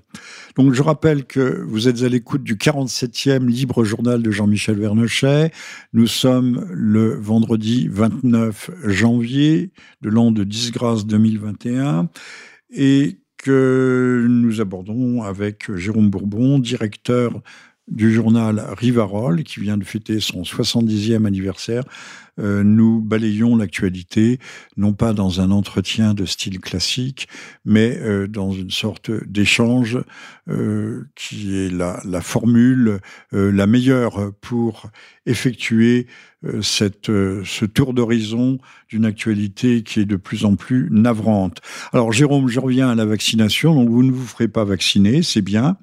Donc 0.57 0.75
je 0.75 0.83
rappelle 0.83 1.25
que 1.25 1.63
vous 1.67 1.89
êtes 1.89 2.03
à 2.03 2.09
l'écoute 2.09 2.43
du 2.43 2.57
47e 2.57 3.47
Libre 3.47 3.85
Journal 3.85 4.23
de 4.23 4.31
Jean-Michel 4.31 4.79
Vernochet. 4.79 5.51
Nous 5.93 6.07
sommes 6.07 6.67
le 6.73 7.15
vendredi 7.15 7.89
29 7.91 8.71
janvier 8.85 9.71
de 10.03 10.09
l'an 10.11 10.31
de 10.31 10.45
disgrâce 10.45 11.07
2021 11.07 12.09
et 12.71 13.19
que 13.39 14.27
nous 14.29 14.61
abordons 14.61 15.23
avec 15.23 15.75
Jérôme 15.77 16.11
Bourbon, 16.11 16.59
directeur 16.59 17.43
du 17.89 18.13
journal 18.13 18.65
Rivarol, 18.79 19.43
qui 19.43 19.61
vient 19.61 19.77
de 19.77 19.85
fêter 19.85 20.21
son 20.21 20.43
70e 20.43 21.27
anniversaire, 21.27 21.85
euh, 22.39 22.63
nous 22.65 23.01
balayons 23.01 23.57
l'actualité, 23.57 24.39
non 24.77 24.93
pas 24.93 25.13
dans 25.13 25.41
un 25.41 25.51
entretien 25.51 26.15
de 26.15 26.25
style 26.25 26.61
classique, 26.61 27.29
mais 27.65 27.99
euh, 28.01 28.27
dans 28.27 28.53
une 28.53 28.71
sorte 28.71 29.11
d'échange 29.11 29.99
euh, 30.49 31.05
qui 31.15 31.57
est 31.57 31.71
la, 31.71 32.01
la 32.05 32.21
formule 32.21 32.99
la 33.33 33.67
meilleure 33.67 34.33
pour 34.41 34.91
effectuer 35.27 36.07
cette, 36.61 37.07
ce 37.07 37.65
tour 37.65 37.95
d'horizon 37.95 38.59
d'une 38.89 39.05
actualité 39.05 39.83
qui 39.83 40.01
est 40.01 40.05
de 40.05 40.17
plus 40.17 40.45
en 40.45 40.57
plus 40.57 40.89
navrante. 40.91 41.61
Alors 41.93 42.13
Jérôme, 42.13 42.49
je 42.49 42.61
reviens 42.61 42.91
à 42.91 42.95
la 42.95 43.05
vaccination. 43.05 43.75
Donc 43.75 43.89
vous 43.89 44.03
ne 44.03 44.13
vous 44.13 44.27
ferez 44.27 44.49
pas 44.49 44.65
vacciner, 44.65 45.23
c'est 45.23 45.43
bien 45.43 45.77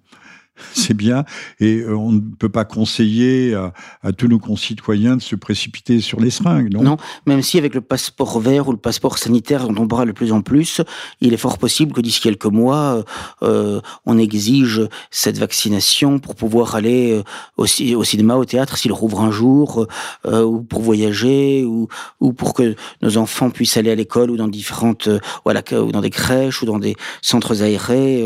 c'est 0.73 0.93
bien. 0.93 1.25
Et 1.59 1.77
euh, 1.77 1.95
on 1.95 2.11
ne 2.11 2.19
peut 2.19 2.49
pas 2.49 2.65
conseiller 2.65 3.53
à, 3.53 4.11
tous 4.13 4.27
nos 4.27 4.39
concitoyens 4.39 5.17
de 5.17 5.21
se 5.21 5.35
précipiter 5.35 6.01
sur 6.01 6.19
les 6.19 6.29
seringues, 6.29 6.73
non? 6.73 6.83
Non, 6.83 6.97
même 7.25 7.41
si 7.41 7.57
avec 7.57 7.73
le 7.73 7.81
passeport 7.81 8.39
vert 8.39 8.67
ou 8.67 8.71
le 8.71 8.77
passeport 8.77 9.17
sanitaire 9.17 9.67
on 9.69 9.87
parle 9.87 10.07
de 10.07 10.11
plus 10.11 10.31
en 10.31 10.41
plus, 10.41 10.81
il 11.21 11.33
est 11.33 11.37
fort 11.37 11.57
possible 11.57 11.93
que 11.93 12.01
d'ici 12.01 12.21
quelques 12.21 12.45
mois, 12.45 13.03
euh, 13.43 13.81
on 14.05 14.17
exige 14.17 14.81
cette 15.09 15.37
vaccination 15.37 16.19
pour 16.19 16.35
pouvoir 16.35 16.75
aller 16.75 17.11
euh, 17.11 17.23
au, 17.57 17.63
au 17.63 18.03
cinéma, 18.03 18.35
au 18.35 18.45
théâtre, 18.45 18.77
s'il 18.77 18.91
rouvre 18.91 19.21
un 19.21 19.31
jour, 19.31 19.87
ou 20.25 20.61
pour 20.61 20.81
voyager, 20.81 21.63
ou, 21.65 21.87
ou 22.19 22.33
pour 22.33 22.53
que 22.53 22.75
nos 23.01 23.17
enfants 23.17 23.49
puissent 23.49 23.77
aller 23.77 23.91
à 23.91 23.95
l'école 23.95 24.31
ou 24.31 24.37
dans 24.37 24.47
différentes, 24.47 25.09
voilà, 25.43 25.61
ou 25.71 25.91
dans 25.91 26.01
des 26.01 26.09
crèches 26.09 26.61
ou 26.61 26.65
dans 26.65 26.79
des 26.79 26.95
centres 27.21 27.61
aérés. 27.63 28.23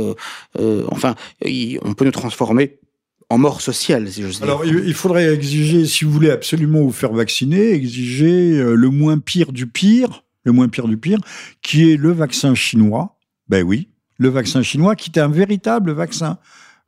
enfin, 0.89 1.15
on 1.43 1.93
peut 1.93 2.05
nous 2.05 2.11
transformer 2.25 2.79
en 3.29 3.37
mort 3.37 3.61
sociale, 3.61 4.11
si 4.11 4.21
j'ose 4.23 4.37
dire. 4.37 4.43
Alors, 4.43 4.65
il 4.65 4.93
faudrait 4.93 5.33
exiger, 5.33 5.85
si 5.85 6.05
vous 6.05 6.11
voulez 6.11 6.31
absolument 6.31 6.81
vous 6.81 6.91
faire 6.91 7.13
vacciner, 7.13 7.71
exiger 7.71 8.57
euh, 8.57 8.75
le 8.75 8.89
moins 8.89 9.19
pire 9.19 9.51
du 9.51 9.67
pire, 9.67 10.23
le 10.43 10.51
moins 10.51 10.67
pire 10.67 10.87
du 10.87 10.97
pire, 10.97 11.19
qui 11.61 11.91
est 11.91 11.97
le 11.97 12.11
vaccin 12.11 12.55
chinois. 12.55 13.17
Ben 13.47 13.63
oui, 13.63 13.89
le 14.17 14.29
vaccin 14.29 14.63
chinois, 14.63 14.95
qui 14.95 15.11
est 15.11 15.19
un 15.19 15.27
véritable 15.27 15.91
vaccin 15.91 16.39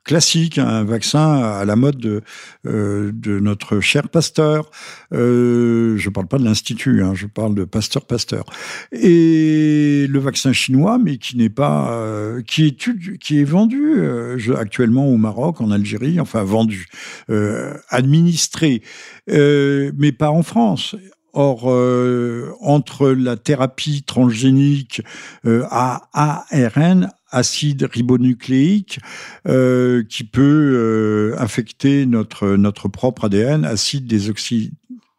classique, 0.07 0.57
un 0.57 0.83
vaccin 0.83 1.35
à 1.35 1.65
la 1.65 1.75
mode 1.75 1.97
de, 1.97 2.21
euh, 2.65 3.11
de 3.13 3.39
notre 3.39 3.79
cher 3.81 4.09
Pasteur. 4.09 4.71
Euh, 5.13 5.97
je 5.97 6.09
ne 6.09 6.13
parle 6.13 6.27
pas 6.27 6.39
de 6.39 6.45
l'Institut, 6.45 7.03
hein, 7.03 7.13
je 7.13 7.27
parle 7.27 7.53
de 7.53 7.65
Pasteur 7.65 8.05
Pasteur. 8.05 8.45
Et 8.91 10.07
le 10.09 10.19
vaccin 10.19 10.53
chinois, 10.53 10.97
mais 10.97 11.17
qui 11.17 11.37
n'est 11.37 11.51
pas... 11.51 11.91
Euh, 11.91 12.41
qui, 12.41 12.65
est, 12.67 13.19
qui 13.19 13.39
est 13.39 13.43
vendu 13.43 13.99
euh, 13.99 14.37
actuellement 14.57 15.07
au 15.07 15.17
Maroc, 15.17 15.61
en 15.61 15.69
Algérie, 15.69 16.19
enfin 16.19 16.43
vendu, 16.43 16.87
euh, 17.29 17.73
administré, 17.89 18.81
mais 19.27 20.11
pas 20.17 20.31
en 20.31 20.41
France. 20.41 20.95
Or, 21.39 21.65
euh, 21.69 22.51
entre 22.61 23.09
la 23.09 23.35
thérapie 23.35 24.01
transgénique 24.01 25.03
euh, 25.45 25.65
à 25.69 26.07
ARN, 26.13 27.11
acide 27.31 27.83
ribonucléique 27.83 28.99
euh, 29.47 30.03
qui 30.07 30.23
peut 30.23 30.73
euh, 30.75 31.35
infecter 31.39 32.05
notre, 32.05 32.55
notre 32.55 32.87
propre 32.87 33.25
ADN, 33.25 33.65
acide 33.65 34.07
désoxy, 34.07 34.71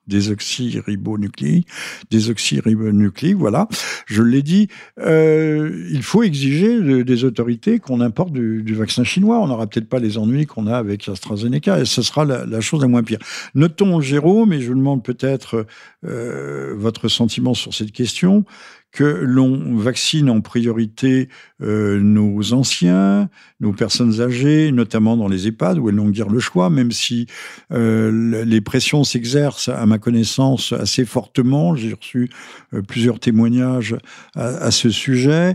désoxyribonucléique, 0.08 1.68
désoxyribonucléique, 2.10 3.36
voilà, 3.36 3.68
je 4.06 4.22
l'ai 4.22 4.42
dit, 4.42 4.68
euh, 4.98 5.86
il 5.90 6.02
faut 6.02 6.22
exiger 6.22 7.04
des 7.04 7.24
autorités 7.24 7.78
qu'on 7.78 8.00
importe 8.00 8.32
du, 8.32 8.74
vaccin 8.74 9.04
chinois. 9.04 9.38
On 9.40 9.48
n'aura 9.48 9.66
peut-être 9.66 9.88
pas 9.88 9.98
les 9.98 10.18
ennuis 10.18 10.46
qu'on 10.46 10.66
a 10.66 10.76
avec 10.76 11.08
AstraZeneca, 11.08 11.80
et 11.80 11.84
ce 11.84 12.02
sera 12.02 12.24
la, 12.24 12.46
la, 12.46 12.60
chose 12.60 12.80
la 12.80 12.88
moins 12.88 13.02
pire. 13.02 13.18
Notons, 13.54 14.00
Jérôme, 14.00 14.52
et 14.52 14.60
je 14.60 14.68
vous 14.68 14.78
demande 14.78 15.02
peut-être 15.02 15.66
euh, 16.04 16.74
votre 16.76 17.08
sentiment 17.08 17.54
sur 17.54 17.74
cette 17.74 17.90
question, 17.90 18.44
que 18.92 19.04
l'on 19.04 19.76
vaccine 19.76 20.30
en 20.30 20.40
priorité 20.40 21.28
euh, 21.60 22.00
nos 22.00 22.52
anciens, 22.52 23.28
nos 23.60 23.72
personnes 23.72 24.20
âgées, 24.20 24.72
notamment 24.72 25.16
dans 25.16 25.28
les 25.28 25.46
EHPAD, 25.46 25.78
où 25.78 25.88
elles 25.88 25.94
n'ont 25.94 26.08
guère 26.08 26.28
le 26.28 26.40
choix, 26.40 26.70
même 26.70 26.90
si 26.90 27.26
euh, 27.72 28.44
les 28.44 28.60
pressions 28.60 29.04
s'exercent, 29.04 29.68
à 29.68 29.84
ma 29.86 29.98
connaissance, 29.98 30.72
assez 30.72 31.04
fortement. 31.04 31.76
J'ai 31.76 31.92
reçu 31.92 32.30
euh, 32.72 32.82
plusieurs 32.82 33.20
témoignages 33.20 33.96
à, 34.34 34.46
à 34.46 34.70
ce 34.70 34.90
sujet, 34.90 35.54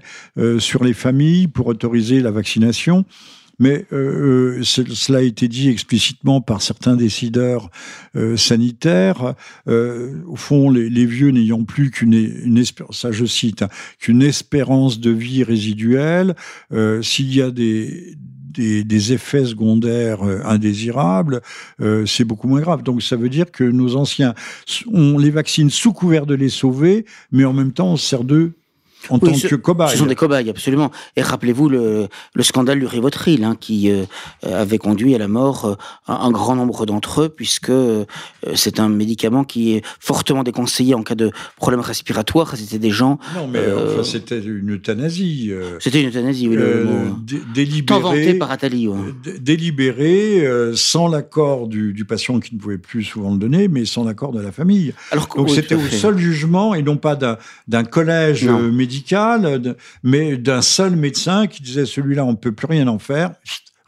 sur 0.59 0.83
les 0.83 0.93
familles 0.93 1.47
pour 1.47 1.67
autoriser 1.67 2.19
la 2.21 2.31
vaccination. 2.31 3.05
Mais 3.59 3.85
euh, 3.93 4.59
euh 4.59 4.63
cela 4.63 5.19
a 5.19 5.21
été 5.21 5.47
dit 5.47 5.69
explicitement 5.69 6.41
par 6.41 6.61
certains 6.61 6.95
décideurs 6.95 7.69
euh, 8.15 8.37
sanitaires. 8.37 9.35
Au 9.67 10.35
fond, 10.35 10.69
les, 10.69 11.05
vieux 11.05 11.29
n'ayant 11.29 11.63
plus 11.63 11.91
qu'une 11.91 12.13
une 12.13 12.57
espérance, 12.57 12.99
ça 12.99 13.11
je 13.11 13.25
cite, 13.25 13.61
hein, 13.61 13.69
qu'une 13.99 14.21
espérance 14.21 14.99
de 14.99 15.11
vie 15.11 15.43
résiduelle, 15.43 16.35
s'il 17.01 17.33
y 17.33 17.41
a 17.41 17.51
des, 17.51 18.15
effets 19.13 19.45
secondaires 19.45 20.23
indésirables, 20.45 21.41
c'est 22.05 22.25
beaucoup 22.25 22.47
moins 22.47 22.61
grave. 22.61 22.83
Donc 22.83 23.01
ça 23.01 23.15
veut 23.15 23.29
dire 23.29 23.51
que 23.51 23.63
nos 23.63 23.95
anciens, 23.95 24.33
on 24.91 25.17
les 25.17 25.31
vaccine 25.31 25.69
sous 25.69 25.93
couvert 25.93 26.25
de 26.25 26.35
les 26.35 26.49
sauver, 26.49 27.05
mais 27.31 27.45
en 27.45 27.53
même 27.53 27.73
temps 27.73 27.93
on 27.93 27.97
se 27.97 28.07
sert 28.07 28.23
d'eux 28.23 28.53
en 29.09 29.19
tant 29.19 29.31
que 29.31 29.55
cobayes. 29.55 29.91
Ce 29.91 29.97
sont 29.97 30.05
des 30.05 30.15
cobayes, 30.15 30.49
absolument. 30.49 30.91
Et 31.15 31.21
rappelez-vous 31.21 31.69
le, 31.69 32.07
le, 32.33 32.43
scandale 32.43 32.79
du 32.79 32.85
Rivotril, 32.85 33.43
hein, 33.43 33.55
qui 33.59 33.91
euh, 33.91 34.05
avait 34.43 34.77
conduit 34.77 35.15
à 35.15 35.17
la 35.17 35.27
mort 35.27 35.65
euh, 35.65 35.75
un, 36.07 36.31
grand 36.31 36.55
nombre 36.55 36.85
d'entre 36.85 37.23
eux, 37.23 37.29
puisque 37.29 37.69
euh, 37.69 38.05
c'est 38.55 38.79
un 38.79 38.89
médicament 38.89 39.43
qui 39.43 39.73
est 39.73 39.83
fortement 39.99 40.43
déconseillé 40.43 40.95
en 40.95 41.03
cas 41.03 41.15
de 41.15 41.31
problème 41.57 41.81
respiratoire. 41.81 42.55
C'était 42.55 42.79
des 42.79 42.91
gens. 42.91 43.19
Non, 43.35 43.47
mais 43.47 43.59
enfin, 43.59 44.03
c'était 44.03 44.39
une 44.39 44.71
euthanasie. 44.71 45.51
c'était 45.79 46.01
une 46.01 46.09
euthanasie, 46.09 46.47
oui. 46.47 46.55
Le 46.55 46.83
mot. 46.85 47.17
Délibéré. 47.53 48.33
par 48.35 48.51
Attali. 48.51 48.87
Ouais. 48.87 48.97
Délibéré, 49.39 50.47
sans 50.75 51.07
l'accord 51.07 51.67
du, 51.67 51.93
du, 51.93 52.05
patient 52.05 52.39
qui 52.39 52.55
ne 52.55 52.59
pouvait 52.59 52.77
plus 52.77 53.03
souvent 53.03 53.31
le 53.31 53.37
donner, 53.37 53.67
mais 53.67 53.85
sans 53.85 54.03
l'accord 54.03 54.31
de 54.31 54.41
la 54.41 54.51
famille. 54.51 54.93
Alors, 55.11 55.27
Donc 55.35 55.49
c'était 55.49 55.75
au 55.75 55.87
seul 55.87 56.17
jugement 56.17 56.73
et 56.73 56.81
non 56.81 56.97
pas 56.97 57.17
d'un 57.67 57.83
collège 57.83 58.47
médical 58.47 58.92
mais 60.03 60.37
d'un 60.37 60.61
seul 60.61 60.95
médecin 60.95 61.47
qui 61.47 61.63
disait 61.63 61.85
celui-là, 61.85 62.25
on 62.25 62.31
ne 62.31 62.37
peut 62.37 62.51
plus 62.51 62.67
rien 62.67 62.87
en 62.87 62.99
faire. 62.99 63.31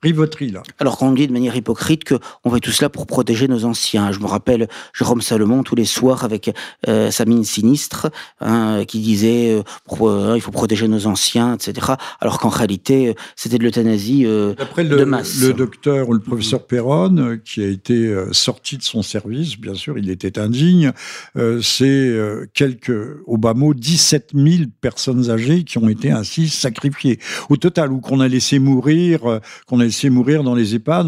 Rivotril. 0.05 0.61
Alors 0.77 0.99
qu'on 0.99 1.11
dit 1.13 1.25
de 1.25 1.33
manière 1.33 1.55
hypocrite 1.55 2.03
qu'on 2.03 2.51
fait 2.51 2.59
tout 2.59 2.69
cela 2.69 2.89
pour 2.89 3.07
protéger 3.07 3.47
nos 3.47 3.65
anciens. 3.65 4.11
Je 4.11 4.19
me 4.19 4.27
rappelle 4.27 4.67
Jérôme 4.95 5.21
Salomon 5.21 5.63
tous 5.63 5.73
les 5.73 5.85
soirs 5.85 6.23
avec 6.23 6.51
euh, 6.87 7.09
sa 7.09 7.25
mine 7.25 7.43
sinistre 7.43 8.11
hein, 8.39 8.83
qui 8.87 8.99
disait 8.99 9.49
euh, 9.49 9.63
euh, 10.01 10.33
il 10.35 10.41
faut 10.41 10.51
protéger 10.51 10.87
nos 10.87 11.07
anciens, 11.07 11.55
etc. 11.55 11.93
Alors 12.21 12.37
qu'en 12.37 12.49
réalité 12.49 13.15
c'était 13.35 13.57
de 13.57 13.63
l'euthanasie 13.63 14.27
Après 14.59 14.83
de 14.83 15.03
masse. 15.05 15.41
Le 15.41 15.53
docteur 15.53 16.07
ou 16.07 16.13
le 16.13 16.19
professeur 16.19 16.67
Perron 16.67 17.39
qui 17.43 17.63
a 17.63 17.67
été 17.67 18.15
sorti 18.31 18.77
de 18.77 18.83
son 18.83 19.01
service, 19.01 19.59
bien 19.59 19.73
sûr, 19.73 19.97
il 19.97 20.11
était 20.11 20.37
indigne. 20.37 20.91
C'est 21.63 22.15
quelques 22.53 22.93
au 23.25 23.37
bas 23.37 23.55
mot 23.55 23.73
17 23.73 24.33
000 24.35 24.65
personnes 24.81 25.31
âgées 25.31 25.63
qui 25.63 25.79
ont 25.79 25.89
été 25.89 26.11
ainsi 26.11 26.49
sacrifiées 26.49 27.17
au 27.49 27.57
total 27.57 27.91
ou 27.91 28.01
qu'on 28.01 28.19
a 28.19 28.27
laissé 28.27 28.59
mourir, 28.59 29.39
qu'on 29.65 29.79
a 29.79 29.83
laissé 29.83 29.94
mourir 30.09 30.43
dans 30.43 30.55
les 30.55 30.75
EHPAD 30.75 31.05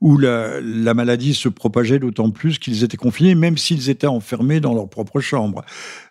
où 0.00 0.18
la, 0.18 0.60
la 0.60 0.94
maladie 0.94 1.34
se 1.34 1.48
propageait 1.48 1.98
d'autant 1.98 2.30
plus 2.30 2.58
qu'ils 2.58 2.84
étaient 2.84 2.96
confinés, 2.96 3.34
même 3.34 3.56
s'ils 3.56 3.90
étaient 3.90 4.06
enfermés 4.06 4.60
dans 4.60 4.74
leur 4.74 4.88
propre 4.88 5.20
chambre, 5.20 5.64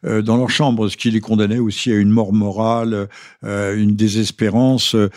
euh, 0.06 0.22
dans 0.22 0.38
leur 0.38 0.50
chambre, 0.50 0.88
ce 0.88 0.98
qui 0.98 1.12
les 1.12 1.22
condamnait 1.22 1.60
aussi 1.60 1.92
à 1.92 1.96
une 1.96 2.10
mort 2.10 2.34
morale, 2.34 3.08
euh, 3.44 3.78
une 3.78 3.96
désespérance 3.96 4.96
euh, 4.96 5.10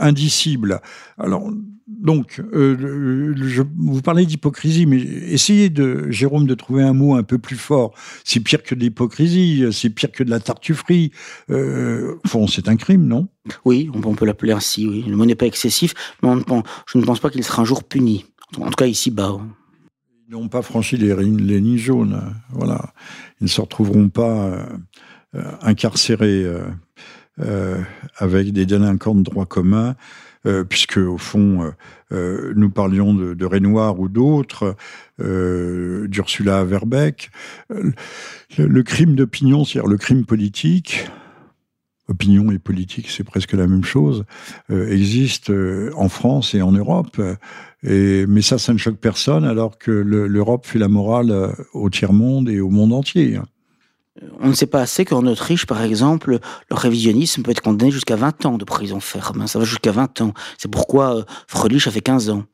indicible. 0.00 0.80
Alors, 1.18 1.50
donc, 1.90 2.40
euh, 2.52 3.34
je, 3.36 3.62
vous 3.76 4.00
parlez 4.00 4.24
d'hypocrisie, 4.24 4.86
mais 4.86 4.98
essayez 5.00 5.70
de, 5.70 6.08
Jérôme, 6.10 6.46
de 6.46 6.54
trouver 6.54 6.84
un 6.84 6.92
mot 6.92 7.14
un 7.14 7.24
peu 7.24 7.38
plus 7.38 7.56
fort. 7.56 7.94
C'est 8.24 8.38
pire 8.38 8.62
que 8.62 8.76
de 8.76 8.80
l'hypocrisie, 8.80 9.66
c'est 9.72 9.90
pire 9.90 10.12
que 10.12 10.22
de 10.22 10.30
la 10.30 10.38
tartufferie. 10.38 11.10
Euh, 11.50 12.16
bon, 12.32 12.46
c'est 12.46 12.68
un 12.68 12.76
crime, 12.76 13.06
non? 13.06 13.28
Oui, 13.64 13.90
on, 13.92 14.14
peut 14.14 14.24
l'appeler 14.24 14.52
ainsi, 14.52 14.86
oui. 14.86 15.04
Le 15.06 15.16
mot 15.16 15.26
n'est 15.26 15.34
pas 15.34 15.46
excessif, 15.46 15.94
mais 16.22 16.30
je 16.86 16.98
ne 16.98 17.04
pense 17.04 17.18
pas 17.18 17.28
qu'il 17.28 17.42
sera 17.42 17.62
un 17.62 17.64
jour 17.64 17.82
puni. 17.82 18.24
En 18.58 18.66
tout 18.66 18.76
cas, 18.76 18.86
ici-bas. 18.86 19.38
Ils 20.28 20.32
n'ont 20.32 20.48
pas 20.48 20.62
franchi 20.62 20.96
les, 20.96 21.14
les 21.14 21.60
lignes 21.60 21.76
jaunes. 21.76 22.20
Voilà. 22.50 22.92
Ils 23.40 23.44
ne 23.44 23.48
se 23.48 23.60
retrouveront 23.60 24.10
pas 24.10 24.46
euh, 24.46 24.66
euh 25.34 25.42
incarcérés 25.62 26.46
avec 28.16 28.52
des 28.52 28.64
délinquants 28.64 29.14
de 29.14 29.22
droit 29.22 29.46
commun. 29.46 29.96
Euh, 30.46 30.64
puisque 30.64 30.96
au 30.96 31.18
fond, 31.18 31.62
euh, 31.62 31.70
euh, 32.12 32.52
nous 32.56 32.70
parlions 32.70 33.12
de, 33.12 33.34
de 33.34 33.44
Renoir 33.44 34.00
ou 34.00 34.08
d'autres, 34.08 34.74
d'Ursula 35.18 36.64
Verbeck. 36.64 37.30
Le, 37.68 38.82
crime 38.82 39.14
d'opinion, 39.14 39.66
c'est-à-dire 39.66 39.90
le 39.90 39.98
crime 39.98 40.24
politique, 40.24 41.10
opinion 42.08 42.50
et 42.50 42.58
politique, 42.58 43.10
c'est 43.10 43.22
presque 43.22 43.52
la 43.52 43.66
même 43.66 43.84
chose, 43.84 44.24
existe 44.70 45.52
en 45.94 46.08
France 46.08 46.54
et 46.54 46.62
en 46.62 46.72
Europe. 46.72 47.20
Et, 47.82 48.24
mais 48.26 48.40
ça, 48.40 48.56
ça 48.56 48.72
ne 48.72 48.78
choque 48.78 48.96
personne, 48.96 49.44
alors 49.44 49.76
que 49.76 49.90
l'Europe 49.90 50.64
fait 50.64 50.78
la 50.78 50.88
morale 50.88 51.54
au 51.74 51.90
tiers-monde 51.90 52.48
et 52.48 52.60
au 52.60 52.70
monde 52.70 52.94
entier. 52.94 53.38
On 54.40 54.48
ne 54.48 54.54
sait 54.54 54.66
pas 54.66 54.80
assez 54.80 55.04
qu'en 55.04 55.26
Autriche, 55.26 55.66
par 55.66 55.82
exemple, 55.82 56.38
le 56.70 56.76
révisionnisme 56.76 57.42
peut 57.42 57.50
être 57.50 57.62
condamné 57.62 57.90
jusqu'à 57.90 58.16
20 58.16 58.46
ans 58.46 58.58
de 58.58 58.64
prison 58.64 59.00
ferme. 59.00 59.46
Ça 59.46 59.58
va 59.58 59.64
jusqu'à 59.64 59.92
20 59.92 60.20
ans. 60.20 60.34
C'est 60.58 60.70
pourquoi 60.70 61.16
euh, 61.16 61.22
Fröhlich 61.46 61.86
a 61.86 61.90
fait 61.90 62.00
15 62.00 62.30
ans. 62.30 62.44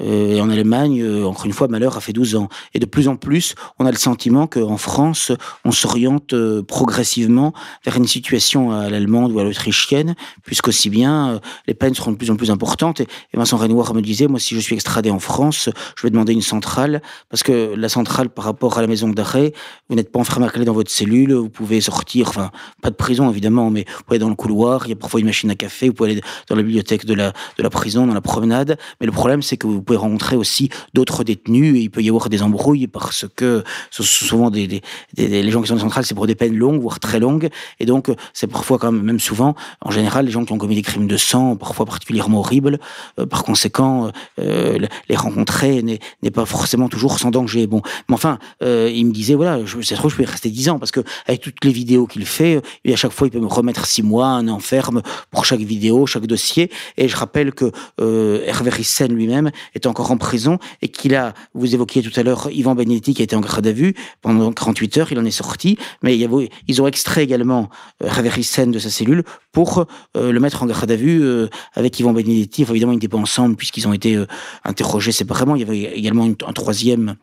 Euh, 0.00 0.36
et 0.36 0.40
en 0.40 0.50
Allemagne, 0.50 1.02
euh, 1.02 1.24
encore 1.24 1.46
une 1.46 1.52
fois, 1.52 1.68
Malheur 1.68 1.96
a 1.96 2.00
fait 2.00 2.12
12 2.12 2.36
ans. 2.36 2.48
Et 2.74 2.78
de 2.78 2.86
plus 2.86 3.08
en 3.08 3.16
plus, 3.16 3.54
on 3.78 3.86
a 3.86 3.90
le 3.90 3.96
sentiment 3.96 4.46
qu'en 4.46 4.76
France, 4.76 5.32
on 5.64 5.72
s'oriente 5.72 6.32
euh, 6.32 6.62
progressivement 6.62 7.52
vers 7.84 7.96
une 7.96 8.06
situation 8.06 8.72
à 8.72 8.88
l'allemande 8.88 9.32
ou 9.32 9.38
à 9.40 9.44
l'autrichienne, 9.44 10.14
puisqu'aussi 10.44 10.90
bien 10.90 11.40
les 11.66 11.74
peines 11.74 11.94
seront 11.94 12.12
de 12.12 12.16
plus 12.16 12.30
en 12.30 12.36
plus 12.36 12.50
importantes. 12.50 13.00
Et 13.00 13.06
Vincent 13.34 13.56
Renoir 13.56 13.94
me 13.94 14.00
disait, 14.00 14.26
moi, 14.26 14.38
si 14.38 14.54
je 14.54 14.60
suis 14.60 14.74
extradé 14.74 15.10
en 15.10 15.18
France, 15.18 15.68
je 15.96 16.02
vais 16.02 16.10
demander 16.10 16.32
une 16.32 16.42
centrale, 16.42 17.02
parce 17.28 17.42
que 17.42 17.74
la 17.74 17.88
centrale, 17.88 18.30
par 18.30 18.44
rapport 18.44 18.78
à 18.78 18.80
la 18.80 18.86
maison 18.86 19.08
d'arrêt, 19.08 19.52
vous 19.88 19.96
n'êtes 19.96 20.12
pas 20.12 20.20
enfermé 20.20 20.46
à 20.46 20.50
clé 20.50 20.64
dans 20.64 20.72
votre 20.72 20.90
cellule, 20.90 21.34
vous 21.34 21.50
pouvez 21.50 21.80
sortir, 21.80 22.28
enfin, 22.28 22.50
pas 22.82 22.90
de 22.90 22.96
prison 22.96 23.30
évidemment, 23.30 23.70
mais 23.70 23.84
vous 23.88 24.04
pouvez 24.04 24.16
aller 24.16 24.18
dans 24.20 24.28
le 24.28 24.34
couloir, 24.36 24.86
il 24.86 24.90
y 24.90 24.92
a 24.92 24.96
parfois 24.96 25.20
une 25.20 25.26
machine 25.26 25.50
à 25.50 25.54
café, 25.54 25.88
vous 25.88 25.94
pouvez 25.94 26.12
aller 26.12 26.20
dans 26.48 26.56
la 26.56 26.62
bibliothèque 26.62 27.04
de 27.04 27.14
la, 27.14 27.32
de 27.58 27.62
la 27.62 27.70
prison, 27.70 28.06
dans 28.06 28.14
la 28.14 28.20
promenade. 28.20 28.78
Mais 29.00 29.06
le 29.06 29.12
problème, 29.12 29.42
c'est 29.42 29.56
que 29.56 29.66
vous 29.66 29.79
vous 29.80 29.84
pouvez 29.84 29.98
rencontrer 29.98 30.36
aussi 30.36 30.68
d'autres 30.92 31.24
détenus 31.24 31.74
et 31.74 31.80
il 31.80 31.90
peut 31.90 32.02
y 32.02 32.08
avoir 32.10 32.28
des 32.28 32.42
embrouilles 32.42 32.86
parce 32.86 33.24
que 33.34 33.64
ce 33.90 34.02
sont 34.02 34.26
souvent 34.26 34.50
des, 34.50 34.82
les 35.16 35.50
gens 35.50 35.62
qui 35.62 35.68
sont 35.68 35.78
centrales, 35.78 36.04
c'est 36.04 36.14
pour 36.14 36.26
des 36.26 36.34
peines 36.34 36.56
longues, 36.56 36.82
voire 36.82 37.00
très 37.00 37.18
longues. 37.18 37.48
Et 37.78 37.86
donc, 37.86 38.10
c'est 38.34 38.46
parfois 38.46 38.78
quand 38.78 38.92
même, 38.92 39.02
même 39.02 39.20
souvent, 39.20 39.54
en 39.80 39.90
général, 39.90 40.26
les 40.26 40.32
gens 40.32 40.44
qui 40.44 40.52
ont 40.52 40.58
commis 40.58 40.74
des 40.74 40.82
crimes 40.82 41.06
de 41.06 41.16
sang, 41.16 41.56
parfois 41.56 41.86
particulièrement 41.86 42.40
horribles. 42.40 42.78
Euh, 43.18 43.24
par 43.24 43.42
conséquent, 43.42 44.12
euh, 44.38 44.78
les 45.08 45.16
rencontrer 45.16 45.82
n'est 45.82 46.30
pas 46.30 46.44
forcément 46.44 46.88
toujours 46.88 47.18
sans 47.18 47.30
danger. 47.30 47.66
Bon, 47.66 47.80
mais 48.08 48.14
enfin, 48.14 48.38
euh, 48.62 48.90
il 48.94 49.06
me 49.06 49.12
disait, 49.12 49.34
voilà, 49.34 49.60
se 49.66 49.94
trouve, 49.94 50.10
je 50.10 50.16
peux 50.16 50.24
rester 50.24 50.50
dix 50.50 50.68
ans 50.68 50.78
parce 50.78 50.90
que 50.90 51.00
avec 51.26 51.40
toutes 51.40 51.64
les 51.64 51.72
vidéos 51.72 52.06
qu'il 52.06 52.26
fait, 52.26 52.60
et 52.84 52.92
à 52.92 52.96
chaque 52.96 53.12
fois, 53.12 53.26
il 53.26 53.30
peut 53.30 53.40
me 53.40 53.46
remettre 53.46 53.86
six 53.86 54.02
mois, 54.02 54.26
un 54.26 54.48
enferme 54.48 55.00
pour 55.30 55.46
chaque 55.46 55.60
vidéo, 55.60 56.06
chaque 56.06 56.26
dossier. 56.26 56.70
Et 56.98 57.08
je 57.08 57.16
rappelle 57.16 57.52
que 57.52 57.72
euh, 58.00 58.42
Hervé 58.46 58.70
Rissen 58.70 59.12
lui-même 59.12 59.50
est 59.74 59.86
encore 59.86 60.10
en 60.10 60.16
prison 60.16 60.58
et 60.82 60.88
qu'il 60.88 61.14
a, 61.14 61.34
vous 61.54 61.74
évoquiez 61.74 62.02
tout 62.02 62.18
à 62.18 62.22
l'heure 62.22 62.48
Yvan 62.50 62.74
Benedetti 62.74 63.14
qui 63.14 63.22
a 63.22 63.24
été 63.24 63.36
en 63.36 63.40
garde 63.40 63.66
à 63.66 63.72
vue 63.72 63.94
pendant 64.22 64.52
48 64.52 64.98
heures, 64.98 65.12
il 65.12 65.18
en 65.18 65.24
est 65.24 65.30
sorti, 65.30 65.78
mais 66.02 66.18
ils 66.18 66.82
ont 66.82 66.86
extrait 66.86 67.22
également 67.22 67.68
euh, 68.02 68.08
Rissen 68.10 68.70
de 68.70 68.78
sa 68.78 68.90
cellule 68.90 69.24
pour 69.52 69.86
euh, 70.16 70.32
le 70.32 70.40
mettre 70.40 70.62
en 70.62 70.66
garde 70.66 70.90
à 70.90 70.96
vue 70.96 71.22
euh, 71.22 71.48
avec 71.74 71.98
Yvan 71.98 72.12
Benedetti. 72.12 72.62
Évidemment, 72.62 72.92
ils 72.92 72.96
n'étaient 72.96 73.08
pas 73.08 73.18
ensemble 73.18 73.56
puisqu'ils 73.56 73.88
ont 73.88 73.92
été 73.92 74.16
euh, 74.16 74.26
interrogés 74.64 75.12
séparément. 75.12 75.56
Il 75.56 75.60
y 75.60 75.64
avait 75.64 75.98
également 75.98 76.24
un 76.24 76.52
troisième 76.52 77.16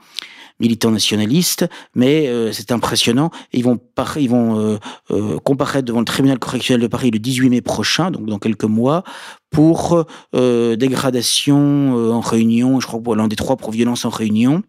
militants 0.60 0.92
nationalistes, 0.92 1.68
mais 1.96 2.28
euh, 2.28 2.52
c'est 2.52 2.72
impressionnant. 2.72 3.30
Ils 3.54 3.64
vont, 3.64 3.78
par, 3.78 4.18
ils 4.18 4.30
vont 4.30 4.60
euh, 4.60 4.78
euh, 5.12 5.38
comparaître 5.40 5.86
devant 5.86 6.00
le 6.00 6.06
tribunal 6.06 6.40
correctionnel 6.40 6.82
de 6.82 6.88
Paris 6.88 7.12
le 7.12 7.20
18 7.20 7.50
mai 7.50 7.62
prochain, 7.62 8.12
donc 8.12 8.26
dans 8.26 8.40
quelques 8.40 8.64
mois, 8.64 9.04
pour 9.50 10.06
euh, 10.36 10.76
dégradation 10.76 11.98
euh, 11.98 12.12
en 12.12 12.20
réunion, 12.20 12.80
je 12.80 12.88
crois 12.88 13.00
pour 13.00 13.16
l'un 13.16 13.28
des 13.28 13.36
trois 13.36 13.56
pour 13.56 13.72
violence 13.72 14.06
en 14.06 14.10
réunion. 14.10 14.62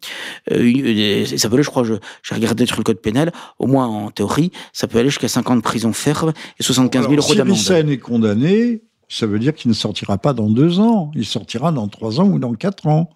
Euh, 0.52 1.24
ça 1.36 1.48
peut 1.48 1.54
aller, 1.54 1.62
je 1.62 1.70
crois, 1.70 1.84
j'ai 1.84 2.34
regardé 2.34 2.66
sur 2.66 2.78
le 2.78 2.84
code 2.84 3.00
pénal, 3.00 3.32
au 3.58 3.66
moins 3.66 3.86
en 3.86 4.10
théorie, 4.10 4.52
ça 4.72 4.86
peut 4.86 4.98
aller 4.98 5.08
jusqu'à 5.08 5.28
50 5.28 5.52
ans 5.52 5.56
de 5.56 5.62
prison 5.62 5.92
ferme 5.92 6.32
et 6.58 6.62
75 6.62 7.08
000 7.08 7.14
euros 7.14 7.34
d'amende. 7.34 7.56
Si 7.56 7.72
est 7.72 7.98
condamné, 7.98 8.82
ça 9.08 9.26
veut 9.26 9.38
dire 9.38 9.54
qu'il 9.54 9.70
ne 9.70 9.74
sortira 9.74 10.18
pas 10.18 10.32
dans 10.32 10.48
deux 10.48 10.80
ans, 10.80 11.10
il 11.14 11.24
sortira 11.24 11.72
dans 11.72 11.88
trois 11.88 12.20
ans 12.20 12.28
ou 12.28 12.38
dans 12.38 12.54
quatre 12.54 12.86
ans. 12.86 13.10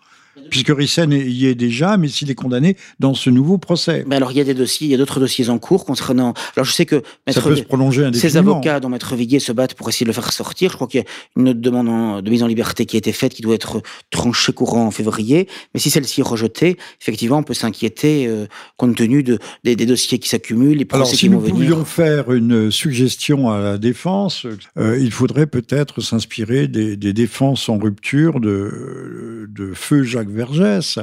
Puisque 0.50 0.68
Rissen 0.68 1.12
y 1.12 1.46
est 1.46 1.54
déjà, 1.54 1.96
mais 1.96 2.08
s'il 2.08 2.30
est 2.30 2.34
condamné 2.34 2.76
dans 3.00 3.14
ce 3.14 3.30
nouveau 3.30 3.58
procès. 3.58 4.04
Mais 4.06 4.16
alors 4.16 4.32
il 4.32 4.38
y 4.38 4.40
a 4.40 4.44
des 4.44 4.54
dossiers, 4.54 4.86
il 4.86 4.90
y 4.90 4.94
a 4.94 4.98
d'autres 4.98 5.20
dossiers 5.20 5.48
en 5.48 5.58
cours 5.58 5.84
concernant. 5.84 6.34
Alors 6.56 6.64
je 6.64 6.72
sais 6.72 6.86
que 6.86 6.96
Maître 7.26 7.42
ça 7.42 7.48
peut 7.48 7.56
se 7.56 7.62
prolonger 7.62 8.08
Ces 8.14 8.36
avocats 8.36 8.80
dont 8.80 8.88
Maître 8.88 9.14
Viguier 9.14 9.40
se 9.40 9.52
battent 9.52 9.74
pour 9.74 9.88
essayer 9.88 10.04
de 10.04 10.08
le 10.08 10.14
faire 10.14 10.32
sortir. 10.32 10.70
Je 10.70 10.76
crois 10.76 10.88
qu'il 10.88 11.00
y 11.00 11.02
a 11.02 11.06
une 11.36 11.50
autre 11.50 11.60
demande 11.60 12.22
de 12.22 12.30
mise 12.30 12.42
en 12.42 12.46
liberté 12.46 12.86
qui 12.86 12.96
a 12.96 12.98
été 12.98 13.12
faite, 13.12 13.34
qui 13.34 13.42
doit 13.42 13.54
être 13.54 13.82
tranchée 14.10 14.52
courant 14.52 14.86
en 14.86 14.90
février. 14.90 15.48
Mais 15.74 15.80
si 15.80 15.90
celle-ci 15.90 16.20
est 16.20 16.24
rejetée, 16.24 16.76
effectivement, 17.00 17.38
on 17.38 17.42
peut 17.42 17.54
s'inquiéter 17.54 18.26
euh, 18.26 18.46
compte 18.76 18.96
tenu 18.96 19.22
de, 19.22 19.38
des, 19.64 19.76
dossiers 19.76 20.18
qui 20.18 20.28
s'accumulent, 20.28 20.78
les 20.78 20.84
procès 20.84 21.02
alors, 21.02 21.14
si 21.14 21.28
nous 21.28 21.40
pouvions 21.40 21.84
faire 21.84 22.32
une 22.32 22.70
suggestion 22.70 23.50
à 23.50 23.58
la 23.58 23.78
défense, 23.78 24.46
euh, 24.78 24.98
il 24.98 25.12
faudrait 25.12 25.46
peut-être 25.46 26.00
s'inspirer 26.00 26.68
des, 26.68 26.96
des, 26.96 27.12
défenses 27.12 27.68
en 27.68 27.78
rupture 27.78 28.40
de, 28.40 29.48
de 29.48 29.72
feu 29.74 30.02
Jacques 30.02 30.21
Vergès. 30.30 30.98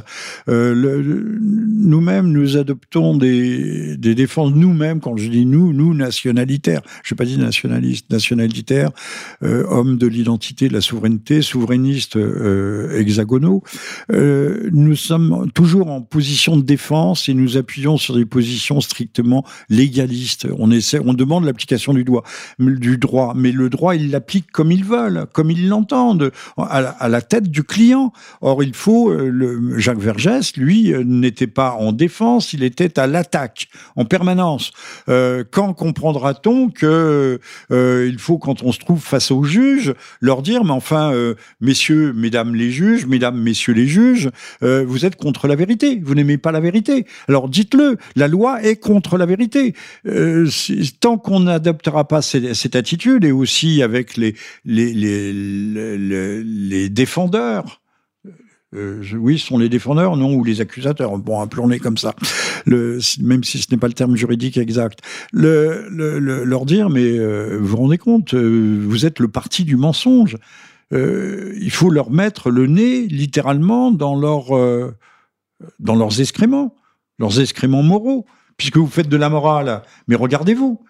Euh, 0.48 1.02
nous-mêmes, 1.90 2.30
nous 2.30 2.56
adoptons 2.56 3.16
des, 3.16 3.96
défenses, 3.96 4.52
nous-mêmes, 4.54 5.00
quand 5.00 5.16
je 5.16 5.28
dis 5.28 5.46
nous, 5.46 5.72
nous, 5.72 5.94
nationalitaires, 5.94 6.82
je 7.02 7.14
n'ai 7.14 7.16
pas 7.16 7.24
dit 7.24 7.38
nationaliste, 7.38 8.10
nationalitaires, 8.10 8.90
euh, 9.42 9.64
hommes 9.68 9.98
de 9.98 10.06
l'identité, 10.06 10.68
de 10.68 10.74
la 10.74 10.80
souveraineté, 10.80 11.42
souverainistes 11.42 12.16
euh, 12.16 12.98
hexagonaux, 12.98 13.62
euh, 14.12 14.68
nous 14.72 14.96
sommes 14.96 15.50
toujours 15.54 15.90
en 15.90 16.00
position 16.00 16.56
de 16.56 16.62
défense 16.62 17.28
et 17.28 17.34
nous 17.34 17.56
appuyons 17.56 17.96
sur 17.96 18.14
des 18.14 18.26
positions 18.26 18.80
strictement 18.80 19.44
légalistes. 19.68 20.46
On, 20.58 20.70
essaie, 20.70 21.00
on 21.04 21.14
demande 21.14 21.44
l'application 21.44 21.94
du, 21.94 22.04
droit, 22.04 22.24
du 22.58 22.98
droit, 22.98 23.34
mais 23.36 23.52
le 23.52 23.68
droit, 23.68 23.94
ils 23.96 24.10
l'appliquent 24.10 24.50
comme 24.52 24.72
ils 24.72 24.84
veulent, 24.84 25.26
comme 25.32 25.50
ils 25.50 25.68
l'entendent, 25.68 26.30
à, 26.56 27.08
la 27.08 27.22
tête 27.22 27.50
du 27.50 27.62
client. 27.62 28.12
Or, 28.40 28.62
il 28.62 28.74
faut 28.74 29.09
le, 29.10 29.78
Jacques 29.78 29.98
Vergès, 29.98 30.56
lui, 30.56 30.92
euh, 30.92 31.02
n'était 31.04 31.46
pas 31.46 31.72
en 31.72 31.92
défense, 31.92 32.52
il 32.52 32.62
était 32.62 32.98
à 32.98 33.06
l'attaque 33.06 33.68
en 33.96 34.04
permanence. 34.04 34.72
Euh, 35.08 35.44
quand 35.50 35.74
comprendra-t-on 35.74 36.70
que 36.70 37.40
euh, 37.70 38.08
il 38.10 38.18
faut, 38.18 38.38
quand 38.38 38.62
on 38.62 38.72
se 38.72 38.78
trouve 38.78 39.00
face 39.00 39.30
aux 39.30 39.44
juges, 39.44 39.94
leur 40.20 40.42
dire, 40.42 40.64
mais 40.64 40.72
enfin, 40.72 41.12
messieurs, 41.60 42.12
mesdames 42.14 42.54
les 42.54 42.70
juges, 42.70 43.06
mesdames, 43.06 43.38
messieurs 43.38 43.72
les 43.72 43.86
juges, 43.86 44.30
vous 44.60 45.04
êtes 45.04 45.16
contre 45.16 45.46
la 45.48 45.56
vérité, 45.56 46.00
vous 46.02 46.14
n'aimez 46.14 46.38
pas 46.38 46.52
la 46.52 46.60
vérité. 46.60 47.06
Alors 47.28 47.48
dites-le, 47.48 47.96
la 48.16 48.28
loi 48.28 48.62
est 48.62 48.76
contre 48.76 49.16
la 49.18 49.26
vérité. 49.26 49.74
tant 51.00 51.18
qu'on 51.18 51.40
n'adoptera 51.40 52.06
pas 52.06 52.22
cette, 52.22 52.76
attitude, 52.76 53.24
et 53.24 53.32
aussi 53.32 53.82
avec 53.82 54.16
les 54.16 54.34
défendeurs, 56.90 57.79
euh, 58.74 59.02
oui, 59.14 59.38
ce 59.38 59.46
sont 59.46 59.58
les 59.58 59.68
défendeurs, 59.68 60.16
non, 60.16 60.34
ou 60.34 60.44
les 60.44 60.60
accusateurs. 60.60 61.18
Bon, 61.18 61.40
appelons-les 61.40 61.80
comme 61.80 61.96
ça, 61.96 62.14
même 62.66 63.42
si 63.42 63.58
ce 63.58 63.66
n'est 63.70 63.78
pas 63.78 63.88
le 63.88 63.94
terme 63.94 64.16
juridique 64.16 64.56
exact. 64.58 65.00
Le, 65.32 65.88
le, 65.90 66.44
leur 66.44 66.66
dire, 66.66 66.88
mais 66.88 67.18
euh, 67.18 67.58
vous 67.60 67.66
vous 67.66 67.76
rendez 67.78 67.98
compte, 67.98 68.34
euh, 68.34 68.80
vous 68.86 69.06
êtes 69.06 69.18
le 69.18 69.28
parti 69.28 69.64
du 69.64 69.76
mensonge. 69.76 70.36
il 70.92 71.70
faut 71.70 71.90
leur 71.90 72.10
mettre 72.10 72.50
le 72.50 72.66
nez, 72.66 73.06
littéralement, 73.06 73.90
dans, 73.90 74.16
dans 75.80 75.94
leurs 75.96 76.20
excréments, 76.20 76.76
leurs 77.18 77.40
excréments 77.40 77.82
moraux, 77.82 78.24
puisque 78.56 78.76
vous 78.76 78.86
faites 78.86 79.08
de 79.08 79.16
la 79.16 79.30
morale. 79.30 79.82
Mais 80.06 80.14
regardez-vous, 80.14 80.80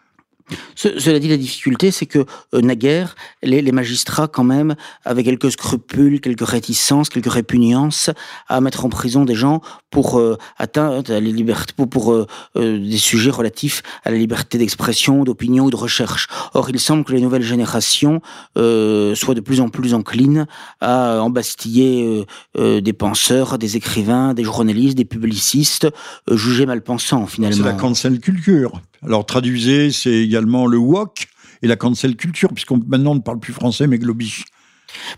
cela 0.74 1.18
dit, 1.18 1.28
la 1.28 1.36
difficulté, 1.36 1.90
c'est 1.90 2.06
que 2.06 2.24
euh, 2.54 2.60
naguère, 2.60 3.14
les, 3.42 3.72
magistrats, 3.72 4.28
quand 4.28 4.44
même, 4.44 4.74
avaient 5.04 5.24
quelques 5.24 5.52
scrupules, 5.52 6.20
quelques 6.20 6.46
réticences, 6.46 7.08
quelques 7.08 7.32
répugnances 7.32 8.10
à 8.48 8.60
mettre 8.60 8.84
en 8.84 8.88
prison 8.88 9.24
des 9.24 9.34
gens 9.34 9.60
pour 9.90 10.18
euh, 10.18 10.38
atteindre 10.56 11.14
les 11.14 11.32
libertés, 11.32 11.72
pour, 11.76 11.88
pour 11.88 12.12
euh, 12.12 12.26
des 12.54 12.98
sujets 12.98 13.30
relatifs 13.30 13.82
à 14.04 14.10
la 14.10 14.16
liberté 14.16 14.58
d'expression, 14.58 15.24
d'opinion 15.24 15.64
ou 15.64 15.70
de 15.70 15.76
recherche. 15.76 16.28
Or, 16.54 16.70
il 16.70 16.78
semble 16.80 17.04
que 17.04 17.12
les 17.12 17.20
nouvelles 17.20 17.42
générations 17.42 18.20
soient 18.54 19.34
de 19.34 19.40
plus 19.40 19.60
en 19.60 19.68
plus 19.68 19.94
enclines 19.94 20.46
à 20.80 21.20
embastiller 21.22 22.24
des 22.56 22.92
penseurs, 22.92 23.58
des 23.58 23.76
écrivains, 23.76 24.34
des 24.34 24.44
journalistes, 24.44 24.96
des 24.96 25.04
publicistes, 25.04 25.88
jugés 26.30 26.66
mal 26.66 26.82
pensants, 26.82 27.26
finalement. 27.26 27.56
C'est 27.56 27.62
la 27.62 27.72
cancel 27.72 28.20
culture. 28.20 28.80
Alors 29.02 29.24
traduisez, 29.24 29.92
c'est 29.92 30.12
également 30.12 30.66
le 30.66 30.78
wok 30.78 31.26
et 31.62 31.66
la 31.66 31.76
cancel 31.76 32.16
culture, 32.16 32.52
puisqu'on 32.52 32.80
maintenant 32.86 33.14
ne 33.14 33.20
parle 33.20 33.40
plus 33.40 33.52
français 33.52 33.86
mais 33.86 33.98
globish. 33.98 34.44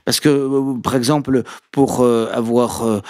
Parce 0.04 0.20
que, 0.20 0.28
euh, 0.28 0.80
par 0.82 0.94
exemple, 0.94 1.42
pour 1.70 2.00
euh, 2.00 2.28
avoir 2.32 2.82
euh, 2.86 3.00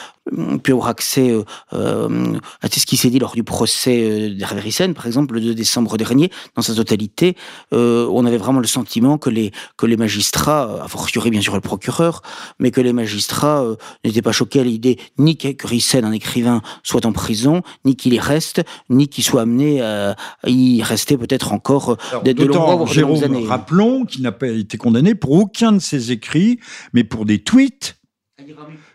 pu 0.63 0.73
avoir 0.73 0.89
accès 0.89 1.35
à 1.73 2.69
ce 2.71 2.87
qui 2.87 2.97
s'est 2.97 3.11
dit 3.11 3.19
lors 3.19 3.35
du 3.35 3.43
procès 3.43 4.31
d'Hervé 4.31 4.63
par 4.95 5.07
exemple, 5.07 5.35
le 5.35 5.41
2 5.41 5.55
décembre 5.55 5.97
dernier, 5.97 6.31
dans 6.55 6.63
sa 6.63 6.75
totalité, 6.75 7.37
on 7.73 8.25
avait 8.25 8.37
vraiment 8.37 8.61
le 8.61 8.69
sentiment 8.69 9.19
que 9.19 9.31
les, 9.31 9.51
que 9.77 9.85
les 9.85 9.97
magistrats, 9.97 10.85
a 10.85 10.87
fortiori 10.87 11.31
bien 11.31 11.41
sûr 11.41 11.55
le 11.55 11.61
procureur, 11.61 12.23
mais 12.61 12.71
que 12.71 12.81
les 12.81 12.93
magistrats 12.93 13.65
n'étaient 14.05 14.23
pas 14.23 14.31
choqués 14.31 14.61
à 14.61 14.65
l'idée 14.65 14.99
ni 15.19 15.37
que 15.37 15.49
un 16.05 16.13
écrivain, 16.13 16.63
soit 16.85 17.05
en 17.05 17.13
prison, 17.13 17.63
ni 17.85 17.97
qu'il 17.97 18.15
y 18.15 18.21
reste, 18.21 18.63
ni 18.91 19.09
qu'il 19.09 19.25
soit 19.25 19.43
amené 19.43 19.83
à, 19.83 20.15
y 20.47 20.85
rester 20.85 21.17
peut-être 21.17 21.53
encore 21.53 21.97
de, 22.25 22.33
de 22.33 22.45
longues 22.45 23.25
années. 23.25 23.45
Rappelons 23.47 24.05
qu'il 24.05 24.23
n'a 24.23 24.33
pas 24.33 24.47
été 24.47 24.79
condamné 24.79 25.17
pour 25.17 25.33
aucun 25.33 25.73
de 25.73 25.81
ses 25.81 26.13
écrits 26.13 26.52
mais 26.93 27.05
pour 27.05 27.25
des 27.25 27.39
tweets 27.41 27.97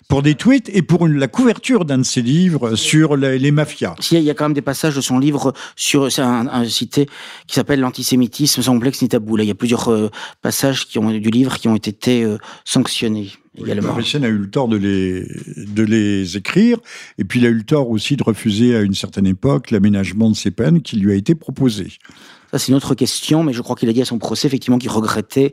pour 0.08 0.22
des 0.22 0.36
tweets 0.36 0.70
et 0.74 0.82
pour 0.82 1.08
la 1.08 1.28
couverture 1.28 1.86
d'un 1.86 2.00
de 2.00 2.04
ses 2.04 2.22
livres 2.22 2.76
sur 2.76 3.18
les, 3.18 3.52
mafias. 3.52 3.96
il 4.12 4.20
y 4.20 4.30
a 4.30 4.34
quand 4.34 4.46
même 4.46 4.54
des 4.54 4.62
passages 4.62 4.96
de 4.96 5.02
son 5.02 5.20
livre 5.20 5.54
sur 5.76 6.12
c'est 6.12 6.22
un, 6.22 6.66
cité 6.66 7.08
qui 7.46 7.56
s'appelle 7.56 7.80
l'antisémitisme 7.82 8.62
sans 8.62 8.74
complexe 8.74 9.02
ni 9.02 9.10
tabou. 9.10 9.36
Là, 9.36 9.44
il 9.44 9.48
y 9.48 9.52
a 9.52 9.56
plusieurs 9.56 9.92
euh, 9.92 10.10
passages 10.42 10.88
qui 10.88 10.98
ont 11.00 11.12
du 11.12 11.30
livre 11.30 11.58
qui 11.58 11.68
ont 11.68 11.76
été 11.76 12.24
euh, 12.24 12.38
sanctionnés. 12.64 13.32
Également. 13.58 13.96
a 13.96 14.28
eu 14.28 14.38
le 14.38 14.50
tort 14.50 14.68
de 14.68 14.78
les, 14.78 15.28
de 15.58 15.84
les 15.84 16.38
écrire, 16.38 16.78
et 17.18 17.24
puis 17.24 17.40
il 17.40 17.46
a 17.46 17.50
eu 17.50 17.56
le 17.56 17.64
tort 17.64 17.90
aussi 17.90 18.16
de 18.16 18.24
refuser 18.24 18.76
à 18.76 18.82
une 18.82 18.94
certaine 18.94 19.28
époque 19.28 19.72
l'aménagement 19.72 20.30
de 20.30 20.36
ses 20.36 20.52
peines 20.52 20.82
qui 20.82 20.98
lui 20.98 21.12
a 21.12 21.16
été 21.16 21.36
proposé. 21.36 21.88
Ça, 22.52 22.60
c'est 22.60 22.70
une 22.70 22.76
autre 22.76 22.96
question, 22.96 23.44
mais 23.44 23.52
je 23.52 23.62
crois 23.62 23.76
qu'il 23.76 23.90
a 23.90 23.94
dit 23.94 24.02
à 24.02 24.06
son 24.06 24.20
procès, 24.20 24.48
effectivement, 24.48 24.78
qu'il 24.78 24.90
regrettait 24.90 25.52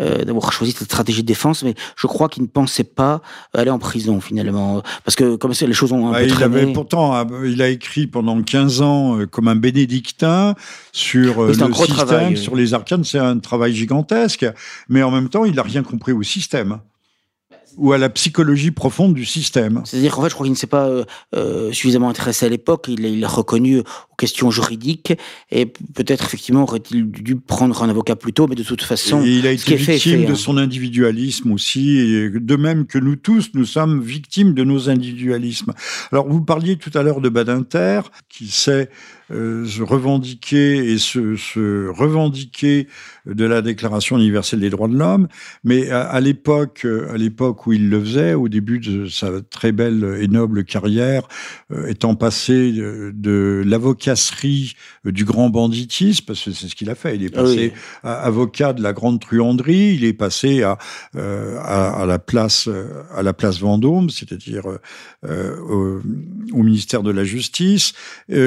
euh, 0.00 0.24
d'avoir 0.24 0.52
choisi 0.52 0.72
cette 0.72 0.88
stratégie 0.88 1.22
de 1.22 1.26
défense, 1.26 1.62
mais 1.62 1.74
je 1.96 2.06
crois 2.08 2.28
qu'il 2.28 2.42
ne 2.42 2.48
pensait 2.48 2.84
pas 2.84 3.22
aller 3.54 3.70
en 3.70 3.78
prison, 3.78 4.20
finalement. 4.20 4.82
Parce 5.04 5.14
que, 5.14 5.36
comme 5.36 5.52
les 5.52 5.72
choses 5.72 5.92
ont 5.92 6.12
un 6.12 6.18
peu 6.18 6.26
il 6.26 6.42
avait 6.42 6.72
Pourtant, 6.72 7.14
euh, 7.14 7.48
il 7.48 7.62
a 7.62 7.68
écrit 7.68 8.08
pendant 8.08 8.42
15 8.42 8.82
ans 8.82 9.18
euh, 9.18 9.26
comme 9.26 9.46
un 9.46 9.54
bénédictin 9.54 10.54
sur 10.92 11.44
le 11.44 11.54
système, 11.54 12.36
sur 12.36 12.56
les 12.56 12.74
arcanes. 12.74 13.04
C'est 13.04 13.18
un 13.18 13.38
travail 13.38 13.72
gigantesque, 13.72 14.46
mais 14.88 15.02
en 15.02 15.12
même 15.12 15.28
temps, 15.28 15.44
il 15.44 15.54
n'a 15.54 15.62
rien 15.62 15.84
compris 15.84 16.12
au 16.12 16.24
système 16.24 16.80
ou 17.76 17.92
à 17.92 17.98
la 17.98 18.08
psychologie 18.08 18.70
profonde 18.70 19.14
du 19.14 19.24
système. 19.24 19.82
C'est-à-dire 19.84 20.14
qu'en 20.14 20.22
fait, 20.22 20.28
je 20.28 20.34
crois 20.34 20.44
qu'il 20.44 20.52
ne 20.52 20.58
s'est 20.58 20.66
pas 20.66 20.88
euh, 20.88 21.04
euh, 21.34 21.72
suffisamment 21.72 22.08
intéressé 22.08 22.46
à 22.46 22.48
l'époque. 22.48 22.86
Il, 22.88 23.04
il, 23.04 23.24
a 23.24 23.28
reconnu 23.28 23.80
aux 23.80 24.16
questions 24.16 24.50
juridiques 24.50 25.12
et 25.50 25.66
peut-être 25.66 26.24
effectivement 26.24 26.62
aurait-il 26.62 27.10
dû 27.10 27.36
prendre 27.36 27.82
un 27.82 27.88
avocat 27.88 28.16
plus 28.16 28.32
tôt, 28.32 28.46
mais 28.46 28.54
de 28.54 28.62
toute 28.62 28.82
façon, 28.82 29.22
il 29.22 29.46
a 29.46 29.52
été 29.52 29.74
victime 29.74 30.26
de 30.26 30.32
hein. 30.32 30.36
son 30.36 30.56
individualisme 30.58 31.52
aussi, 31.52 31.98
et 31.98 32.30
de 32.30 32.56
même 32.56 32.86
que 32.86 32.98
nous 32.98 33.16
tous, 33.16 33.50
nous 33.54 33.64
sommes 33.64 34.00
victimes 34.00 34.54
de 34.54 34.64
nos 34.64 34.88
individualismes. 34.88 35.72
Alors, 36.10 36.28
vous 36.28 36.42
parliez 36.42 36.76
tout 36.76 36.90
à 36.94 37.02
l'heure 37.02 37.20
de 37.20 37.28
Badinter, 37.28 38.02
qui 38.28 38.48
sait 38.48 38.90
euh, 39.32 39.64
se 39.64 39.82
revendiquer 39.82 40.92
et 40.92 40.98
se, 40.98 41.36
se, 41.36 41.88
revendiquer 41.88 42.86
de 43.26 43.44
la 43.44 43.62
Déclaration 43.62 44.18
universelle 44.18 44.60
des 44.60 44.70
droits 44.70 44.88
de 44.88 44.96
l'homme, 44.96 45.28
mais 45.64 45.90
à, 45.90 46.20
l'époque, 46.20 46.86
à 47.10 47.16
l'époque 47.16 47.66
où 47.66 47.72
il 47.72 47.88
le 47.88 48.00
faisait, 48.00 48.34
au 48.34 48.48
début 48.48 48.78
de 48.78 49.06
sa 49.06 49.40
très 49.42 49.72
belle 49.72 50.18
et 50.20 50.28
noble 50.28 50.64
carrière, 50.64 51.28
euh, 51.72 51.86
étant 51.86 52.14
passé 52.14 52.72
de, 52.72 53.62
l'avocasserie 53.64 54.74
du 55.04 55.24
grand 55.24 55.50
banditisme, 55.50 56.24
parce 56.26 56.44
que 56.44 56.50
c'est 56.50 56.68
ce 56.68 56.74
qu'il 56.74 56.90
a 56.90 56.94
fait, 56.94 57.16
il 57.16 57.24
est 57.24 57.34
passé 57.34 57.72
avocat 58.02 58.72
de 58.72 58.82
la 58.82 58.92
grande 58.92 59.20
truanderie, 59.20 59.94
il 59.94 60.04
est 60.04 60.12
passé 60.12 60.62
à, 60.62 60.78
euh, 61.16 61.58
à, 61.62 62.04
la 62.06 62.18
place 62.18 62.68
à 63.14 63.22
la 63.22 63.32
place 63.32 63.60
Vendôme, 63.60 64.10
c'est-à-dire 64.10 64.64
au, 65.26 66.00
au, 66.52 66.62
ministère 66.62 67.02
de 67.02 67.10
la 67.10 67.24
Justice. 67.24 67.92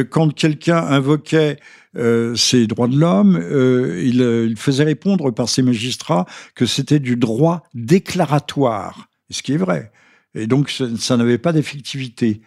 quand 0.10 0.34
quelqu'un 0.34 0.78
invoquait 0.78 1.58
euh, 1.98 2.36
ces 2.36 2.68
droits 2.68 2.88
de 2.88 2.98
l'homme, 2.98 3.38
euh, 3.38 4.02
euh, 4.12 4.48
il, 4.50 4.58
faisait 4.58 4.84
répondre 4.84 5.32
par 5.32 5.48
ses 5.48 5.62
magistrats 5.62 6.26
que 6.54 6.66
c'était 6.66 7.00
du 7.00 7.16
droit 7.16 7.64
déclaratoire, 7.74 9.08
ce 9.30 9.42
qui 9.42 9.54
est 9.54 9.58
vrai. 9.58 9.92
Et 10.34 10.48
donc, 10.48 10.70
ça, 10.70 11.18
n'avait 11.18 11.38
pas 11.38 11.54
d'effectivité. 11.54 12.42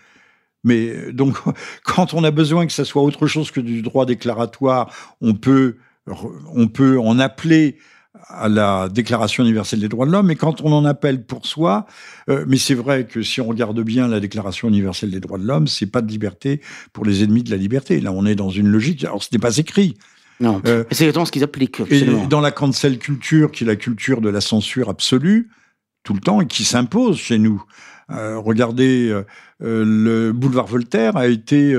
Mais 0.64 1.12
donc, 1.12 1.36
quand 1.84 2.12
on 2.14 2.24
a 2.24 2.30
besoin 2.30 2.66
que 2.66 2.72
ça 2.72 2.84
soit 2.84 3.02
autre 3.02 3.26
chose 3.26 3.50
que 3.50 3.60
du 3.60 3.80
droit 3.80 4.04
déclaratoire, 4.04 4.92
on 5.20 5.34
peut, 5.34 5.76
on 6.54 6.68
peut 6.68 6.98
en 7.00 7.18
appeler 7.18 7.78
à 8.28 8.48
la 8.48 8.88
Déclaration 8.88 9.42
universelle 9.42 9.80
des 9.80 9.88
droits 9.88 10.06
de 10.06 10.12
l'homme, 10.12 10.30
et 10.30 10.36
quand 10.36 10.60
on 10.62 10.72
en 10.72 10.84
appelle 10.84 11.24
pour 11.24 11.46
soi, 11.46 11.86
euh, 12.28 12.44
mais 12.46 12.58
c'est 12.58 12.74
vrai 12.74 13.06
que 13.06 13.22
si 13.22 13.40
on 13.40 13.46
regarde 13.46 13.80
bien 13.80 14.06
la 14.06 14.20
Déclaration 14.20 14.68
universelle 14.68 15.10
des 15.10 15.20
droits 15.20 15.38
de 15.38 15.44
l'homme, 15.44 15.66
c'est 15.66 15.86
pas 15.86 16.02
de 16.02 16.10
liberté 16.10 16.60
pour 16.92 17.04
les 17.04 17.22
ennemis 17.24 17.42
de 17.42 17.50
la 17.50 17.56
liberté. 17.56 18.00
Là, 18.00 18.12
on 18.12 18.26
est 18.26 18.34
dans 18.34 18.50
une 18.50 18.68
logique. 18.68 19.04
Alors, 19.04 19.22
ce 19.22 19.28
n'est 19.32 19.38
pas 19.38 19.56
écrit. 19.56 19.96
Non, 20.40 20.62
euh, 20.66 20.84
c'est 20.90 21.04
exactement 21.04 21.24
ce 21.24 21.32
qu'ils 21.32 21.42
appliquent. 21.42 21.82
Et 21.90 22.04
dans 22.28 22.40
la 22.40 22.50
cancel 22.50 22.98
culture, 22.98 23.50
qui 23.50 23.64
est 23.64 23.66
la 23.66 23.76
culture 23.76 24.20
de 24.20 24.28
la 24.28 24.40
censure 24.40 24.88
absolue, 24.88 25.50
tout 26.04 26.14
le 26.14 26.20
temps, 26.20 26.40
et 26.40 26.46
qui 26.46 26.64
s'impose 26.64 27.18
chez 27.18 27.38
nous. 27.38 27.62
Euh, 28.10 28.38
regardez, 28.38 29.10
euh, 29.10 29.24
le 29.84 30.32
boulevard 30.32 30.66
Voltaire 30.66 31.16
a 31.16 31.26
été 31.26 31.74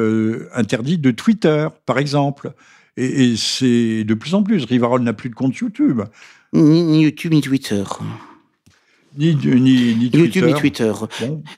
interdit 0.54 0.98
de 0.98 1.12
Twitter, 1.12 1.68
par 1.86 2.00
exemple. 2.00 2.52
Et, 2.98 3.36
c'est 3.38 4.04
de 4.04 4.14
plus 4.14 4.34
en 4.34 4.44
plus. 4.44 4.66
Rivarol 4.66 5.02
n'a 5.04 5.14
plus 5.14 5.30
de 5.30 5.36
compte 5.36 5.56
YouTube. 5.56 6.02
Ni, 6.54 7.04
YouTube, 7.04 7.36
ni 7.36 7.42
Twitter. 7.42 7.86
Ni, 9.20 9.36
ni, 9.36 9.96
ni, 9.96 10.10
YouTube 10.14 10.46
ni 10.46 10.54
Twitter. 10.54 10.94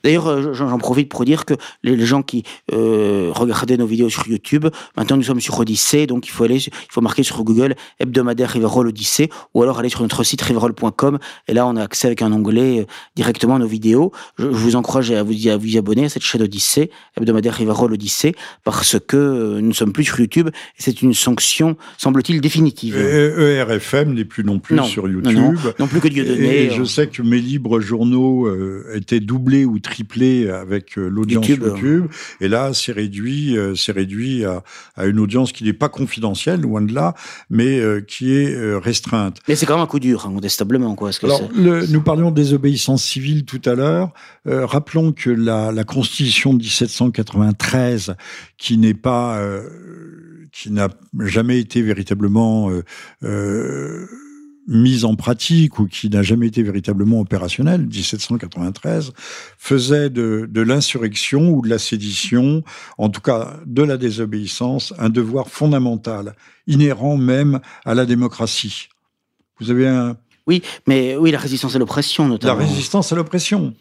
D'ailleurs, 0.02 0.26
euh, 0.26 0.52
j'en 0.52 0.76
profite 0.78 1.08
pour 1.08 1.24
dire 1.24 1.44
que 1.44 1.54
les, 1.84 2.04
gens 2.04 2.22
qui 2.22 2.42
euh, 2.72 3.30
regardaient 3.32 3.76
nos 3.76 3.86
vidéos 3.86 4.10
sur 4.10 4.26
YouTube, 4.26 4.66
maintenant 4.96 5.16
nous 5.16 5.22
sommes 5.22 5.40
sur 5.40 5.56
Odyssée, 5.60 6.08
donc 6.08 6.26
il 6.26 6.30
faut 6.30 6.42
aller, 6.42 6.56
il 6.56 6.72
faut 6.90 7.00
marquer 7.00 7.22
sur 7.22 7.44
Google 7.44 7.76
hebdomadaire 8.00 8.50
Riverol 8.50 8.88
Odyssée, 8.88 9.30
ou 9.54 9.62
alors 9.62 9.78
aller 9.78 9.90
sur 9.90 10.02
notre 10.02 10.24
site 10.24 10.42
riverol.com, 10.42 11.20
et 11.46 11.54
là 11.54 11.64
on 11.68 11.76
a 11.76 11.84
accès 11.84 12.08
avec 12.08 12.20
un 12.22 12.32
onglet 12.32 12.80
euh, 12.80 12.84
directement 13.14 13.54
à 13.54 13.58
nos 13.60 13.68
vidéos. 13.68 14.10
Je, 14.40 14.46
vous 14.46 14.74
encourage 14.74 15.12
à 15.12 15.22
vous, 15.22 15.48
à 15.48 15.56
vous 15.56 15.76
abonner 15.76 16.06
à 16.06 16.08
cette 16.08 16.24
chaîne 16.24 16.42
Odyssée, 16.42 16.90
hebdomadaire 17.16 17.54
Riverol 17.54 17.92
Odyssée, 17.92 18.34
parce 18.64 18.96
que 18.98 19.60
nous 19.60 19.68
ne 19.68 19.72
sommes 19.72 19.92
plus 19.92 20.04
sur 20.04 20.18
YouTube, 20.18 20.48
et 20.48 20.82
c'est 20.82 21.00
une 21.00 21.14
sanction, 21.14 21.76
semble-t-il, 21.96 22.40
définitive. 22.40 22.96
ERFM 22.96 24.14
n'est 24.14 24.24
plus 24.24 24.42
non 24.42 24.58
plus 24.58 24.82
sur 24.82 25.08
YouTube. 25.08 25.32
Non, 25.32 25.54
non, 25.78 25.86
plus 25.86 26.00
que 26.00 26.08
Dieu 26.08 26.26
Et, 26.26 26.64
et 26.64 26.70
je 26.70 26.82
sais 26.82 27.06
que 27.06 27.22
mes 27.22 27.51
libres 27.52 27.80
journaux 27.80 28.46
euh, 28.46 28.94
étaient 28.94 29.20
doublés 29.20 29.66
ou 29.66 29.78
triplés 29.78 30.48
avec 30.48 30.96
euh, 30.96 31.08
l'audience 31.08 31.46
YouTube. 31.46 32.06
Et 32.40 32.48
là, 32.48 32.72
c'est 32.72 32.92
réduit, 32.92 33.58
euh, 33.58 33.74
c'est 33.74 33.92
réduit 33.92 34.44
à, 34.44 34.62
à, 34.96 35.04
une 35.04 35.18
audience 35.18 35.52
qui 35.52 35.64
n'est 35.64 35.74
pas 35.74 35.90
confidentielle, 35.90 36.62
loin 36.62 36.80
de 36.80 36.94
là, 36.94 37.14
mais 37.50 37.80
qui 38.06 38.32
est 38.32 38.76
restreinte. 38.76 39.38
Mais 39.48 39.56
c'est 39.56 39.66
quand 39.66 39.74
même 39.74 39.84
un 39.84 39.86
coup 39.86 40.00
dur, 40.00 40.24
hein, 40.26 40.30
modestablement. 40.30 40.94
Quoi, 40.94 41.10
que 41.12 41.26
Alors, 41.26 41.42
le, 41.54 41.86
nous 41.86 42.00
parlions 42.00 42.30
de 42.30 42.36
désobéissance 42.36 43.04
civile 43.04 43.44
tout 43.44 43.60
à 43.64 43.74
l'heure. 43.74 44.12
rappelons 44.46 45.12
que 45.12 45.30
la, 45.30 45.72
la, 45.72 45.84
Constitution 45.84 46.54
de 46.54 46.62
1793, 46.62 48.14
qui 48.56 48.78
n'est 48.78 48.94
pas, 48.94 49.42
qui 50.52 50.70
n'a 50.70 50.88
jamais 51.20 51.58
été 51.58 51.82
véritablement 51.82 52.70
mise 54.68 55.04
en 55.04 55.16
pratique 55.16 55.78
ou 55.78 55.86
qui 55.86 56.08
n'a 56.08 56.22
jamais 56.22 56.46
été 56.46 56.62
véritablement 56.62 57.20
opérationnel, 57.20 57.86
1793, 57.86 59.12
faisait 59.58 60.10
de, 60.10 60.48
de 60.50 60.60
l'insurrection 60.60 61.50
ou 61.50 61.62
de 61.62 61.68
la 61.68 61.78
sédition, 61.78 62.62
en 62.98 63.08
tout 63.08 63.20
cas 63.20 63.60
de 63.66 63.82
la 63.82 63.96
désobéissance, 63.96 64.94
un 64.98 65.10
devoir 65.10 65.48
fondamental, 65.48 66.34
inhérent 66.66 67.16
même 67.16 67.60
à 67.84 67.94
la 67.94 68.06
démocratie. 68.06 68.88
Vous 69.60 69.70
avez 69.70 69.88
un... 69.88 70.16
Oui, 70.46 70.62
mais 70.86 71.16
oui, 71.16 71.30
la 71.30 71.38
résistance 71.38 71.76
à 71.76 71.78
l'oppression 71.78 72.26
notamment. 72.26 72.58
La 72.58 72.66
résistance 72.66 73.12
à 73.12 73.16
l'oppression. 73.16 73.74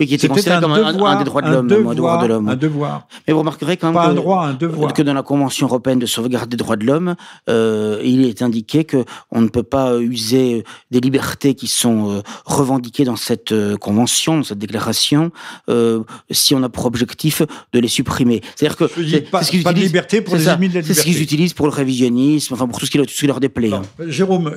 Oui, 0.00 0.06
qui 0.06 0.14
était 0.14 0.28
considéré 0.28 0.60
comme 0.60 0.72
un, 0.72 0.92
des 0.92 1.24
droits 1.24 1.42
de 1.42 1.50
l'homme. 1.50 1.66
Un, 1.70 1.94
devoir, 1.94 2.22
de 2.22 2.26
l'homme. 2.26 2.48
Un 2.48 2.56
devoir. 2.56 3.06
Mais 3.26 3.32
vous 3.32 3.40
remarquerez 3.40 3.76
quand 3.76 3.88
même 3.88 3.94
Pas 3.94 4.06
que, 4.06 4.10
un 4.10 4.14
droit, 4.14 4.44
un 4.46 4.54
devoir. 4.54 4.92
que 4.92 5.02
dans 5.02 5.14
la 5.14 5.22
Convention 5.22 5.66
européenne 5.66 5.98
de 5.98 6.06
sauvegarde 6.06 6.48
des 6.48 6.56
droits 6.56 6.76
de 6.76 6.84
l'homme, 6.84 7.14
euh, 7.48 8.00
il 8.04 8.24
est 8.24 8.42
indiqué 8.42 8.84
que 8.84 9.04
on 9.30 9.40
ne 9.40 9.48
peut 9.48 9.62
pas 9.62 9.98
user 9.98 10.64
des 10.90 11.00
libertés 11.00 11.54
qui 11.54 11.66
sont 11.68 12.10
euh, 12.10 12.20
revendiquées 12.44 13.04
dans 13.04 13.16
cette 13.16 13.52
euh, 13.52 13.76
convention, 13.76 14.36
dans 14.38 14.42
cette 14.42 14.58
déclaration, 14.58 15.30
euh, 15.68 16.02
si 16.30 16.54
on 16.54 16.62
a 16.62 16.68
pour 16.68 16.86
objectif 16.86 17.42
de 17.72 17.78
les 17.80 17.88
supprimer. 17.88 18.40
C'est-à-dire 18.56 18.76
que 18.76 18.84
c'est 19.08 19.30
pas, 19.30 19.40
pas 19.62 19.72
de 19.72 19.80
liberté 19.80 20.20
pour 20.20 20.36
les 20.36 20.48
ennemis 20.48 20.68
de 20.68 20.74
la 20.74 20.80
liberté. 20.80 20.94
C'est 20.94 21.00
ce 21.00 21.04
qu'ils 21.04 21.22
utilisent 21.22 21.54
pour 21.54 21.66
le 21.66 21.72
révisionnisme, 21.72 22.54
enfin 22.54 22.66
pour 22.66 22.78
tout 22.78 22.86
ce 22.86 22.90
qui, 22.90 22.98
tout 22.98 23.04
ce 23.08 23.20
qui 23.20 23.26
leur 23.26 23.40
déplaît. 23.40 23.72
hein. 23.72 23.82
Jérôme, 24.08 24.52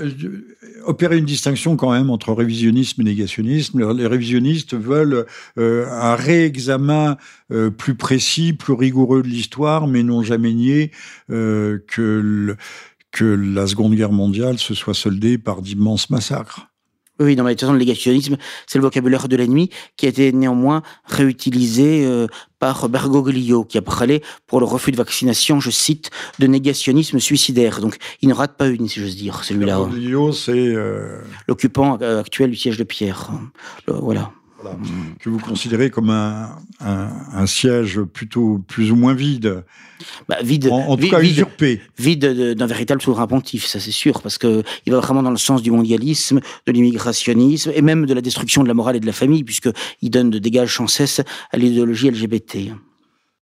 opérer 0.86 1.18
une 1.18 1.26
distinction 1.26 1.76
quand 1.76 1.92
même 1.92 2.10
entre 2.10 2.34
révisionnisme 2.34 3.02
et 3.02 3.04
négationnisme. 3.04 3.94
Les 3.94 4.08
révisionnistes 4.08 4.74
veulent 4.76 5.07
euh, 5.58 5.88
un 5.90 6.16
réexamen 6.16 7.18
euh, 7.52 7.70
plus 7.70 7.96
précis, 7.96 8.54
plus 8.54 8.74
rigoureux 8.74 9.22
de 9.22 9.28
l'histoire, 9.28 9.88
mais 9.88 10.04
n'ont 10.04 10.24
jamais 10.24 10.54
nié 10.54 10.92
euh, 11.30 11.80
que, 11.88 12.56
que 13.12 13.26
la 13.26 13.68
Seconde 13.68 13.96
Guerre 13.96 14.12
mondiale 14.12 14.58
se 14.58 14.74
soit 14.74 14.94
soldée 14.94 15.38
par 15.38 15.62
d'immenses 15.62 16.10
massacres. 16.10 16.68
Oui, 17.20 17.36
dans 17.36 17.44
mais 17.44 17.52
de 17.52 17.54
toute 17.56 17.62
façon, 17.62 17.74
le 17.74 17.80
négationnisme, 17.80 18.38
c'est 18.68 18.78
le 18.78 18.84
vocabulaire 18.84 19.28
de 19.28 19.36
l'ennemi 19.36 19.72
qui 19.96 20.06
a 20.06 20.10
été 20.10 20.32
néanmoins 20.32 20.84
réutilisé 21.06 22.06
euh, 22.06 22.28
par 22.60 22.90
Bergoglio, 22.90 23.64
qui 23.64 23.80
a 23.80 23.82
parlé 23.82 24.22
pour 24.46 24.60
le 24.60 24.68
refus 24.68 24.92
de 24.92 24.98
vaccination, 24.98 25.60
je 25.60 25.72
cite, 25.72 26.12
de 26.38 26.46
négationnisme 26.46 27.20
suicidaire. 27.20 27.82
Donc, 27.82 27.98
il 28.22 28.30
ne 28.30 28.36
rate 28.36 28.56
pas 28.56 28.68
une, 28.68 28.88
si 28.88 29.00
j'ose 29.00 29.16
dire, 29.16 29.44
celui-là. 29.44 29.80
Bergoglio, 29.80 30.32
c'est... 30.32 30.52
Euh... 30.52 31.22
L'occupant 31.48 31.96
actuel 31.96 32.52
du 32.52 32.56
siège 32.56 32.78
de 32.78 32.84
Pierre. 32.84 33.32
Le, 33.88 33.94
voilà. 33.94 34.32
Que 35.20 35.30
vous 35.30 35.40
considérez 35.40 35.90
comme 35.90 36.10
un, 36.10 36.50
un, 36.80 37.10
un, 37.34 37.46
siège 37.46 38.02
plutôt 38.02 38.60
plus 38.68 38.92
ou 38.92 38.96
moins 38.96 39.14
vide. 39.14 39.64
Bah, 40.28 40.38
vide, 40.44 40.70
en, 40.72 40.78
en 40.78 40.96
tout 40.96 41.04
vide, 41.04 41.12
cas 41.12 41.22
usurpé. 41.22 41.82
Vide 41.98 42.54
d'un 42.54 42.66
véritable 42.66 43.02
souverain 43.02 43.28
pontife, 43.28 43.66
ça 43.66 43.80
c'est 43.80 43.92
sûr, 43.92 44.22
parce 44.22 44.38
que 44.38 44.64
il 44.86 44.94
va 44.94 45.00
vraiment 45.00 45.24
dans 45.24 45.32
le 45.32 45.38
sens 45.38 45.62
du 45.62 45.72
mondialisme, 45.72 46.40
de 46.66 46.72
l'immigrationnisme 46.72 47.72
et 47.74 47.82
même 47.82 48.06
de 48.06 48.14
la 48.14 48.22
destruction 48.22 48.64
de 48.64 48.68
la 48.68 48.74
morale 48.74 48.96
et 48.96 49.00
de 49.00 49.06
la 49.06 49.14
famille, 49.14 49.44
puisque 49.44 49.70
il 50.02 50.10
donne 50.10 50.30
de 50.30 50.40
dégâts 50.40 50.66
sans 50.66 50.88
cesse 50.88 51.22
à 51.52 51.58
l'idéologie 51.58 52.10
LGBT. 52.10 52.74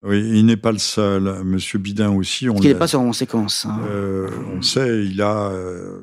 Oui, 0.04 0.20
il 0.20 0.46
n'est 0.46 0.58
pas 0.58 0.72
le 0.72 0.78
seul. 0.78 1.44
Monsieur 1.44 1.80
Bidin 1.80 2.12
aussi. 2.12 2.48
On 2.48 2.56
il 2.58 2.68
n'est 2.68 2.76
pas 2.76 2.88
sans 2.88 3.04
conséquence. 3.04 3.66
Hein. 3.66 3.80
Euh, 3.90 4.30
on 4.56 4.62
sait, 4.62 5.04
il 5.04 5.20
a. 5.22 5.50
Euh, 5.50 6.02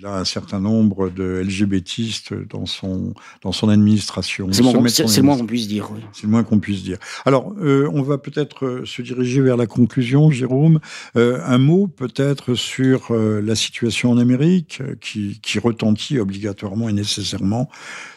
il 0.00 0.06
a 0.06 0.16
un 0.16 0.24
certain 0.24 0.60
nombre 0.60 1.10
de 1.10 1.42
LGBTistes 1.44 2.32
dans 2.48 2.64
son, 2.64 3.12
dans 3.42 3.52
son 3.52 3.68
administration. 3.68 4.48
C'est 4.50 4.62
le 4.62 5.22
moins 5.22 5.36
qu'on 5.36 5.46
puisse 5.46 5.68
dire. 5.68 5.90
Oui. 5.92 6.00
C'est 6.12 6.22
le 6.22 6.30
moins 6.30 6.42
qu'on 6.42 6.58
puisse 6.58 6.82
dire. 6.82 6.96
Alors, 7.26 7.52
euh, 7.60 7.90
on 7.92 8.00
va 8.00 8.16
peut-être 8.16 8.82
se 8.86 9.02
diriger 9.02 9.42
vers 9.42 9.58
la 9.58 9.66
conclusion, 9.66 10.30
Jérôme. 10.30 10.80
Euh, 11.16 11.40
un 11.44 11.58
mot 11.58 11.86
peut-être 11.86 12.54
sur 12.54 13.10
euh, 13.10 13.42
la 13.42 13.54
situation 13.54 14.10
en 14.10 14.16
Amérique, 14.16 14.82
qui, 15.02 15.38
qui 15.42 15.58
retentit 15.58 16.18
obligatoirement 16.18 16.88
et 16.88 16.94
nécessairement 16.94 17.68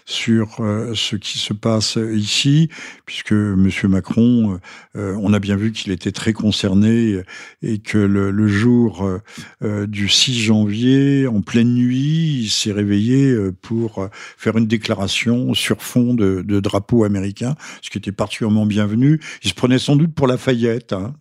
sur 0.06 0.58
euh, 0.60 0.94
ce 0.96 1.16
qui 1.16 1.40
se 1.40 1.54
passe 1.54 1.98
ici, 2.14 2.70
puisque 3.06 3.32
M. 3.32 3.70
Macron, 3.84 4.60
euh, 4.96 5.16
on 5.22 5.34
a 5.34 5.40
bien 5.40 5.56
vu 5.56 5.72
qu'il 5.72 5.92
était 5.92 6.12
très 6.12 6.34
concerné 6.34 7.22
et 7.62 7.80
que 7.80 7.98
le, 7.98 8.48
jour 8.48 9.10
euh, 9.62 9.88
du 9.88 10.10
6 10.10 10.42
janvier, 10.42 11.28
en 11.28 11.42
pleine 11.42 11.74
nuit, 11.74 12.42
il 12.42 12.50
s'est 12.50 12.72
réveillé 12.72 13.36
pour 13.62 14.10
faire 14.38 14.58
une 14.58 14.68
déclaration 14.68 15.54
sur 15.54 15.82
fond 15.82 16.14
de, 16.14 16.44
drapeau 16.60 17.04
américain, 17.04 17.56
ce 17.82 17.90
qui 17.90 17.98
était 17.98 18.12
particulièrement 18.12 18.66
bienvenu. 18.66 19.20
Il 19.44 19.50
se 19.50 19.56
prenait 19.56 19.80
sans 19.80 19.96
doute 19.96 20.14
pour 20.14 20.28
Lafayette. 20.28 20.94
Hein, 20.94 21.14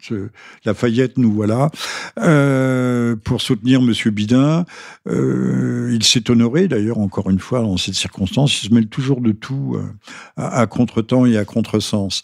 Lafayette, 0.64 1.18
nous 1.18 1.33
voilà. 1.33 1.70
pour 3.24 3.41
soutenir 3.41 3.80
M. 3.80 3.93
Bidin, 4.12 4.64
il 5.07 6.03
s'est 6.03 6.30
honoré, 6.30 6.68
d'ailleurs, 6.68 6.99
encore 6.99 7.30
une 7.30 7.39
fois, 7.39 7.61
dans 7.61 7.76
cette 7.76 7.95
circonstance, 7.95 8.53
mêle 8.74 8.88
toujours 8.88 9.20
de 9.20 9.32
tout 9.32 9.74
euh, 9.76 9.84
à, 10.36 10.60
à 10.60 10.66
contretemps 10.66 11.26
et 11.26 11.36
à 11.36 11.44
contresens. 11.44 12.22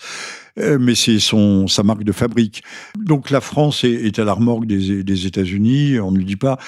Euh, 0.58 0.78
mais 0.80 0.94
c'est 0.94 1.18
son 1.18 1.66
sa 1.68 1.82
marque 1.82 2.04
de 2.04 2.12
fabrique. 2.12 2.62
Donc 2.98 3.30
la 3.30 3.40
France 3.40 3.84
est, 3.84 4.18
à 4.18 4.24
la 4.24 4.32
remorque 4.32 4.66
des, 4.66 5.26
États-Unis. 5.26 5.98
On 6.00 6.10
ne 6.10 6.18
le 6.18 6.24
dit 6.24 6.36
pas. 6.36 6.58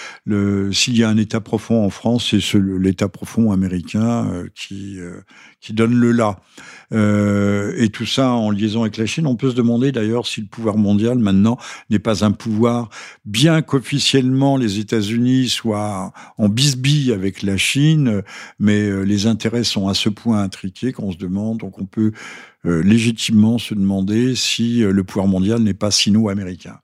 S'il 0.73 0.97
y 0.97 1.03
a 1.03 1.09
un 1.09 1.17
État 1.17 1.41
profond 1.41 1.85
en 1.85 1.91
France, 1.91 2.35
c'est 2.41 2.59
l'État 2.59 3.09
profond 3.09 3.53
américain 3.53 4.27
euh, 4.33 4.49
qui 4.55 4.99
qui 5.61 5.73
donne 5.73 5.95
le 5.95 6.13
là. 6.13 6.39
Euh, 6.93 7.73
et 7.77 7.89
tout 7.91 8.07
ça 8.07 8.31
en 8.31 8.51
liaison 8.51 8.83
avec 8.83 8.97
la 8.97 9.07
Chine. 9.07 9.27
On 9.27 9.37
peut 9.37 9.51
se 9.51 9.55
demander 9.55 9.93
d'ailleurs 9.93 10.27
si 10.27 10.41
le 10.41 10.49
pouvoir 10.49 10.77
mondial 10.77 11.19
maintenant 11.19 11.57
n'est 11.89 12.01
pas 12.01 12.25
un 12.25 12.33
pouvoir, 12.33 12.89
bien 13.25 13.63
qu'officiellement 13.63 14.57
les 14.57 14.81
États-Unis 14.81 15.49
soient 15.49 16.13
en 16.37 16.49
bisbille 16.49 17.13
avec 17.13 17.43
la 17.43 17.57
Chine, 17.57 18.23
mais 18.59 19.05
les 19.05 19.27
intérêts 19.27 19.63
sont 19.63 19.87
à 19.87 19.95
ce 19.95 20.09
point 20.09 20.43
intriqués 20.43 20.93
qu'on 20.93 21.13
se 21.13 21.19
demande. 21.19 21.59
Donc 21.59 21.79
on 21.79 21.87
peut 21.87 22.13
euh, 22.67 22.83
légitimement 22.83 23.57
se 23.57 23.73
demander 23.75 24.35
si 24.35 24.85
euh, 24.85 24.93
le 24.93 25.03
pouvoir 25.03 25.27
mondial 25.27 25.61
n'est 25.63 25.73
pas 25.73 25.91
sino-américain. 25.91 26.79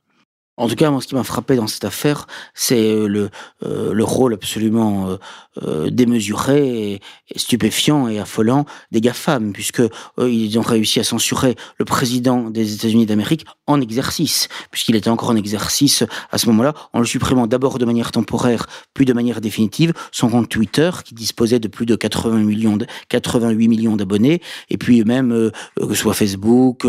En 0.59 0.69
tout 0.69 0.75
cas, 0.75 0.91
moi, 0.91 1.03
ce 1.03 1.07
qui 1.07 1.15
m'a 1.15 1.25
frappé 1.25 1.55
dans 1.57 1.67
cette 1.67 1.85
affaire, 1.85 2.27
c'est 2.55 2.91
euh, 2.91 3.07
le, 3.07 3.31
euh, 3.65 3.93
le 3.93 4.05
rôle 4.05 4.33
absolument 4.33 5.19
euh, 5.63 5.91
démesuré, 5.91 7.01
stupéfiant 7.35 8.09
et 8.09 8.19
affolant 8.19 8.65
des 8.91 9.03
GAFAM, 9.03 9.53
puisque 9.53 9.83
ils 10.19 10.59
ont 10.59 10.63
réussi 10.63 11.01
à 11.01 11.05
censurer 11.05 11.57
le 11.79 11.85
président 11.85 12.51
des 12.51 12.75
États-Unis 12.75 13.07
d'Amérique 13.07 13.45
en 13.67 13.81
exercice, 13.81 14.49
puisqu'il 14.71 14.97
était 14.97 15.11
encore 15.11 15.31
en 15.31 15.37
exercice 15.37 16.05
à 16.31 16.39
ce 16.39 16.47
moment-là, 16.47 16.73
en 16.93 17.01
le 17.01 17.07
supprimant 17.07 17.47
d'abord 17.47 17.79
de 17.79 17.85
manière 17.85 18.11
temporaire, 18.11 18.67
puis 18.95 19.05
de 19.05 19.13
manière 19.13 19.41
définitive, 19.41 19.93
son 20.13 20.29
compte 20.29 20.49
Twitter, 20.49 20.91
qui 21.05 21.15
disposait 21.15 21.59
de 21.59 21.69
plus 21.69 21.87
de 21.87 21.97
80 21.97 22.39
millions 22.39 22.77
de, 22.77 22.87
88 23.09 23.69
millions 23.69 23.97
d'abonnés, 23.97 24.41
et 24.71 24.79
puis 24.79 25.05
même, 25.05 25.51
que 25.77 25.89
ce 25.89 25.95
soit 25.95 26.15
Facebook, 26.15 26.87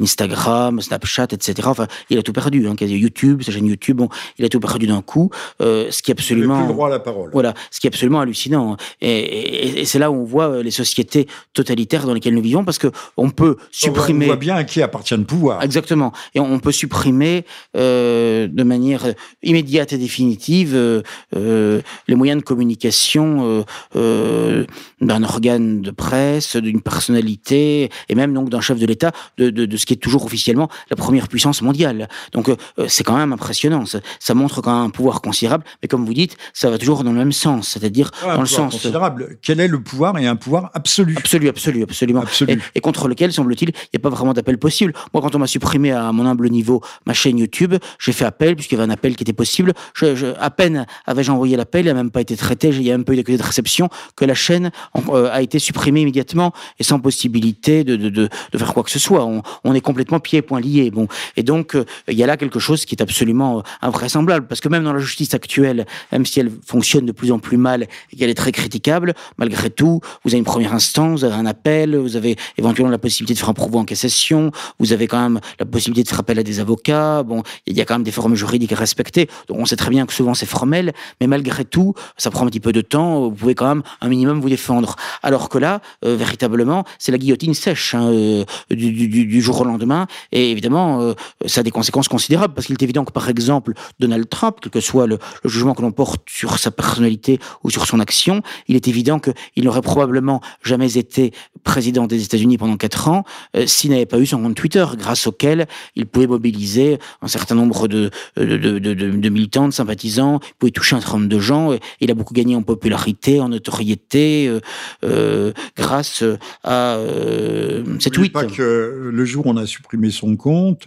Instagram, 0.00 0.80
Snapchat, 0.80 1.28
etc. 1.32 1.54
Enfin, 1.64 1.86
il 2.10 2.18
a 2.18 2.22
tout 2.22 2.32
perdu, 2.32 2.68
hein, 2.68 2.74
YouTube, 3.08 3.42
sa 3.42 3.52
chaîne 3.52 3.66
YouTube, 3.66 3.96
bon, 3.96 4.08
il 4.38 4.44
a 4.44 4.48
tout 4.48 4.60
perdu 4.60 4.86
d'un 4.86 5.02
coup, 5.02 5.30
euh, 5.62 5.90
ce 5.90 6.02
qui 6.02 6.10
est 6.10 6.16
absolument... 6.18 6.66
Le 6.66 6.72
droit 6.72 6.88
à 6.88 6.90
la 6.90 7.00
parole. 7.00 7.30
Voilà, 7.32 7.54
ce 7.70 7.80
qui 7.80 7.86
est 7.86 7.92
absolument 7.92 8.20
hallucinant. 8.20 8.76
Et, 9.00 9.80
et, 9.80 9.84
c'est 9.84 9.98
là 9.98 10.10
où 10.10 10.14
on 10.14 10.24
voit 10.24 10.62
les 10.62 10.70
sociétés 10.70 11.26
totalitaires 11.54 12.06
dans 12.06 12.14
lesquelles 12.14 12.34
nous 12.34 12.42
vivons, 12.42 12.64
parce 12.64 12.78
que 12.78 12.88
on 13.16 13.30
peut 13.30 13.56
supprimer... 13.70 14.26
On 14.26 14.28
voit 14.28 14.36
bien 14.36 14.56
à 14.56 14.64
qui 14.64 14.82
appartient 14.82 15.16
le 15.16 15.24
pouvoir. 15.24 15.62
Exactement. 15.62 16.12
Et 16.34 16.40
on 16.40 16.58
peut 16.58 16.72
supprimer 16.72 17.44
euh, 17.76 18.48
de 18.48 18.62
manière 18.62 19.14
immédiate 19.42 19.92
et 19.92 19.98
définitive 19.98 20.72
euh, 20.74 21.02
euh, 21.36 21.80
les 22.06 22.14
moyens 22.14 22.40
de 22.40 22.44
communication 22.44 23.64
d'un 23.94 25.22
organe 25.22 25.80
de 25.80 25.90
presse, 25.90 26.56
d'une 26.56 26.80
personnalité, 26.80 27.90
et 28.08 28.14
même 28.14 28.34
donc 28.34 28.50
d'un 28.50 28.60
chef 28.60 28.78
de 28.78 28.86
l'État, 28.86 29.12
de, 29.38 29.50
de, 29.50 29.66
de, 29.66 29.76
ce 29.76 29.86
qui 29.86 29.94
est 29.94 30.02
toujours 30.08 30.24
officiellement 30.24 30.68
la 30.90 30.96
première 30.96 31.28
puissance 31.28 31.62
mondiale. 31.62 32.08
Donc 32.32 32.50
c'est 32.98 33.04
quand 33.04 33.16
même 33.16 33.32
impressionnant. 33.32 33.84
Ça, 33.86 34.34
montre 34.34 34.60
quand 34.60 34.74
même 34.74 34.86
un 34.86 34.90
pouvoir 34.90 35.22
considérable, 35.22 35.62
mais 35.82 35.88
comme 35.88 36.04
vous 36.04 36.14
dites, 36.14 36.36
ça 36.52 36.68
va 36.68 36.78
toujours 36.78 37.04
dans 37.04 37.12
le 37.12 37.18
même 37.18 37.30
sens, 37.30 37.68
c'est-à-dire 37.68 38.10
dans 38.22 38.40
le 38.40 38.46
sens 38.46 38.72
considérable. 38.72 39.38
Quel 39.40 39.60
est 39.60 39.68
le 39.68 39.80
pouvoir 39.80 40.18
et 40.18 40.26
un 40.26 40.34
pouvoir 40.34 40.72
absolu? 40.74 41.14
Absolu, 41.16 41.48
absolu, 41.48 41.84
absolument. 41.84 42.22
Absolu. 42.22 42.60
Et, 42.74 42.80
contre 42.80 43.06
lequel, 43.06 43.32
semble-t-il, 43.32 43.70
il 43.70 43.88
n'y 43.94 43.98
a 43.98 44.00
pas 44.00 44.08
vraiment 44.08 44.32
d'appel 44.32 44.58
possible. 44.58 44.92
Moi, 45.14 45.22
quand 45.22 45.34
on 45.36 45.38
m'a 45.38 45.46
supprimé 45.46 45.92
à 45.92 46.10
mon 46.10 46.26
humble 46.26 46.48
niveau 46.48 46.82
ma 47.06 47.14
chaîne 47.14 47.38
YouTube. 47.38 47.74
J'ai 48.00 48.12
fait 48.12 48.24
appel, 48.24 48.56
puisqu'il 48.56 48.74
y 48.74 48.80
avait 48.80 48.90
un 48.90 48.92
appel 48.92 49.14
qui 49.16 49.22
était 49.22 49.32
possible. 49.32 49.72
Je, 49.94 50.34
à 50.38 50.50
peine 50.50 50.86
avais-je 51.06 51.30
envoyé 51.30 51.56
l'appel, 51.56 51.86
il 51.86 51.88
n'a 51.88 51.94
même 51.94 52.10
pas 52.10 52.20
été 52.20 52.36
traité, 52.36 52.68
il 52.68 52.82
y 52.82 52.90
a 52.90 52.94
un 52.94 53.02
peu 53.02 53.12
eu 53.12 53.16
d'accusé 53.16 53.38
de 53.38 53.42
réception, 53.42 53.88
que 54.16 54.24
la 54.24 54.34
chaîne 54.34 54.70
euh, 55.08 55.30
a 55.32 55.42
été 55.42 55.58
supprimée 55.58 56.00
immédiatement 56.00 56.52
et 56.78 56.84
sans 56.84 56.98
possibilité 56.98 57.84
de, 57.84 57.96
de, 57.96 58.08
de, 58.08 58.28
de 58.52 58.58
faire 58.58 58.74
quoi 58.74 58.82
que 58.82 58.90
ce 58.90 58.98
soit. 58.98 59.24
On, 59.24 59.42
on, 59.64 59.74
est 59.74 59.80
complètement 59.80 60.20
pieds 60.20 60.40
et 60.40 60.42
poings 60.42 60.60
liés. 60.60 60.90
Bon. 60.90 61.06
Et 61.36 61.42
donc, 61.42 61.74
euh, 61.74 61.84
il 62.08 62.18
y 62.18 62.22
a 62.22 62.26
là 62.26 62.36
quelque 62.36 62.58
chose 62.58 62.84
qui 62.88 62.94
est 62.94 63.02
absolument 63.02 63.58
euh, 63.58 63.62
invraisemblable, 63.82 64.46
parce 64.46 64.60
que 64.60 64.68
même 64.68 64.84
dans 64.84 64.92
la 64.92 64.98
justice 64.98 65.34
actuelle, 65.34 65.86
même 66.12 66.26
si 66.26 66.40
elle 66.40 66.50
fonctionne 66.66 67.06
de 67.06 67.12
plus 67.12 67.30
en 67.30 67.38
plus 67.38 67.56
mal 67.56 67.86
et 68.12 68.16
qu'elle 68.16 68.30
est 68.30 68.34
très 68.34 68.52
critiquable, 68.52 69.14
malgré 69.36 69.70
tout, 69.70 70.00
vous 70.24 70.30
avez 70.30 70.38
une 70.38 70.44
première 70.44 70.74
instance, 70.74 71.20
vous 71.20 71.24
avez 71.24 71.34
un 71.34 71.46
appel, 71.46 71.96
vous 71.96 72.16
avez 72.16 72.36
éventuellement 72.56 72.90
la 72.90 72.98
possibilité 72.98 73.34
de 73.34 73.38
faire 73.38 73.50
un 73.50 73.54
pourvoi 73.54 73.80
en 73.80 73.84
cassation, 73.84 74.50
vous 74.78 74.92
avez 74.92 75.06
quand 75.06 75.20
même 75.20 75.40
la 75.58 75.66
possibilité 75.66 76.04
de 76.04 76.08
faire 76.08 76.20
appel 76.20 76.38
à 76.38 76.42
des 76.42 76.60
avocats. 76.60 77.22
Bon, 77.22 77.42
il 77.66 77.76
y 77.76 77.80
a 77.80 77.84
quand 77.84 77.94
même 77.94 78.02
des 78.02 78.12
formes 78.12 78.34
juridiques 78.34 78.72
à 78.72 78.76
respecter. 78.76 79.28
Donc 79.48 79.58
on 79.58 79.66
sait 79.66 79.76
très 79.76 79.90
bien 79.90 80.06
que 80.06 80.12
souvent 80.12 80.34
c'est 80.34 80.46
formel, 80.46 80.92
mais 81.20 81.26
malgré 81.26 81.64
tout, 81.64 81.94
ça 82.16 82.30
prend 82.30 82.44
un 82.44 82.48
petit 82.48 82.60
peu 82.60 82.72
de 82.72 82.80
temps. 82.80 83.28
Vous 83.28 83.32
pouvez 83.32 83.54
quand 83.54 83.68
même 83.68 83.82
un 84.00 84.08
minimum 84.08 84.40
vous 84.40 84.48
défendre. 84.48 84.96
Alors 85.22 85.48
que 85.48 85.58
là, 85.58 85.80
euh, 86.04 86.16
véritablement, 86.16 86.84
c'est 86.98 87.12
la 87.12 87.18
guillotine 87.18 87.54
sèche 87.54 87.94
hein, 87.94 88.08
euh, 88.08 88.44
du, 88.70 88.92
du, 88.92 89.26
du, 89.26 89.40
jour 89.40 89.60
au 89.60 89.64
lendemain. 89.64 90.06
Et 90.32 90.50
évidemment, 90.50 91.00
euh, 91.00 91.14
ça 91.46 91.60
a 91.60 91.62
des 91.62 91.70
conséquences 91.70 92.08
considérables 92.08 92.54
parce 92.54 92.66
qu'il 92.66 92.77
est 92.78 92.82
évident 92.82 93.04
que 93.04 93.12
par 93.12 93.28
exemple 93.28 93.72
Donald 93.98 94.28
Trump, 94.28 94.56
quel 94.60 94.70
que 94.70 94.80
soit 94.80 95.06
le, 95.06 95.18
le 95.42 95.50
jugement 95.50 95.74
que 95.74 95.82
l'on 95.82 95.92
porte 95.92 96.22
sur 96.28 96.58
sa 96.58 96.70
personnalité 96.70 97.38
ou 97.64 97.70
sur 97.70 97.86
son 97.86 98.00
action, 98.00 98.42
il 98.68 98.76
est 98.76 98.88
évident 98.88 99.18
qu'il 99.20 99.64
n'aurait 99.64 99.82
probablement 99.82 100.40
jamais 100.62 100.96
été 100.96 101.32
président 101.64 102.06
des 102.06 102.24
États-Unis 102.24 102.58
pendant 102.58 102.76
quatre 102.76 103.08
ans 103.08 103.24
s'il 103.66 103.90
n'avait 103.90 104.06
pas 104.06 104.18
eu 104.18 104.26
son 104.26 104.42
compte 104.42 104.54
Twitter, 104.54 104.84
grâce 104.96 105.26
auquel 105.26 105.66
il 105.94 106.06
pouvait 106.06 106.26
mobiliser 106.26 106.98
un 107.22 107.28
certain 107.28 107.54
nombre 107.54 107.88
de, 107.88 108.10
de, 108.36 108.56
de, 108.56 108.78
de, 108.78 109.28
militants, 109.28 109.68
de 109.68 109.72
sympathisants, 109.72 110.40
il 110.42 110.54
pouvait 110.58 110.72
toucher 110.72 110.96
un 110.96 111.00
certain 111.00 111.18
nombre 111.18 111.28
de 111.28 111.38
gens. 111.38 111.76
Il 112.00 112.10
a 112.10 112.14
beaucoup 112.14 112.34
gagné 112.34 112.56
en 112.56 112.62
popularité, 112.62 113.40
en 113.40 113.50
notoriété, 113.50 114.48
euh, 114.48 114.60
euh 115.04 115.52
grâce 115.76 116.22
à 116.64 116.96
euh, 116.96 117.84
cette 118.00 118.14
tweet. 118.14 118.32
pas 118.32 118.44
que 118.44 119.10
le 119.12 119.24
jour 119.24 119.46
où 119.46 119.50
on 119.50 119.56
a 119.56 119.66
supprimé 119.66 120.10
son 120.10 120.36
compte, 120.36 120.86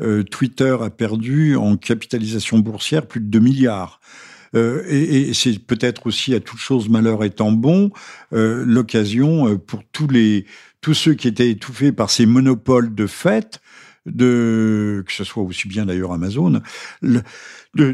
euh, 0.00 0.22
Twitter 0.22 0.76
a 0.80 0.90
perdu 0.90 1.56
en 1.56 1.76
capitalisation 1.76 2.58
boursière 2.58 3.06
plus 3.06 3.20
de 3.20 3.26
2 3.26 3.38
milliards. 3.38 4.00
Euh, 4.54 4.82
et, 4.86 5.28
et 5.28 5.34
c'est 5.34 5.58
peut-être 5.58 6.06
aussi 6.06 6.34
à 6.34 6.40
toute 6.40 6.58
chose 6.58 6.88
malheur 6.88 7.24
étant 7.24 7.52
bon 7.52 7.90
euh, 8.32 8.64
l'occasion 8.66 9.56
pour 9.58 9.82
tous 9.92 10.08
les 10.08 10.44
tous 10.82 10.94
ceux 10.94 11.14
qui 11.14 11.28
étaient 11.28 11.48
étouffés 11.48 11.92
par 11.92 12.10
ces 12.10 12.26
monopoles 12.26 12.94
de 12.94 13.06
fait 13.06 13.60
de 14.04 15.04
que 15.06 15.12
ce 15.12 15.22
soit 15.22 15.44
aussi 15.44 15.68
bien 15.68 15.86
d'ailleurs 15.86 16.12
Amazon, 16.12 16.60
le, 17.00 17.22
de 17.74 17.92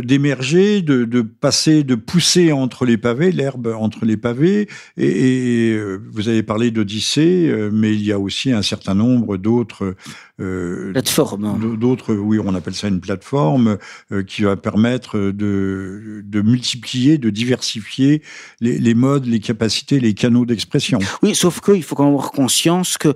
d'émerger, 0.00 0.82
de, 0.82 1.04
de, 1.04 1.22
passer, 1.22 1.82
de 1.82 1.94
pousser 1.94 2.52
entre 2.52 2.84
les 2.84 2.98
pavés, 2.98 3.32
l'herbe 3.32 3.74
entre 3.78 4.04
les 4.04 4.18
pavés. 4.18 4.68
Et, 4.98 5.72
euh, 5.72 5.98
vous 6.12 6.28
avez 6.28 6.42
parlé 6.42 6.70
d'Odyssée, 6.70 7.70
mais 7.72 7.94
il 7.94 8.02
y 8.02 8.12
a 8.12 8.18
aussi 8.18 8.52
un 8.52 8.62
certain 8.62 8.94
nombre 8.94 9.38
d'autres 9.38 9.96
euh, 10.40 10.92
plateformes. 10.92 11.76
D'autres, 11.78 12.14
oui, 12.14 12.38
on 12.44 12.54
appelle 12.54 12.74
ça 12.74 12.88
une 12.88 13.00
plateforme 13.00 13.78
euh, 14.12 14.22
qui 14.22 14.42
va 14.42 14.56
permettre 14.56 15.18
de, 15.18 16.22
de 16.24 16.42
multiplier, 16.42 17.18
de 17.18 17.30
diversifier 17.30 18.22
les, 18.60 18.78
les, 18.78 18.94
modes, 18.94 19.26
les 19.26 19.40
capacités, 19.40 19.98
les 19.98 20.14
canaux 20.14 20.44
d'expression. 20.44 20.98
Oui, 21.22 21.34
sauf 21.34 21.60
qu'il 21.60 21.82
faut 21.82 21.94
quand 21.94 22.04
même 22.04 22.12
avoir 22.12 22.32
conscience 22.32 22.96
que 22.98 23.14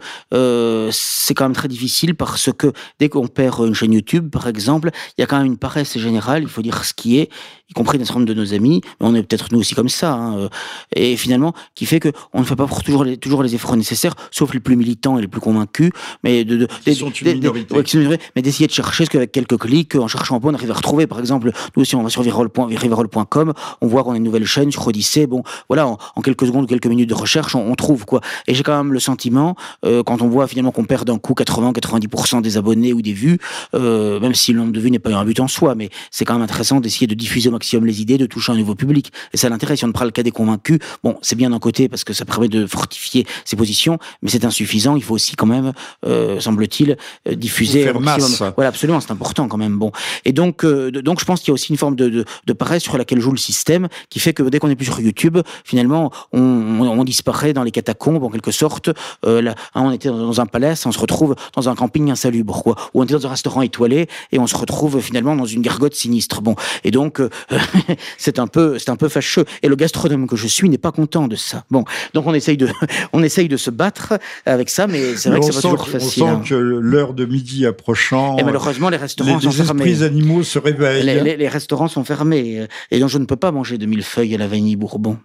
c'est 0.93 1.35
quand 1.35 1.45
même 1.45 1.55
très 1.55 1.68
difficile 1.68 2.14
parce 2.14 2.51
que 2.53 2.73
dès 2.99 3.09
qu'on 3.09 3.29
perd 3.29 3.66
une 3.66 3.75
chaîne 3.75 3.93
YouTube, 3.93 4.31
par 4.31 4.47
exemple, 4.47 4.91
il 5.16 5.21
y 5.21 5.25
a 5.25 5.27
quand 5.27 5.39
même 5.39 5.47
une 5.47 5.59
paresse 5.59 5.99
général, 5.99 6.43
il 6.43 6.49
faut 6.49 6.62
dire 6.62 6.85
ce 6.85 6.95
qui 6.95 7.18
est, 7.18 7.31
y 7.71 7.73
compris 7.73 7.99
un 7.99 8.05
certain 8.05 8.21
nombre 8.21 8.29
de 8.29 8.35
nos 8.35 8.53
amis, 8.53 8.81
mais 9.01 9.07
on 9.07 9.14
est 9.14 9.23
peut-être 9.23 9.49
nous 9.53 9.61
aussi 9.61 9.75
comme 9.75 9.89
ça, 9.89 10.12
hein, 10.12 10.37
euh, 10.39 10.49
et 10.95 11.16
finalement, 11.16 11.55
qui 11.75 11.87
fait 11.87 12.01
que 12.01 12.11
on 12.33 12.41
ne 12.41 12.45
fait 12.45 12.57
pas 12.57 12.66
toujours 12.85 13.05
les, 13.05 13.16
toujours 13.16 13.43
les 13.43 13.55
efforts 13.55 13.77
nécessaires, 13.77 14.14
sauf 14.31 14.53
les 14.53 14.61
plus 14.61 14.77
militants 14.77 15.18
et 15.18 15.21
les 15.23 15.29
plus 15.29 15.41
convaincus, 15.41 15.93
mais 16.25 16.45
de, 16.45 16.57
de, 16.57 16.93
sont 16.93 17.11
une 17.11 17.35
minorité. 17.35 18.18
mais 18.35 18.43
d'essayer 18.43 18.66
de 18.66 18.73
chercher 18.73 19.05
ce 19.05 19.11
qu'avec 19.11 19.31
quelques 19.31 19.59
clics, 19.59 19.95
en 19.95 20.09
cherchant 20.09 20.37
un 20.37 20.41
peu, 20.41 20.49
on 20.49 20.55
arrive 20.55 20.71
à 20.71 20.75
retrouver, 20.75 21.07
par 21.07 21.21
exemple, 21.21 21.53
nous 21.77 21.83
aussi 21.83 21.95
on 21.95 22.03
va 22.03 22.11
sur 22.11 22.23
virol.com, 22.23 23.53
on 23.81 23.87
voit 23.87 24.03
qu'on 24.03 24.12
a 24.12 24.16
une 24.16 24.25
nouvelle 24.25 24.47
chaîne 24.47 24.73
sur 24.73 24.87
Odyssée, 24.87 25.27
bon, 25.27 25.43
voilà, 25.68 25.87
en, 25.87 26.23
quelques 26.23 26.47
secondes, 26.47 26.68
quelques 26.68 26.87
minutes 26.87 27.09
de 27.09 27.14
recherche, 27.14 27.55
on, 27.55 27.75
trouve 27.75 28.05
quoi. 28.05 28.21
Et 28.47 28.55
j'ai 28.55 28.62
quand 28.62 28.77
même 28.77 28.93
le 28.93 29.01
sentiment, 29.01 29.55
euh, 29.85 30.03
quand 30.03 30.23
on 30.23 30.29
voit 30.29 30.47
finalement 30.49 30.73
qu'on 30.73 30.85
perd 30.85 31.07
d'un 31.07 31.18
coup 31.18 31.35
80-90% 31.35 32.43
des 32.43 32.57
abonnés 32.57 32.93
ou 32.93 33.01
des 33.01 33.12
vues, 33.12 33.39
euh, 33.75 34.18
même 34.21 34.35
si 34.35 34.53
le 34.53 34.59
nombre 34.59 34.73
de 34.73 34.81
vues 34.81 34.91
n'est 34.91 34.99
pas 34.99 35.14
un 35.14 35.25
but 35.25 35.39
en 35.41 35.49
soi, 35.49 35.75
mais 35.75 35.89
c'est 36.11 36.25
quand 36.25 36.35
même 36.35 36.43
intéressant 36.43 36.81
d'essayer 36.81 37.07
de 37.07 37.14
diffuser 37.14 37.49
au 37.49 37.53
maximum 37.61 37.84
les 37.84 38.00
idées, 38.00 38.16
de 38.16 38.26
toucher 38.26 38.52
un 38.52 38.56
nouveau 38.56 38.74
public. 38.74 39.12
Et 39.34 39.36
ça 39.36 39.48
l'intéresse. 39.48 39.80
Si 39.80 39.84
on 39.84 39.88
ne 39.88 39.92
prend 39.92 40.06
le 40.06 40.11
cas 40.11 40.22
des 40.22 40.30
convaincus, 40.30 40.78
bon, 41.04 41.16
c'est 41.20 41.36
bien 41.36 41.50
d'un 41.50 41.58
côté 41.58 41.88
parce 41.88 42.04
que 42.04 42.12
ça 42.12 42.24
permet 42.24 42.48
de 42.48 42.66
fortifier 42.66 43.26
ses 43.44 43.56
positions, 43.56 43.98
mais 44.22 44.30
c'est 44.30 44.44
insuffisant. 44.44 44.96
Il 44.96 45.02
faut 45.02 45.14
aussi 45.14 45.36
quand 45.36 45.46
même, 45.46 45.72
euh, 46.06 46.40
semble-t-il, 46.40 46.96
euh, 47.28 47.34
diffuser 47.34 47.82
faire 47.82 48.00
masse. 48.00 48.42
Voilà, 48.56 48.68
absolument, 48.68 49.00
c'est 49.00 49.12
important 49.12 49.46
quand 49.46 49.58
même. 49.58 49.76
Bon, 49.76 49.92
et 50.24 50.32
donc, 50.32 50.64
euh, 50.64 50.90
donc 50.90 51.20
je 51.20 51.24
pense 51.26 51.40
qu'il 51.40 51.48
y 51.48 51.50
a 51.52 51.54
aussi 51.54 51.70
une 51.70 51.78
forme 51.78 51.96
de, 51.96 52.08
de, 52.08 52.24
de, 52.46 52.52
paresse 52.52 52.82
sur 52.82 52.96
laquelle 52.96 53.20
joue 53.20 53.30
le 53.30 53.38
système, 53.38 53.88
qui 54.08 54.20
fait 54.20 54.32
que 54.32 54.42
dès 54.42 54.58
qu'on 54.58 54.70
est 54.70 54.76
plus 54.76 54.86
sur 54.86 55.00
YouTube, 55.00 55.38
finalement, 55.64 56.11
on, 56.32 56.40
on, 56.40 57.04
disparaît 57.04 57.52
dans 57.52 57.62
les 57.62 57.70
catacombes 57.70 58.22
en 58.22 58.30
quelque 58.30 58.52
sorte. 58.52 58.90
Là, 59.24 59.54
hein, 59.74 59.82
on 59.82 59.90
était 59.90 60.08
dans 60.08 60.40
un 60.40 60.46
palace, 60.46 60.86
on 60.86 60.92
se 60.92 60.98
retrouve 60.98 61.34
dans 61.56 61.68
un 61.68 61.74
camping 61.74 62.11
insalubre, 62.11 62.62
quoi, 62.62 62.76
ou 62.94 63.00
on 63.00 63.04
était 63.04 63.14
dans 63.14 63.26
un 63.26 63.30
restaurant 63.30 63.62
étoilé 63.62 64.06
et 64.32 64.38
on 64.38 64.46
se 64.46 64.56
retrouve 64.56 65.00
finalement 65.00 65.34
dans 65.34 65.46
une 65.46 65.62
gargote 65.62 65.94
sinistre 65.94 66.40
Bon, 66.40 66.54
et 66.84 66.90
donc 66.90 67.20
c'est 68.18 68.38
un 68.38 68.46
peu, 68.46 68.78
c'est 68.78 68.90
un 68.90 68.96
peu 68.96 69.09
fâcheux. 69.09 69.44
Et 69.62 69.68
le 69.68 69.76
gastronome 69.76 70.26
que 70.26 70.36
je 70.36 70.46
suis 70.46 70.68
n'est 70.68 70.78
pas 70.78 70.92
content 70.92 71.28
de 71.28 71.36
ça. 71.36 71.64
Bon, 71.70 71.84
donc 72.14 72.26
on 72.26 72.34
essaye 72.34 72.57
de, 72.57 72.68
on 73.12 73.22
essaye 73.22 73.48
de 73.48 73.57
se 73.57 73.70
battre 73.70 74.14
avec 74.46 74.70
ça, 74.70 74.86
mais 74.86 75.16
c'est 75.16 75.30
vrai 75.30 75.40
que 75.40 75.46
c'est 75.46 75.53
pas 75.53 75.62
toujours 75.62 75.88
facile. 75.88 76.22
On 76.22 76.26
sent 76.26 76.32
hein. 76.32 76.42
que 76.46 76.55
l'heure 76.55 77.14
de 77.14 77.24
midi 77.24 77.66
approchant. 77.66 78.36
Et 78.38 78.42
malheureusement, 78.42 78.90
les 78.90 78.96
restaurants 78.96 79.36
les, 79.36 79.42
sont 79.42 79.64
fermés. 79.64 79.84
Les 79.84 80.03
animaux 80.03 80.42
se 80.42 80.59
réveillent. 80.59 81.03
Les, 81.03 81.36
les, 81.36 81.48
restaurants 81.48 81.88
sont 81.88 82.05
fermés, 82.05 82.66
et 82.90 83.01
donc 83.01 83.09
je 83.09 83.18
ne 83.18 83.24
peux 83.24 83.36
pas 83.36 83.53
manger 83.53 83.78
de 83.78 83.86
millefeuilles 83.86 84.34
à 84.34 84.38
la 84.38 84.46
vanille 84.46 84.76
bourbon. 84.76 85.18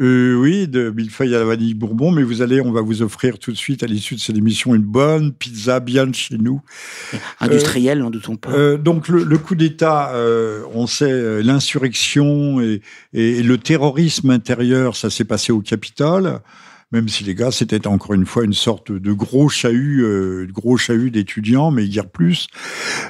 Euh, 0.00 0.34
oui, 0.34 0.66
de 0.66 0.90
millefeuilles 0.90 1.34
à 1.34 1.38
la 1.38 1.44
vanille 1.44 1.74
bourbon, 1.74 2.10
mais 2.10 2.22
vous 2.22 2.42
allez, 2.42 2.60
on 2.60 2.72
va 2.72 2.80
vous 2.80 3.02
offrir 3.02 3.38
tout 3.38 3.52
de 3.52 3.56
suite 3.56 3.82
à 3.82 3.86
l'issue 3.86 4.16
de 4.16 4.20
cette 4.20 4.36
émission 4.36 4.74
une 4.74 4.82
bonne 4.82 5.32
pizza 5.32 5.80
bien 5.80 6.06
de 6.06 6.14
chez 6.14 6.36
nous. 6.36 6.60
Industrielle, 7.40 8.00
n'en 8.00 8.10
doutons 8.10 8.36
pas. 8.36 8.50
Euh, 8.50 8.76
donc 8.76 9.08
le, 9.08 9.22
le 9.22 9.38
coup 9.38 9.54
d'État, 9.54 10.12
euh, 10.14 10.62
on 10.74 10.86
sait 10.86 11.42
l'insurrection 11.42 12.60
et, 12.60 12.82
et, 13.12 13.42
le 13.42 13.58
terrorisme 13.58 14.30
intérieur, 14.30 14.96
ça 14.96 15.10
s'est 15.10 15.24
passé 15.24 15.52
au 15.52 15.60
Capitole. 15.60 16.40
Même 16.94 17.08
si 17.08 17.24
les 17.24 17.34
gars, 17.34 17.50
c'était 17.50 17.88
encore 17.88 18.14
une 18.14 18.24
fois 18.24 18.44
une 18.44 18.54
sorte 18.54 18.92
de 18.92 19.12
gros 19.12 19.48
chahut, 19.48 20.04
euh, 20.04 20.46
gros 20.52 20.76
chahut 20.76 21.10
d'étudiants, 21.10 21.72
mais 21.72 21.88
guère 21.88 22.08
plus. 22.08 22.46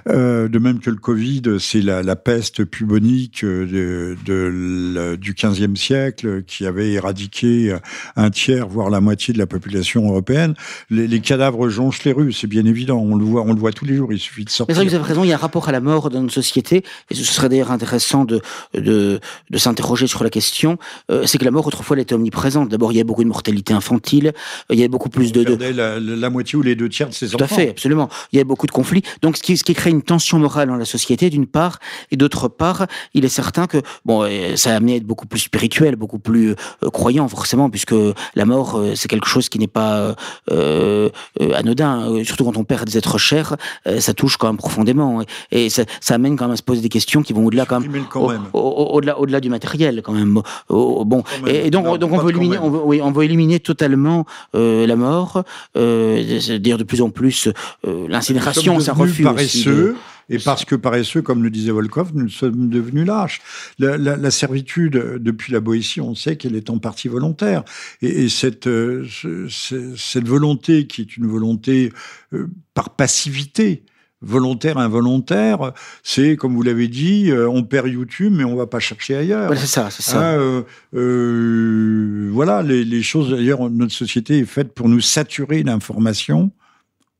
Euh, 0.08 0.48
de 0.48 0.58
même 0.58 0.80
que 0.80 0.88
le 0.88 0.96
Covid, 0.96 1.42
c'est 1.60 1.82
la, 1.82 2.02
la, 2.02 2.16
peste 2.16 2.62
bubonique 2.62 3.44
de, 3.44 4.16
de, 4.24 5.16
du 5.16 5.34
XVe 5.34 5.76
siècle 5.76 6.44
qui 6.44 6.64
avait 6.64 6.92
éradiqué 6.92 7.76
un 8.16 8.30
tiers, 8.30 8.68
voire 8.68 8.88
la 8.88 9.02
moitié 9.02 9.34
de 9.34 9.38
la 9.38 9.46
population 9.46 10.08
européenne. 10.08 10.54
Les, 10.88 11.06
les 11.06 11.20
cadavres 11.20 11.68
jonchent 11.68 12.04
les 12.04 12.12
rues, 12.12 12.32
c'est 12.32 12.46
bien 12.46 12.64
évident. 12.64 12.96
On 12.96 13.16
le 13.16 13.24
voit, 13.24 13.42
on 13.42 13.52
le 13.52 13.60
voit 13.60 13.72
tous 13.72 13.84
les 13.84 13.96
jours. 13.96 14.14
Il 14.14 14.18
suffit 14.18 14.46
de 14.46 14.50
sortir. 14.50 14.74
Mais 14.74 14.82
vous 14.82 14.94
avez 14.94 15.04
raison. 15.04 15.24
Il 15.24 15.28
y 15.28 15.32
a 15.32 15.36
un 15.36 15.38
rapport 15.38 15.68
à 15.68 15.72
la 15.72 15.80
mort 15.80 16.08
dans 16.08 16.22
notre 16.22 16.32
société, 16.32 16.84
et 17.10 17.14
ce 17.14 17.22
serait 17.22 17.50
d'ailleurs 17.50 17.70
intéressant 17.70 18.24
de 18.24 18.40
de, 18.72 19.20
de 19.50 19.58
s'interroger 19.58 20.06
sur 20.06 20.24
la 20.24 20.30
question. 20.30 20.78
Euh, 21.10 21.26
c'est 21.26 21.36
que 21.36 21.44
la 21.44 21.50
mort 21.50 21.66
autrefois 21.66 21.96
elle 21.96 22.02
était 22.02 22.14
omniprésente. 22.14 22.70
D'abord, 22.70 22.92
il 22.92 22.96
y 22.96 23.00
a 23.02 23.04
beaucoup 23.04 23.24
de 23.24 23.28
mortalité 23.28 23.73
infantile. 23.74 24.32
Il 24.70 24.78
y 24.78 24.84
a 24.84 24.88
beaucoup 24.88 25.08
plus 25.08 25.32
de, 25.32 25.44
de... 25.44 25.64
La, 25.64 25.98
la, 26.00 26.30
moitié 26.30 26.58
ou 26.58 26.62
les 26.62 26.74
deux 26.74 26.88
tiers 26.88 27.08
de 27.08 27.14
ses 27.14 27.28
Tout 27.28 27.36
enfants. 27.36 27.46
Tout 27.46 27.54
à 27.54 27.56
fait, 27.56 27.70
absolument. 27.70 28.08
Il 28.32 28.38
y 28.38 28.40
a 28.40 28.44
beaucoup 28.44 28.66
de 28.66 28.72
conflits. 28.72 29.02
Donc, 29.22 29.36
ce 29.36 29.42
qui, 29.42 29.56
ce 29.56 29.64
qui 29.64 29.74
crée 29.74 29.90
une 29.90 30.02
tension 30.02 30.38
morale 30.38 30.68
dans 30.68 30.76
la 30.76 30.84
société, 30.84 31.30
d'une 31.30 31.46
part, 31.46 31.78
et 32.10 32.16
d'autre 32.16 32.48
part, 32.48 32.86
il 33.12 33.24
est 33.24 33.28
certain 33.28 33.66
que 33.66 33.78
bon, 34.04 34.22
euh, 34.22 34.56
ça 34.56 34.72
a 34.72 34.76
amené 34.76 34.94
à 34.94 34.96
être 34.96 35.04
beaucoup 35.06 35.26
plus 35.26 35.40
spirituel, 35.40 35.96
beaucoup 35.96 36.18
plus 36.18 36.50
euh, 36.50 36.90
croyant, 36.90 37.28
forcément, 37.28 37.70
puisque 37.70 37.94
la 38.34 38.44
mort, 38.44 38.76
euh, 38.76 38.94
c'est 38.94 39.08
quelque 39.08 39.28
chose 39.28 39.48
qui 39.48 39.58
n'est 39.58 39.66
pas 39.66 40.14
euh, 40.50 41.08
anodin. 41.54 42.22
Surtout 42.24 42.44
quand 42.44 42.56
on 42.56 42.64
perd 42.64 42.86
des 42.86 42.98
êtres 42.98 43.18
chers, 43.18 43.56
ça 43.98 44.14
touche 44.14 44.36
quand 44.36 44.48
même 44.48 44.56
profondément, 44.56 45.22
et, 45.50 45.66
et 45.66 45.70
ça, 45.70 45.84
ça, 46.00 46.14
amène 46.14 46.36
quand 46.36 46.44
même 46.44 46.54
à 46.54 46.56
se 46.56 46.62
poser 46.62 46.80
des 46.80 46.88
questions 46.88 47.22
qui 47.22 47.32
vont 47.32 47.44
au-delà 47.46 47.66
quand 47.66 47.80
même, 47.80 48.06
quand 48.10 48.28
même. 48.28 48.46
au-delà, 48.52 49.18
au-delà 49.18 49.40
du 49.40 49.50
matériel, 49.50 50.02
quand 50.02 50.12
même. 50.12 50.40
Bon, 50.68 51.22
quand 51.22 51.46
même. 51.46 51.54
et, 51.54 51.70
donc, 51.70 51.84
non, 51.84 51.96
donc 51.96 52.12
on 52.12 52.18
veut 52.18 52.30
éliminer, 52.30 52.58
on 52.58 52.70
veut, 52.70 52.80
oui, 52.84 53.00
on 53.02 53.10
veut 53.10 53.24
éliminer 53.24 53.53
totalement 53.60 54.26
euh, 54.54 54.86
la 54.86 54.96
mort. 54.96 55.44
Euh, 55.76 56.40
C'est-à-dire 56.40 56.78
de 56.78 56.84
plus 56.84 57.02
en 57.02 57.10
plus 57.10 57.48
euh, 57.86 58.06
l'incinération, 58.08 58.80
ça 58.80 58.92
refuse. 58.92 59.24
paresseux. 59.24 59.94
De... 60.28 60.34
Et 60.34 60.38
parce 60.38 60.64
que 60.64 60.74
paresseux, 60.74 61.20
comme 61.20 61.42
le 61.42 61.50
disait 61.50 61.70
Volkov, 61.70 62.12
nous 62.14 62.30
sommes 62.30 62.70
devenus 62.70 63.06
lâches. 63.06 63.42
La, 63.78 63.98
la, 63.98 64.16
la 64.16 64.30
servitude, 64.30 64.92
depuis 65.18 65.52
la 65.52 65.60
Boétie, 65.60 66.00
on 66.00 66.14
sait 66.14 66.36
qu'elle 66.36 66.56
est 66.56 66.70
en 66.70 66.78
partie 66.78 67.08
volontaire. 67.08 67.62
Et, 68.00 68.24
et 68.24 68.28
cette, 68.30 68.66
euh, 68.66 69.06
ce, 69.10 69.94
cette 69.96 70.26
volonté, 70.26 70.86
qui 70.86 71.02
est 71.02 71.18
une 71.18 71.26
volonté 71.26 71.92
euh, 72.32 72.46
par 72.72 72.96
passivité, 72.96 73.84
volontaire, 74.24 74.78
involontaire, 74.78 75.72
c'est, 76.02 76.36
comme 76.36 76.54
vous 76.54 76.62
l'avez 76.62 76.88
dit, 76.88 77.30
euh, 77.30 77.48
on 77.48 77.62
perd 77.62 77.88
YouTube, 77.88 78.32
mais 78.36 78.44
on 78.44 78.56
va 78.56 78.66
pas 78.66 78.80
chercher 78.80 79.16
ailleurs. 79.16 79.46
Voilà, 79.46 79.60
c'est 79.60 79.66
ça, 79.66 79.88
c'est 79.90 80.02
ça. 80.02 80.30
Hein, 80.30 80.38
euh, 80.38 80.62
euh, 80.94 82.30
voilà, 82.32 82.62
les, 82.62 82.84
les 82.84 83.02
choses, 83.02 83.30
d'ailleurs, 83.30 83.70
notre 83.70 83.92
société 83.92 84.38
est 84.38 84.44
faite 84.44 84.72
pour 84.72 84.88
nous 84.88 85.00
saturer 85.00 85.62
d'informations. 85.62 86.50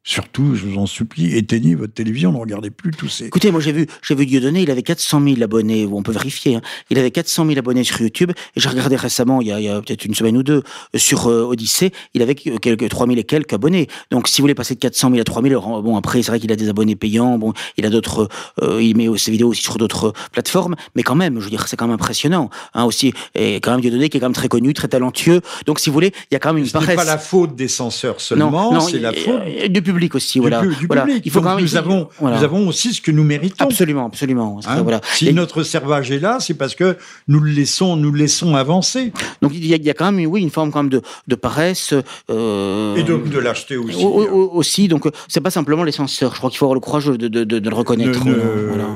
Surtout, 0.06 0.54
je 0.54 0.66
vous 0.66 0.76
en 0.76 0.84
supplie, 0.84 1.34
éteignez 1.34 1.74
votre 1.74 1.94
télévision, 1.94 2.30
ne 2.30 2.36
regardez 2.36 2.68
plus 2.68 2.90
tous 2.90 3.08
ces. 3.08 3.24
Écoutez, 3.24 3.50
moi 3.50 3.60
j'ai 3.60 3.72
vu, 3.72 3.86
j'ai 4.02 4.14
vu 4.14 4.26
Dieudonné, 4.26 4.60
il 4.60 4.70
avait 4.70 4.82
400 4.82 5.22
000 5.24 5.42
abonnés, 5.42 5.88
on 5.90 6.02
peut 6.02 6.12
vérifier. 6.12 6.56
Hein. 6.56 6.60
Il 6.90 6.98
avait 6.98 7.10
400 7.10 7.46
000 7.46 7.58
abonnés 7.58 7.84
sur 7.84 7.98
YouTube. 8.02 8.30
Et 8.54 8.60
j'ai 8.60 8.68
regardé 8.68 8.96
récemment, 8.96 9.40
il 9.40 9.48
y 9.48 9.50
a, 9.50 9.76
a 9.76 9.80
peut-être 9.80 10.04
une 10.04 10.14
semaine 10.14 10.36
ou 10.36 10.42
deux, 10.42 10.62
sur 10.94 11.28
euh, 11.28 11.44
Odyssée, 11.44 11.90
il 12.12 12.20
avait 12.20 12.34
quelques 12.34 12.86
3 12.86 13.06
000 13.06 13.18
et 13.18 13.24
quelques 13.24 13.54
abonnés. 13.54 13.88
Donc, 14.10 14.28
si 14.28 14.42
vous 14.42 14.44
voulez 14.44 14.54
passer 14.54 14.74
de 14.74 14.80
400 14.80 15.08
000 15.08 15.20
à 15.22 15.24
3 15.24 15.42
000, 15.42 15.80
bon 15.80 15.96
après 15.96 16.22
c'est 16.22 16.32
vrai 16.32 16.38
qu'il 16.38 16.52
a 16.52 16.56
des 16.56 16.68
abonnés 16.68 16.96
payants, 16.96 17.38
bon, 17.38 17.54
il 17.78 17.86
a 17.86 17.88
d'autres, 17.88 18.28
euh, 18.62 18.82
il 18.82 18.98
met 18.98 19.08
ses 19.16 19.30
vidéos 19.30 19.48
aussi 19.48 19.62
sur 19.62 19.78
d'autres 19.78 20.12
plateformes, 20.32 20.76
mais 20.94 21.02
quand 21.02 21.14
même, 21.14 21.40
je 21.40 21.44
veux 21.44 21.50
dire, 21.50 21.66
c'est 21.66 21.76
quand 21.76 21.86
même 21.86 21.94
impressionnant. 21.94 22.50
Hein, 22.74 22.84
aussi, 22.84 23.14
et 23.34 23.54
quand 23.56 23.70
même 23.70 23.80
Dieudonné 23.80 24.10
qui 24.10 24.18
est 24.18 24.20
quand 24.20 24.26
même 24.26 24.34
très 24.34 24.48
connu, 24.48 24.74
très 24.74 24.88
talentueux. 24.88 25.40
Donc, 25.64 25.80
si 25.80 25.88
vous 25.88 25.94
voulez, 25.94 26.12
il 26.30 26.34
y 26.34 26.36
a 26.36 26.40
quand 26.40 26.52
même 26.52 26.62
une 26.62 26.70
paresse. 26.70 26.90
C'est 26.90 26.94
pas 26.94 27.04
la 27.04 27.16
faute 27.16 27.56
des 27.56 27.68
censeurs 27.68 28.20
seulement, 28.20 28.78
c'est 28.80 28.98
la 28.98 29.14
faute 29.14 29.40
du 29.70 29.93
public 29.94 30.14
aussi. 30.14 30.38
Voilà. 30.40 30.60
Du, 30.62 30.74
du 30.74 30.86
voilà. 30.86 31.02
public. 31.02 31.22
Il 31.24 31.30
faut 31.30 31.40
Donc 31.40 31.48
quand 31.48 31.54
même 31.56 31.64
nous 31.64 31.76
avons, 31.76 32.08
voilà. 32.20 32.36
nous 32.38 32.44
avons 32.44 32.68
aussi 32.68 32.92
ce 32.94 33.00
que 33.00 33.10
nous 33.10 33.24
méritons. 33.24 33.64
Absolument, 33.64 34.06
absolument. 34.06 34.60
Hein 34.66 34.82
voilà. 34.82 35.00
Si 35.14 35.28
Et- 35.28 35.32
notre 35.32 35.62
servage 35.62 36.10
est 36.10 36.18
là, 36.18 36.38
c'est 36.40 36.54
parce 36.54 36.74
que 36.74 36.96
nous 37.28 37.40
le 37.40 37.50
laissons, 37.50 37.96
nous 37.96 38.10
le 38.10 38.18
laissons 38.18 38.54
avancer. 38.56 39.12
Donc 39.42 39.52
il 39.54 39.64
y, 39.66 39.72
a, 39.72 39.76
il 39.76 39.84
y 39.84 39.90
a 39.90 39.94
quand 39.94 40.10
même, 40.12 40.26
oui, 40.30 40.40
une 40.42 40.50
forme 40.50 40.70
quand 40.70 40.82
même 40.82 40.90
de, 40.90 41.02
de 41.28 41.34
paresse. 41.34 41.94
Euh, 42.30 42.96
Et 42.96 43.02
donc 43.02 43.28
de 43.28 43.38
l'acheter 43.38 43.76
aussi. 43.76 44.02
au- 44.04 44.22
au- 44.26 44.50
aussi, 44.54 44.88
donc 44.88 45.06
euh, 45.06 45.10
c'est 45.28 45.40
pas 45.40 45.50
simplement 45.50 45.84
les 45.84 45.92
censeurs. 45.92 46.32
Je 46.32 46.38
crois 46.38 46.50
qu'il 46.50 46.58
faut 46.58 46.64
avoir 46.66 46.74
le 46.74 46.80
courage 46.80 47.06
de, 47.06 47.28
de, 47.28 47.58
le 47.68 47.74
reconnaître. 47.74 48.24
Ne- 48.24 48.32
ne- 48.34 48.68
voilà. 48.68 48.86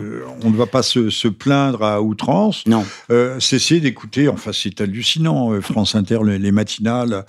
On 0.44 0.50
ne 0.50 0.56
va 0.56 0.66
pas 0.66 0.82
se, 0.82 1.10
se 1.10 1.28
plaindre 1.28 1.82
à 1.82 2.00
outrance. 2.02 2.62
Non. 2.66 2.84
Euh, 3.10 3.38
cessez 3.40 3.80
d'écouter, 3.80 4.28
enfin 4.28 4.50
c'est 4.52 4.80
hallucinant, 4.80 5.52
euh, 5.52 5.60
France 5.60 5.94
Inter, 5.94 6.18
les, 6.24 6.38
les 6.38 6.52
matinales, 6.52 7.24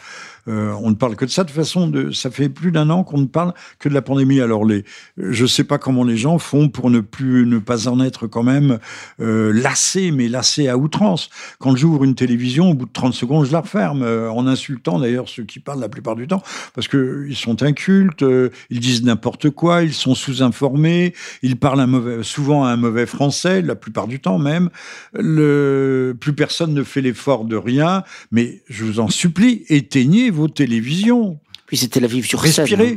euh, 0.50 0.74
on 0.82 0.90
ne 0.90 0.96
parle 0.96 1.16
que 1.16 1.26
de 1.26 1.30
ça. 1.30 1.44
De 1.44 1.50
toute 1.50 1.56
façon, 1.56 1.88
de, 1.88 2.12
ça 2.12 2.32
fait 2.32 2.50
plus 2.50 2.72
d'un 2.72 2.90
an 2.90 3.04
qu'on 3.04 3.20
ne 3.20 3.26
parle 3.26 3.54
que 3.78 3.88
de 3.88 3.94
la 3.94 4.02
pandémie. 4.02 4.42
Alors 4.42 4.66
les, 4.66 4.84
je 5.18 5.46
sais 5.46 5.64
pas 5.64 5.78
comment 5.78 6.04
les 6.04 6.18
gens 6.18 6.40
font 6.40 6.70
pour 6.70 6.90
ne 6.90 7.00
plus, 7.00 7.46
ne 7.46 7.60
pas 7.60 7.88
en 7.88 8.00
être 8.00 8.28
quand 8.28 8.44
même 8.44 8.80
euh, 9.20 9.52
lassés, 9.54 10.12
mais 10.12 10.28
lassés 10.28 10.68
à 10.68 10.78
outrance. 10.78 11.30
Quand 11.60 11.76
j'ouvre 11.76 12.04
une 12.04 12.16
télévision, 12.16 12.72
au 12.72 12.74
bout 12.74 12.86
de 12.86 12.92
30 12.92 13.14
secondes, 13.14 13.46
je 13.46 13.52
la 13.52 13.62
referme, 13.62 14.02
euh, 14.04 14.32
en 14.32 14.48
insultant 14.48 15.00
d'ailleurs 15.00 15.30
ceux 15.30 15.44
qui 15.44 15.60
parlent 15.60 15.80
la 15.80 15.90
plupart 15.90 16.16
du 16.16 16.28
temps, 16.28 16.42
parce 16.74 16.88
que 16.88 17.26
ils 17.30 17.36
sont 17.36 17.62
incultes, 17.64 18.26
ils 18.70 18.80
disent 18.80 19.04
n'importe 19.04 19.50
quoi, 19.50 19.84
ils 19.84 19.94
sont 19.94 20.16
sous-informés, 20.16 21.14
ils 21.44 21.58
parlent 21.58 22.24
souvent 22.24 22.66
un 22.66 22.76
mauvais 22.76 23.06
français, 23.06 23.62
la 23.62 23.76
plupart 23.76 24.08
du 24.08 24.20
temps 24.20 24.40
même. 24.40 24.70
Plus 25.14 26.34
personne 26.34 26.74
ne 26.74 26.84
fait 26.84 27.02
l'effort 27.02 27.46
de 27.46 27.56
rien, 27.56 28.04
mais 28.32 28.62
je 28.70 28.84
vous 28.86 29.00
en 29.00 29.10
supplie, 29.10 29.64
éteignez 29.70 30.32
vos 30.40 30.48
télévisions. 30.48 31.40
Puis 31.68 31.78
c'était 31.78 32.00
la 32.00 32.08
vivre 32.08 32.28
sur 32.28 32.44
scène. 32.46 32.82
Hein. 32.82 32.96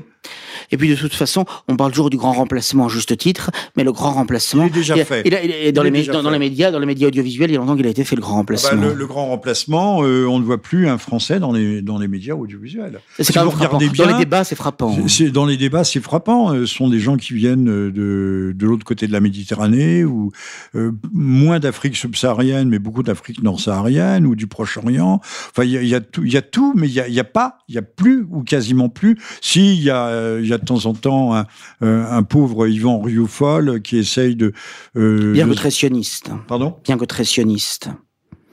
Et 0.70 0.76
puis 0.76 0.88
de 0.88 0.94
toute 0.94 1.14
façon, 1.14 1.44
on 1.68 1.76
parle 1.76 1.90
toujours 1.92 2.10
du 2.10 2.16
grand 2.16 2.32
remplacement 2.32 2.86
à 2.86 2.88
juste 2.88 3.16
titre, 3.16 3.50
mais 3.76 3.84
le 3.84 3.92
grand 3.92 4.12
remplacement. 4.12 4.64
Il 4.64 4.68
est 4.68 4.70
déjà 4.70 4.96
il 4.96 5.00
a- 5.00 5.04
fait. 5.04 5.22
il 5.24 5.34
a- 5.34 5.42
il 5.44 5.50
est- 5.50 5.72
dans, 5.72 5.82
les, 5.82 5.90
déjà 5.90 6.12
dans, 6.12 6.22
dans 6.22 6.30
les 6.30 6.38
médias, 6.38 6.70
dans 6.70 6.78
les 6.78 6.86
médias 6.86 7.08
audiovisuels, 7.08 7.50
il 7.50 7.54
y 7.54 7.56
a 7.56 7.60
longtemps 7.60 7.76
qu'il 7.76 7.86
a 7.86 7.90
été 7.90 8.04
fait 8.04 8.16
le 8.16 8.22
grand 8.22 8.32
Ah 8.40 8.42
bah, 8.42 8.54
remplacement. 8.54 8.82
le, 8.82 8.94
le 8.94 9.06
grand 9.06 9.26
remplacement, 9.26 10.02
euh, 10.04 10.26
on 10.26 10.38
ne 10.38 10.44
voit 10.44 10.60
plus 10.62 10.88
un 10.88 10.98
Français 10.98 11.40
dans 11.40 11.52
les, 11.52 11.82
dans 11.82 11.98
les 11.98 12.08
médias 12.08 12.34
audiovisuels. 12.34 13.00
c'est 13.16 13.24
si 13.24 13.32
quand 13.32 13.40
même 13.44 13.50
frappant. 13.50 13.76
regardez 13.78 13.86
Dans 13.86 14.04
bien, 14.04 14.12
les 14.18 14.24
débats, 14.24 14.44
c'est 14.44 14.56
frappant. 14.56 14.96
C'est- 15.08 15.30
dans 15.30 15.46
les 15.46 15.56
débats, 15.56 15.84
c'est 15.84 16.00
frappant. 16.00 16.52
Euh, 16.52 16.66
Ce 16.66 16.74
sont 16.76 16.88
des 16.88 16.98
gens 17.00 17.16
qui 17.16 17.34
viennent 17.34 17.68
euh, 17.68 17.90
de, 17.90 18.52
de 18.56 18.66
l'autre 18.66 18.84
côté 18.84 19.06
de 19.06 19.12
la 19.12 19.20
Méditerranée, 19.20 20.04
ou 20.04 20.30
euh, 20.74 20.92
moins 21.12 21.58
d'Afrique 21.58 21.96
subsaharienne, 21.96 22.68
mais 22.68 22.78
beaucoup 22.78 23.02
d'Afrique 23.02 23.42
nord-saharienne, 23.42 24.26
ou 24.26 24.34
du 24.36 24.46
Proche-Orient. 24.46 25.20
Enfin, 25.50 25.64
il 25.64 25.70
y 25.72 25.92
y, 25.92 26.30
y 26.30 26.36
a 26.36 26.42
tout, 26.42 26.72
mais 26.76 26.86
il 26.88 26.92
y 26.94 27.00
a, 27.00 27.08
y 27.08 27.20
a 27.20 27.24
pas, 27.24 27.58
il 27.68 27.74
y 27.74 27.78
a 27.78 27.82
plus, 27.82 28.24
ou 28.30 28.42
quasiment 28.42 28.88
plus. 28.88 29.16
Si, 29.40 29.74
il 29.76 29.82
y 29.82 29.90
a, 29.90 30.38
il 30.38 30.46
y 30.48 30.52
a 30.52 30.58
de 30.62 30.66
temps 30.66 30.86
en 30.86 30.94
temps 30.94 31.34
un, 31.34 31.46
euh, 31.82 32.04
un 32.10 32.22
pauvre 32.22 32.66
Yvan 32.66 33.00
Rioufol 33.00 33.82
qui 33.82 33.98
essaye 33.98 34.36
de... 34.36 34.52
euh, 34.96 35.32
Bien 35.32 35.46
de- 35.46 35.50
que 35.50 35.56
très 35.56 35.70
sioniste. 35.70 36.30
Pardon? 36.48 36.76
Bien 36.84 36.96
que 36.96 37.04
très 37.04 37.24
sioniste. 37.24 37.90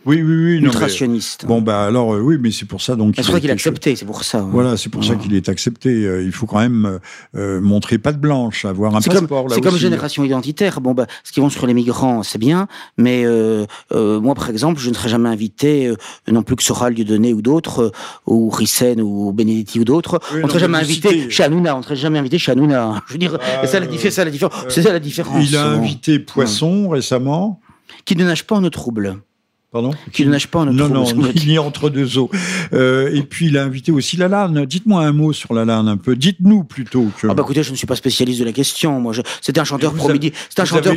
Oui, 0.06 0.22
oui, 0.22 0.24
oui. 0.24 0.62
non, 0.62 0.72
mais-. 0.80 1.48
Bon, 1.48 1.62
bah 1.62 1.84
alors, 1.86 2.14
euh, 2.14 2.22
oui, 2.22 2.38
mais 2.40 2.52
c'est 2.52 2.66
pour 2.66 2.82
ça 2.82 2.96
donc. 2.96 3.16
c'est 3.18 3.24
pour 3.26 3.34
ça 3.34 3.40
qu'il 3.40 3.50
cho- 3.50 3.54
accepté, 3.54 3.96
c'est 3.96 4.06
pour 4.06 4.24
ça. 4.24 4.40
hein. 4.40 4.50
Voilà, 4.52 4.78
c'est 4.78 4.90
pour 4.90 5.04
ça 5.04 5.10
Voilà. 5.14 5.22
qu'il 5.24 5.36
est 5.36 5.50
accepté. 5.50 5.90
Euh, 6.06 6.24
Il 6.24 6.32
faut 6.32 6.46
quand 6.46 6.60
même 6.60 6.86
euh, 6.86 7.00
euh, 7.36 7.62
montrer 7.62 7.98
patte 7.98 8.20
blanche, 8.20 8.64
avoir 8.66 8.96
un 8.96 9.02
passeport. 9.02 9.48
c'est 9.52 9.62
comme 9.62 9.78
génération 9.78 10.24
identitaire. 10.24 10.80
Bon, 10.80 10.94
bah, 10.94 11.06
ce 11.24 11.32
qui 11.32 11.42
vont 11.42 11.50
sur 11.50 11.68
les 11.68 11.74
migrants, 11.74 12.24
c'est 12.24 12.38
bien, 12.40 12.68
mais 12.98 13.26
moi, 13.92 14.36
par 14.36 14.50
exemple, 14.50 14.80
je 14.80 14.90
ne 14.90 14.96
serais 14.96 15.10
jamais 15.10 15.30
invité, 15.30 15.94
non 16.32 16.44
plus 16.44 16.56
que 16.56 16.64
Soral 16.64 16.94
Dieudonné 16.94 17.34
ou 17.34 17.42
d'autres, 17.42 17.92
ou 18.26 18.50
Rissen 18.50 19.02
ou 19.02 19.34
Benedetti 19.34 19.80
ou 19.80 19.84
d'autres, 19.84 20.20
Oui, 20.34 20.40
on 20.42 20.46
ne 20.46 20.50
serait 20.50 20.60
jamais 20.60 20.78
invité 20.78 21.30
chez 21.30 21.44
Hanouna, 21.44 21.76
on 21.76 21.80
ne 21.80 21.84
serait 21.84 21.96
jamais 21.96 22.20
invité 22.20 22.38
chez 22.38 22.52
Hanouna. 22.54 23.04
Je 23.08 23.14
veux 23.14 23.20
dire, 23.20 23.34
Euh, 23.36 23.38
c'est 23.64 23.68
ça 23.68 23.80
la, 23.80 24.32
différence. 24.32 24.54
c'est 24.70 24.82
ça 24.82 24.94
la 24.94 25.00
différence. 25.00 25.46
Il 25.50 25.56
a 25.58 25.66
invité 25.68 26.20
Poisson 26.20 26.90
récemment. 26.90 27.60
Qui 28.06 28.16
ne 28.16 28.24
nage 28.24 28.46
pas 28.46 28.56
en 28.56 28.64
eau 28.64 28.70
trouble. 28.70 29.18
Pardon 29.72 29.92
Qui 30.12 30.26
ne 30.26 30.32
nage 30.32 30.48
pas 30.48 30.60
en 30.60 30.66
Non, 30.66 30.90
non, 30.90 31.06
est 31.48 31.58
entre 31.60 31.92
deux 31.92 32.18
eaux. 32.18 32.32
Euh, 32.74 33.14
et 33.14 33.22
puis 33.22 33.48
il 33.48 33.58
a 33.58 33.64
invité 33.64 33.92
aussi 33.92 34.18
Lalanne. 34.18 34.66
Dites-moi 34.66 35.04
un 35.06 35.12
mot 35.12 35.32
sur 35.32 35.54
Lalanne 35.54 35.88
un 35.88 35.98
peu. 35.98 36.16
Dites-nous 36.16 36.64
plutôt 36.64 37.06
que. 37.22 37.28
Ah 37.28 37.36
bah 37.36 37.44
écoutez, 37.44 37.62
je 37.62 37.70
ne 37.72 37.76
suis 37.76 37.86
pas 37.86 37.96
spécialiste 37.96 38.40
de 38.40 38.46
la 38.46 38.52
question. 38.52 39.00
Moi, 39.00 39.14
je... 39.14 39.22
c'était 39.42 39.60
un 39.60 39.64
chanteur 39.66 39.92
vous 39.92 39.98
pro 39.98 40.10
avez- 40.10 40.14
midi. 40.18 40.32
C'était 40.50 40.62
un 40.62 40.66
Vous 40.66 40.70
chanteur. 40.70 40.96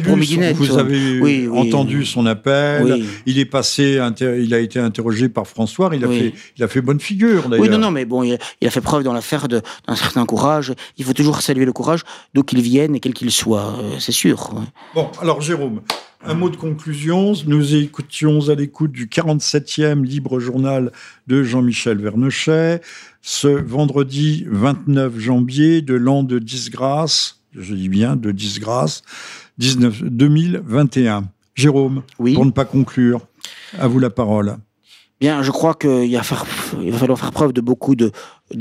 Vous 0.55 0.79
avez 0.79 1.21
Oui, 1.21 1.47
oui. 1.51 1.59
entendu 1.59 2.07
son 2.07 2.25
appel. 2.25 2.85
Oui. 2.85 3.05
Il 3.27 3.39
est 3.39 3.45
passé, 3.45 3.99
inter- 3.99 4.41
il 4.43 4.55
a 4.55 4.59
été 4.59 4.79
interrogé 4.79 5.29
par 5.29 5.47
François. 5.47 5.91
Il 5.95 6.03
a 6.05 6.09
fait, 6.09 6.33
il 6.57 6.65
a 6.65 6.69
fait 6.69 6.81
bonne 6.81 7.01
figure 7.01 7.51
d'ailleurs. 7.51 7.63
Oui, 7.65 7.69
non, 7.69 7.79
non, 7.79 7.91
mais 7.91 8.07
bon, 8.07 8.23
il 8.23 8.35
a, 8.35 8.39
il 8.63 8.69
a 8.69 8.71
fait 8.71 8.81
preuve 8.81 9.03
dans 9.03 9.13
l'affaire 9.13 9.49
d'un 9.49 9.97
certain 9.97 10.25
courage. 10.25 10.73
Il 10.97 11.05
faut 11.05 11.13
toujours 11.13 11.43
saluer 11.43 11.67
le 11.67 11.73
courage, 11.75 12.01
d'où 12.33 12.43
qu'il 12.43 12.63
vienne 12.63 12.95
et 12.95 13.01
quel 13.01 13.13
qu'il 13.13 13.31
soit, 13.31 13.77
euh, 13.81 13.97
c'est 13.99 14.13
sûr. 14.13 14.55
Bon, 14.95 15.09
alors 15.21 15.43
Jérôme, 15.43 15.83
un 16.25 16.35
mot 16.35 16.51
de 16.51 16.57
conclusion. 16.57 17.33
Nous 17.47 17.75
écoutions 17.75 18.49
à 18.49 18.55
l'écoute 18.55 18.93
du 18.93 19.07
47e 19.07 20.05
Libre 20.05 20.41
Journal 20.41 20.93
de 21.27 21.43
Jean-Michel 21.43 21.99
Vernochet, 21.99 22.81
ce 23.21 23.49
vendredi 23.49 24.45
29 24.49 25.19
janvier 25.19 25.83
de 25.83 25.95
l'an 25.95 26.23
de 26.23 26.39
disgrâce, 26.39 27.41
je 27.57 27.75
dis 27.75 27.89
bien 27.89 28.17
de 28.17 28.31
disgrâce, 28.33 29.03
19, 29.59 30.05
2021. 30.05 31.25
Jérôme, 31.55 32.03
Oui. 32.19 32.35
pour 32.35 32.47
ne 32.47 32.51
pas 32.51 32.65
conclure, 32.65 33.27
à 33.79 33.87
vous 33.87 33.99
la 33.99 34.11
parole. 34.11 34.57
Bien, 35.23 35.41
je 35.41 35.53
crois 35.53 35.75
qu'il 35.75 36.17
va 36.17 36.25
falloir 36.25 37.17
faire 37.17 37.31
preuve 37.31 37.53
de 37.53 37.61
beaucoup 37.61 37.95
de, 37.95 38.11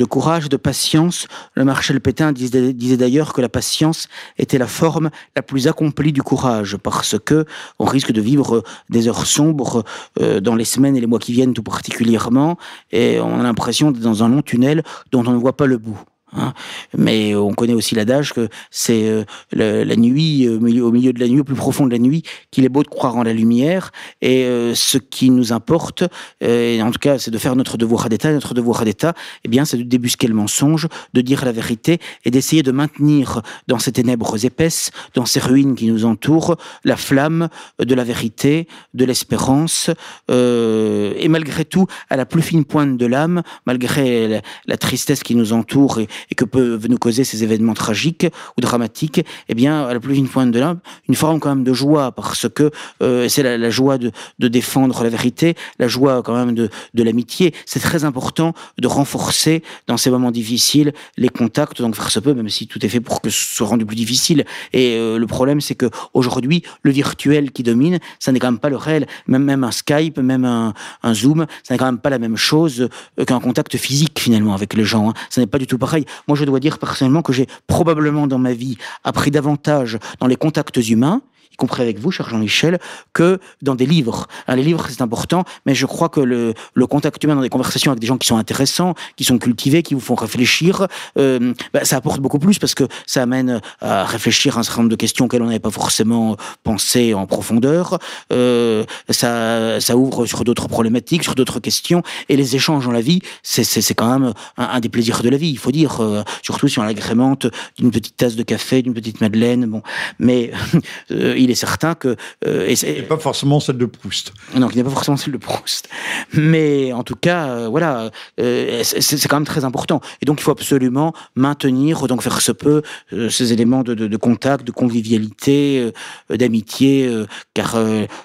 courage, 0.08 0.48
de 0.48 0.58
patience. 0.58 1.26
Le 1.56 1.66
Marshal 1.66 2.00
Pétain 2.00 2.34
disait, 2.34 2.98
d'ailleurs 2.98 3.34
que 3.34 3.42
la 3.42 3.50
patience 3.50 4.08
était 4.38 4.60
la 4.60 4.68
forme 4.68 5.10
la 5.36 5.42
plus 5.42 5.68
accomplie 5.68 6.14
du 6.14 6.22
courage, 6.22 6.78
parce 6.78 7.16
que 7.18 7.48
on 7.80 7.86
risque 7.86 8.12
de 8.12 8.22
vivre 8.22 8.64
des 8.92 9.08
heures 9.08 9.26
sombres 9.26 9.84
euh, 10.20 10.40
dans 10.40 10.54
les 10.54 10.66
semaines 10.66 10.96
et 10.96 11.02
les 11.02 11.08
mois 11.08 11.18
qui 11.18 11.34
viennent 11.34 11.56
tout 11.56 11.64
particulièrement, 11.64 12.60
et 12.92 13.20
on 13.20 13.40
a 13.40 13.44
l'impression 13.44 13.90
d'être 13.90 14.04
dans 14.04 14.24
un 14.24 14.30
long 14.30 14.44
tunnel 14.44 14.84
dont 15.12 15.26
on 15.26 15.32
ne 15.32 15.38
voit 15.38 15.58
pas 15.58 15.66
le 15.66 15.80
bout. 15.80 16.00
Hein. 16.36 16.54
Mais 16.98 17.36
on 17.36 17.54
connaît 17.54 17.74
aussi 17.74 17.96
l'adage 17.96 18.34
que 18.34 18.48
c'est 18.70 19.04
euh, 19.08 19.24
la, 19.52 19.96
nuit, 19.96 20.48
euh, 20.48 20.58
au 20.58 20.92
milieu 20.92 21.14
de 21.14 21.20
la 21.20 21.28
nuit, 21.28 21.42
au 21.42 21.44
plus 21.44 21.56
profond 21.56 21.86
de 21.86 21.92
la 21.92 22.00
nuit, 22.00 22.24
qu'il 22.52 22.64
est 22.64 22.70
beau 22.70 22.84
de 22.84 22.88
croire 22.88 23.18
en 23.18 23.24
la 23.24 23.34
lumière. 23.34 23.92
Et 24.22 24.44
euh, 24.46 24.74
ce 24.76 24.98
qui 24.98 25.30
nous 25.30 25.54
importe, 25.54 26.04
en 26.42 26.92
tout 26.92 27.00
cas, 27.00 27.18
c'est 27.20 27.32
de 27.32 27.38
faire 27.38 27.56
notre 27.56 27.78
devoir 27.78 28.10
d'État. 28.10 28.32
Notre 28.32 28.54
devoir 28.54 28.86
d'État, 28.86 29.14
eh 29.44 29.50
bien, 29.50 29.66
c'est 29.66 29.78
de 29.78 29.84
débusquer 29.84 30.28
le 30.28 30.34
mensonge, 30.34 30.88
de 31.14 31.22
dire 31.22 31.46
la 31.46 31.52
vérité 31.52 32.00
et 32.26 32.32
d'essayer 32.32 32.64
de 32.64 32.72
maintenir 32.72 33.42
dans 33.68 33.80
ces 33.80 33.92
ténèbres 33.92 34.46
épaisses, 34.46 34.92
dans 35.14 35.26
ces 35.26 35.40
ruines 35.40 35.76
qui 35.76 35.88
nous 35.88 36.06
entourent, 36.06 36.56
la 36.84 36.96
flamme 36.96 37.50
de 37.80 37.96
la 37.96 38.04
vérité, 38.04 38.68
de 38.94 39.06
l'espérance. 39.06 39.90
et 40.30 41.28
malgré 41.28 41.66
tout, 41.66 41.88
à 42.10 42.16
la 42.16 42.26
plus 42.26 42.42
fine 42.42 42.66
pointe 42.66 42.98
de 42.98 43.06
l'âme, 43.06 43.44
malgré 43.66 44.28
la, 44.28 44.42
la, 44.66 44.78
tristesse 44.78 45.24
qui 45.24 45.36
nous 45.36 45.54
entoure 45.54 46.00
et, 46.00 46.08
et 46.30 46.36
que 46.36 46.46
peuvent 46.46 46.88
nous 46.88 46.98
causer 46.98 47.24
ces 47.24 47.44
événements 47.44 47.74
tragiques 47.74 48.28
ou 48.58 48.62
dramatiques, 48.62 49.26
eh 49.50 49.54
bien, 49.54 49.86
à 49.86 49.94
la 49.94 50.00
plus 50.00 50.16
fine 50.16 50.28
pointe 50.28 50.52
de 50.52 50.60
l'âme, 50.60 50.80
une 51.08 51.16
forme 51.16 51.40
quand 51.40 51.50
même 51.50 51.64
de 51.64 51.74
joie, 51.74 52.12
parce 52.12 52.48
que 52.50 52.72
euh, 53.02 53.28
c'est 53.28 53.44
la, 53.44 53.70
joie 53.70 53.98
de, 53.98 54.12
de, 54.40 54.48
défendre 54.48 55.04
la 55.04 55.10
vérité, 55.10 55.56
la 55.80 55.88
joie 55.88 56.22
quand 56.24 56.34
même 56.34 56.54
de, 56.54 56.70
de 56.94 57.04
l'amitié. 57.04 57.54
C'est 57.66 57.80
très 57.80 58.04
important 58.06 58.54
de 58.78 58.88
renforcer 58.88 59.64
dans 59.88 59.98
ces 59.98 60.10
moments 60.10 60.32
difficiles 60.32 60.94
les 61.18 61.30
contacts, 61.30 61.82
donc 61.82 61.96
faire 61.96 62.12
ce 62.12 62.20
peu, 62.20 62.34
même 62.34 62.50
si 62.50 62.68
tout 62.68 62.86
est 62.86 62.90
fait 62.90 63.00
pour 63.00 63.22
que 63.22 63.30
ce 63.30 63.56
soit 63.56 63.68
rendu 63.68 63.86
plus 63.86 63.96
difficile. 63.96 64.46
Et 64.74 64.96
euh, 64.98 65.18
le 65.18 65.28
problème, 65.28 65.62
c'est 65.62 65.76
que 65.76 65.90
aujourd'hui, 66.14 66.64
le 66.84 66.92
virtuel 66.92 67.52
qui 67.52 67.64
domine, 67.64 68.00
ça 68.20 68.32
n'est 68.32 68.40
quand 68.40 68.52
même 68.52 68.60
pas 68.60 68.70
le 68.70 68.78
réel. 68.78 69.08
Même, 69.28 69.44
même 69.44 69.64
un 69.64 69.72
Skype, 69.72 70.18
même 70.20 70.46
un, 70.46 70.74
un 71.04 71.14
Zoom, 71.14 71.46
ça 71.64 71.74
n'est 71.74 71.78
quand 71.78 71.86
même 71.86 72.00
pas 72.00 72.10
la 72.10 72.20
même 72.20 72.38
chose 72.38 72.90
euh, 73.20 73.26
qu'un 73.26 73.40
contact 73.40 73.78
physique 73.78 74.20
finalement 74.20 74.54
avec 74.54 74.74
les 74.74 74.84
gens. 74.84 75.10
Hein. 75.10 75.14
Ça 75.30 75.42
n'est 75.42 75.48
pas 75.48 75.60
du 75.60 75.68
tout 75.68 75.78
pareil. 75.78 76.06
Moi, 76.28 76.38
je 76.38 76.46
dois 76.46 76.60
dire 76.60 76.80
personnellement 76.80 77.22
que 77.22 77.34
j'ai 77.34 77.48
probablement 77.68 78.28
dans 78.28 78.40
ma 78.40 78.54
vie 78.54 78.78
appris 79.04 79.32
davantage 79.32 79.98
dans 80.20 80.28
les 80.28 80.36
contacts 80.36 80.78
humains 80.78 81.22
compris 81.62 81.84
avec 81.84 82.00
vous, 82.00 82.10
cher 82.10 82.28
Jean-Michel, 82.28 82.80
que 83.14 83.40
dans 83.62 83.76
des 83.76 83.86
livres. 83.86 84.28
les 84.48 84.64
livres, 84.64 84.88
c'est 84.90 85.02
important, 85.02 85.44
mais 85.68 85.76
je 85.76 85.86
crois 85.86 86.10
que 86.10 86.20
le, 86.20 86.56
le, 86.74 86.88
contact 86.88 87.24
humain 87.24 87.36
dans 87.36 87.42
des 87.42 87.50
conversations 87.50 87.92
avec 87.92 88.02
des 88.02 88.08
gens 88.08 88.18
qui 88.18 88.28
sont 88.28 88.38
intéressants, 88.38 88.96
qui 89.16 89.24
sont 89.24 89.38
cultivés, 89.38 89.84
qui 89.84 89.94
vous 89.94 90.00
font 90.00 90.16
réfléchir, 90.16 90.88
euh, 91.20 91.54
bah, 91.74 91.86
ça 91.86 91.98
apporte 91.98 92.20
beaucoup 92.20 92.40
plus 92.40 92.58
parce 92.58 92.74
que 92.74 92.86
ça 93.06 93.22
amène 93.22 93.62
à 93.80 94.06
réfléchir 94.06 94.58
à 94.58 94.62
un 94.62 94.64
certain 94.64 94.82
nombre 94.82 94.90
de 94.90 94.96
questions 94.96 95.26
auxquelles 95.26 95.44
on 95.44 95.46
n'avait 95.46 95.60
pas 95.60 95.72
forcément 95.72 96.36
pensé 96.64 97.14
en 97.14 97.28
profondeur. 97.28 98.00
Euh, 98.34 98.84
ça, 99.10 99.96
ouvre 99.96 100.26
sur 100.26 100.44
d'autres 100.44 100.68
problématiques, 100.68 101.24
sur 101.24 101.36
d'autres 101.36 101.60
questions, 101.60 102.02
et 102.30 102.36
les 102.38 102.56
échanges 102.56 102.86
dans 102.86 102.92
la 102.92 103.02
vie, 103.02 103.22
c'est 103.44 103.94
quand 103.94 104.20
même 104.20 104.34
un, 104.58 104.80
des 104.80 104.90
plaisirs 104.90 105.22
de 105.22 105.30
la 105.30 105.38
vie, 105.38 105.50
il 105.50 105.58
faut 105.58 105.72
dire, 105.72 106.02
euh, 106.02 106.24
surtout 106.42 106.68
si 106.68 106.80
on 106.80 106.84
l'agrémente 106.84 107.46
d'une 107.78 107.92
petite 107.92 108.18
tasse 108.18 108.36
de 108.36 108.44
café, 108.44 108.82
d'une 108.82 108.94
petite 108.94 109.22
madeleine, 109.22 109.66
bon, 109.66 109.84
mais 110.18 110.52
euh, 111.12 111.36
il 111.38 111.51
est 111.52 111.56
certain 111.56 111.96
que... 111.96 112.16
Euh, 112.46 112.74
et 112.84 113.02
pas 113.04 113.18
forcément 113.18 113.60
celle 113.60 113.78
de 113.78 113.86
Proust. 113.86 114.34
Non, 114.56 114.70
il 114.70 114.78
n'est 114.78 114.84
pas 114.84 114.90
forcément 114.90 115.18
celle 115.18 115.34
de 115.34 115.38
Proust. 115.38 115.90
Mais 116.34 116.94
en 116.94 117.04
tout 117.04 117.16
cas, 117.16 117.48
euh, 117.48 117.68
voilà, 117.68 118.12
euh, 118.40 118.82
c'est 118.84 119.28
quand 119.28 119.38
même 119.38 119.46
très 119.46 119.66
important. 119.66 120.02
Et 120.22 120.26
donc, 120.26 120.40
il 120.40 120.44
faut 120.44 120.52
absolument 120.52 121.14
maintenir, 121.36 122.08
donc 122.08 122.22
faire 122.22 122.42
ce 122.42 122.52
peu, 122.52 122.82
ces 123.30 123.54
éléments 123.54 123.84
de, 123.84 123.94
de, 123.94 124.18
contact, 124.18 124.66
de 124.66 124.72
convivialité, 124.72 125.92
d'amitié, 126.30 127.10
car 127.54 127.78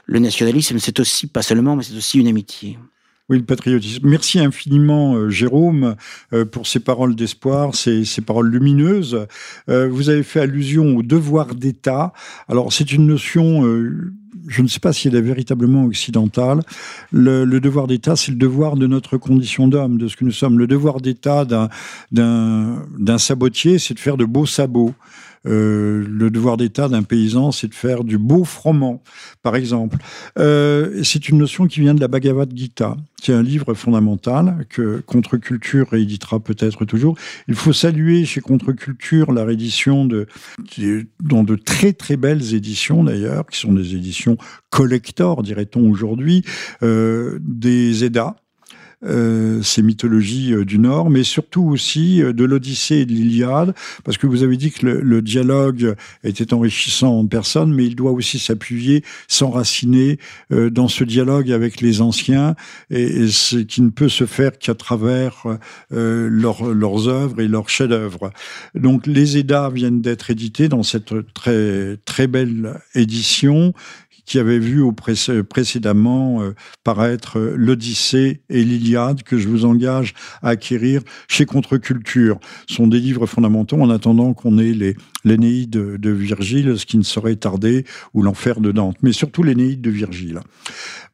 le 0.07 0.19
nationalisme, 0.19 0.79
c'est 0.79 0.99
aussi, 1.01 1.27
pas 1.27 1.43
seulement, 1.43 1.77
mais 1.77 1.83
c'est 1.83 1.97
aussi 1.97 2.19
une 2.19 2.29
amitié. 2.29 2.79
Oui, 3.29 3.39
le 3.39 3.45
patriotisme. 3.45 4.09
Merci 4.09 4.39
infiniment, 4.39 5.17
euh, 5.17 5.29
Jérôme, 5.31 5.97
euh, 6.33 6.45
pour 6.45 6.69
ces 6.69 6.79
paroles 6.79 7.17
d'espoir, 7.17 7.75
ces, 7.75 8.05
paroles 8.25 8.49
lumineuses. 8.49 9.27
Euh, 9.69 9.89
vous 9.89 10.11
avez 10.11 10.23
fait 10.23 10.39
allusion 10.39 10.97
au 10.97 11.03
devoir 11.03 11.57
d'État. 11.57 12.13
Alors, 12.49 12.73
c'est 12.73 12.93
une 12.93 13.07
notion 13.07 13.65
je 14.49 14.63
ne 14.63 14.69
sais 14.69 14.79
pas 14.79 14.93
si 14.93 15.09
elle 15.09 15.17
est 15.17 15.23
véritablement 15.23 15.85
occidentale. 15.87 16.61
Le, 17.11 17.45
le 17.45 17.59
devoir 17.59 17.89
d'État, 17.89 18.15
c'est 18.15 18.31
le 18.31 18.37
devoir 18.37 18.77
de 18.77 18.87
notre 18.87 19.17
condition 19.17 19.67
d'homme, 19.67 19.99
de 19.99 20.07
ce 20.07 20.15
que 20.15 20.25
nous 20.25 20.31
sommes. 20.31 20.57
Le 20.57 20.69
devoir 20.69 21.01
d'État 21.01 21.45
d'un 22.13 23.19
sabotier, 23.19 23.81
c'est 23.81 23.95
de 23.95 23.99
faire 23.99 24.17
de 24.17 24.25
beaux 24.25 24.47
sabots. 24.47 24.95
Euh, 25.47 26.05
le 26.09 26.31
devoir 26.31 26.57
d'État 26.57 26.89
d'un 26.89 27.03
paysan, 27.03 27.53
c'est 27.53 27.69
de 27.69 27.75
faire 27.75 28.05
du 28.05 28.19
beau 28.19 28.45
froment, 28.45 29.03
par 29.43 29.57
exemple. 29.57 29.99
Euh, 30.39 31.03
c'est 31.03 31.29
une 31.29 31.39
notion 31.39 31.67
qui 31.67 31.81
vient 31.81 31.95
de 31.95 32.01
la 32.01 32.09
Bhagavad 32.09 32.51
Gita, 32.55 32.97
qui 33.21 33.31
est 33.31 33.35
un 33.35 33.43
livre 33.43 33.75
fondamental 33.75 34.67
que 34.69 35.01
Contre-Culture 35.07 35.89
rééditera 35.91 36.41
peut-être 36.41 36.85
toujours. 36.85 37.17
Il 37.49 37.55
faut 37.55 37.73
saluer 37.73 38.25
chez 38.25 38.41
Contre-Culture 38.41 39.33
la 39.33 39.45
réédition 39.45 40.05
de, 40.05 40.27
dans 41.21 41.45
de 41.45 41.57
très 41.57 41.93
très 41.93 42.17
belles 42.17 42.55
éditions 42.55 43.05
d'ailleurs, 43.05 43.47
qui 43.47 43.59
sont 43.59 43.73
des 43.73 43.95
éditions 43.95 44.37
collector, 44.71 45.43
dirait-on 45.43 45.89
aujourd'hui, 45.89 46.45
euh, 46.83 47.39
des 47.41 48.05
EDA 48.05 48.37
euh, 49.05 49.63
ces 49.63 49.83
mythologies 49.83 50.55
euh, 50.55 50.65
du 50.65 50.79
Nord, 50.79 51.11
mais 51.11 51.23
surtout 51.23 51.65
aussi 51.65 52.23
euh, 52.23 52.33
de 52.33 52.45
l'Odyssée 52.45 52.97
et 52.97 53.05
de 53.05 53.13
l'Iliade, 53.13 53.75
parce 54.05 54.17
que 54.17 54.27
vous 54.27 54.43
avez 54.43 54.57
dit 54.57 54.71
que 54.71 54.87
le, 54.87 55.21
dialogue 55.21 55.95
était 56.25 56.55
enrichissant 56.55 57.19
en 57.19 57.27
personne, 57.27 57.75
mais 57.75 57.85
il 57.85 57.95
doit 57.95 58.13
aussi 58.13 58.39
s'appuyer, 58.39 59.05
s'enraciner 59.29 60.19
dans 60.51 60.89
ce 60.89 61.05
dialogue 61.05 61.53
avec 61.53 61.81
les 61.81 62.01
anciens, 62.01 62.55
et, 62.91 63.29
ce 63.29 63.57
qui 63.57 63.83
ne 63.83 63.91
peut 63.91 64.09
se 64.09 64.25
faire 64.25 64.59
qu'à 64.59 64.75
travers 64.75 65.45
leurs 65.91 67.09
œuvres 67.09 67.41
et 67.41 67.49
leurs 67.49 67.69
chefs-d'œuvre. 67.69 68.31
Donc 68.75 69.07
les 69.07 69.39
Eddas 69.39 69.71
viennent 69.71 70.01
d'être 70.01 70.31
édités 70.31 70.69
dans 70.69 70.83
cette 70.83 71.13
très 71.35 71.97
très 72.05 72.27
belle 72.27 72.81
édition 72.95 73.73
qui 74.27 74.39
avait 74.39 74.59
vu 74.59 74.85
précédemment 75.49 76.43
euh, 76.43 76.55
paraître 76.85 77.39
euh, 77.39 77.55
l'Odyssée 77.57 78.43
et 78.51 78.65
l'Iliade, 78.65 79.23
que 79.23 79.39
je 79.39 79.49
vous 79.49 79.65
engage 79.65 80.15
à 80.43 80.51
acquérir 80.51 81.01
chez 81.29 81.47
Contre-Culture. 81.47 82.39
Sont 82.69 82.89
des 82.89 82.99
livres 82.99 83.27
fondamentaux 83.27 83.81
en 83.81 83.89
attendant 83.89 84.35
qu'on 84.35 84.59
ait 84.59 84.73
les 84.73 84.97
l'Énéide 85.27 85.71
de 85.71 86.11
Virgile, 86.11 86.79
ce 86.79 86.87
qui 86.87 86.97
ne 86.97 87.03
saurait 87.03 87.37
tarder, 87.37 87.85
ou 88.15 88.23
l'Enfer 88.23 88.61
de 88.61 88.73
Dante, 88.73 88.97
mais 89.03 89.13
surtout 89.13 89.43
l'Énéide 89.43 89.83
de 89.83 89.91
Virgile. 89.91 90.41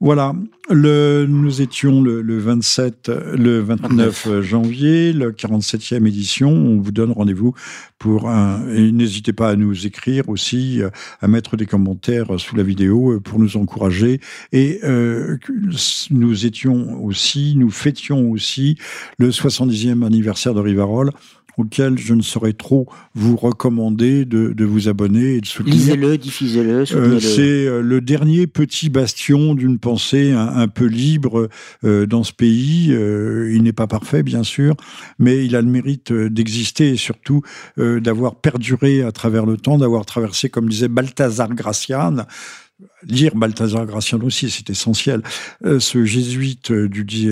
Voilà, 0.00 0.34
le, 0.68 1.26
nous 1.28 1.62
étions 1.62 2.02
le, 2.02 2.22
le 2.22 2.38
27, 2.38 3.10
le 3.34 3.60
29 3.60 4.40
janvier, 4.42 5.12
le 5.12 5.30
47e 5.30 6.06
édition. 6.06 6.50
On 6.50 6.80
vous 6.80 6.90
donne 6.90 7.12
rendez-vous 7.12 7.54
pour 7.98 8.28
un. 8.28 8.68
Et 8.74 8.90
n'hésitez 8.90 9.32
pas 9.32 9.50
à 9.50 9.56
nous 9.56 9.86
écrire 9.86 10.28
aussi, 10.28 10.82
à 11.20 11.28
mettre 11.28 11.56
des 11.56 11.66
commentaires 11.66 12.38
sous 12.38 12.56
la 12.56 12.64
vidéo 12.64 13.20
pour 13.20 13.38
nous 13.38 13.56
encourager. 13.56 14.20
Et 14.52 14.80
euh, 14.82 15.38
nous 16.10 16.46
étions 16.46 17.02
aussi, 17.04 17.54
nous 17.56 17.70
fêtions 17.70 18.30
aussi 18.30 18.76
le 19.18 19.30
70e 19.30 20.04
anniversaire 20.04 20.54
de 20.54 20.60
Rivarol 20.60 21.12
auquel 21.58 21.98
je 21.98 22.14
ne 22.14 22.22
saurais 22.22 22.52
trop 22.52 22.88
vous 23.14 23.36
recommander 23.36 24.24
de, 24.24 24.52
de 24.52 24.64
vous 24.64 24.88
abonner 24.88 25.34
et 25.34 25.40
de 25.40 25.46
soutenir. 25.46 25.74
Lisez-le, 25.74 26.18
diffusez-le, 26.18 26.84
euh, 26.92 27.20
C'est 27.20 27.66
euh, 27.66 27.80
le 27.80 28.00
dernier 28.00 28.46
petit 28.46 28.88
bastion 28.88 29.54
d'une 29.54 29.78
pensée 29.78 30.32
un, 30.32 30.68
peu 30.68 30.86
libre 30.86 31.48
euh, 31.84 32.06
dans 32.06 32.24
ce 32.24 32.32
pays. 32.32 32.86
il 32.88 33.62
n'est 33.62 33.72
pas 33.72 33.86
parfait, 33.86 34.22
bien 34.22 34.42
sûr, 34.42 34.74
mais 35.18 35.44
il 35.44 35.56
a 35.56 35.60
le 35.60 35.68
mérite 35.68 36.12
d'exister 36.12 36.90
et 36.90 36.96
surtout 36.96 37.42
d'avoir 37.76 38.36
perduré 38.36 39.02
à 39.02 39.12
travers 39.12 39.46
le 39.46 39.56
temps, 39.56 39.78
d'avoir 39.78 40.06
traversé, 40.06 40.48
comme 40.48 40.68
disait 40.68 40.88
Balthazar 40.88 41.54
Gracian, 41.54 42.24
lire 43.02 43.34
Balthazar 43.34 43.86
Gracian 43.86 44.20
aussi, 44.20 44.50
c'est 44.50 44.70
essentiel. 44.70 45.22
Euh, 45.64 45.80
ce 45.80 46.04
jésuite 46.04 46.70
euh, 46.70 46.88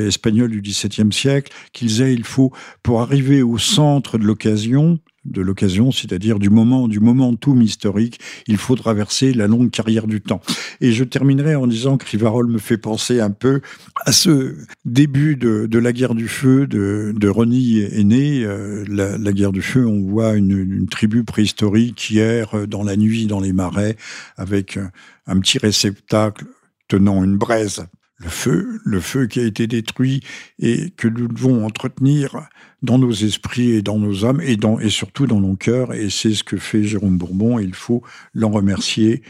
espagnol 0.07 0.51
du 0.51 0.61
XVIIe 0.61 1.13
siècle, 1.13 1.53
qu'il 1.73 1.89
disait 1.89 2.13
il 2.13 2.25
faut 2.25 2.53
pour 2.83 3.01
arriver 3.01 3.43
au 3.43 3.59
centre 3.59 4.19
de 4.19 4.25
l'occasion, 4.25 4.99
de 5.25 5.43
l'occasion, 5.43 5.93
c'est-à-dire 5.93 6.39
du 6.39 6.49
moment, 6.49 6.89
du 6.89 6.99
momentum 6.99 7.61
historique, 7.61 8.21
il 8.47 8.57
faut 8.57 8.75
traverser 8.75 9.35
la 9.35 9.47
longue 9.47 9.71
carrière 9.71 10.07
du 10.07 10.21
temps. 10.21 10.41
Et 10.81 10.93
je 10.93 11.05
terminerai 11.05 11.55
en 11.55 11.67
disant 11.67 11.99
que 11.99 12.07
Rivarol 12.07 12.47
me 12.47 12.59
fait 12.59 12.79
penser 12.79 13.21
un 13.21 13.31
peu 13.31 13.61
à 14.07 14.13
ce 14.13 14.57
début 14.85 15.37
de, 15.37 15.67
de 15.67 15.79
la 15.79 15.93
guerre 15.93 16.15
du 16.15 16.29
feu 16.29 16.67
de, 16.67 17.13
de 17.15 17.29
Rony 17.29 17.81
Aîné. 17.81 18.45
Euh, 18.45 18.85
la, 18.89 19.33
guerre 19.33 19.53
du 19.53 19.63
feu, 19.63 19.87
on 19.87 20.01
voit 20.01 20.35
une, 20.35 20.87
tribu 20.89 21.23
préhistorique 21.25 21.95
qui 21.97 22.19
erre 22.19 22.67
dans 22.67 22.83
la 22.83 22.97
nuit, 22.97 23.27
dans 23.27 23.41
les 23.41 23.53
marais, 23.53 23.97
avec 24.37 24.79
un 25.27 25.39
petit 25.39 25.59
réceptacle 25.59 26.47
tenant 26.89 27.23
une 27.23 27.37
braise 27.37 27.87
le 28.21 28.29
feu, 28.29 28.81
le 28.85 29.01
feu 29.01 29.27
qui 29.27 29.41
a 29.41 29.45
été 29.45 29.67
détruit 29.67 30.21
et 30.59 30.91
que 30.91 31.09
nous 31.09 31.27
devons 31.27 31.65
entretenir 31.65 32.49
dans 32.83 32.99
nos 32.99 33.13
esprits 33.13 33.71
et 33.71 33.83
dans 33.83 33.99
nos 33.99 34.25
âmes 34.25 34.41
et, 34.41 34.57
dans, 34.57 34.79
et 34.79 34.91
surtout 34.91 35.27
dans 35.27 35.41
nos 35.41 35.57
cœurs. 35.57 35.95
Et 35.95 36.11
c'est 36.11 36.35
ce 36.35 36.45
que 36.45 36.57
fait 36.57 36.85
Jérôme 36.85 37.19
Bourbon 37.19 37.59
et 37.59 37.65
il 37.65 37.75
faut 37.75 38.03
l'en 38.35 38.51
remercier 38.51 39.23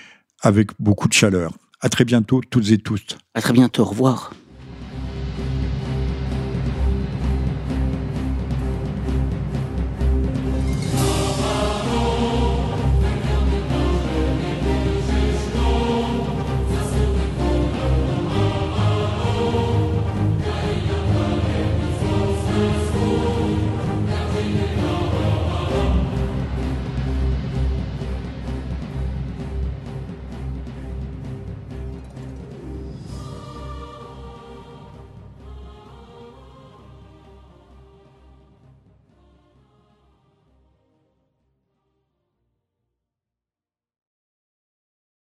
avec 0.43 0.71
beaucoup 0.79 1.09
de 1.09 1.13
chaleur. 1.13 1.53
À 1.81 1.89
très 1.89 2.05
bientôt, 2.05 2.41
toutes 2.49 2.71
et 2.71 2.79
tous. 2.79 3.19
À 3.35 3.41
très 3.41 3.53
bientôt, 3.53 3.83
au 3.83 3.87
revoir. 3.87 4.33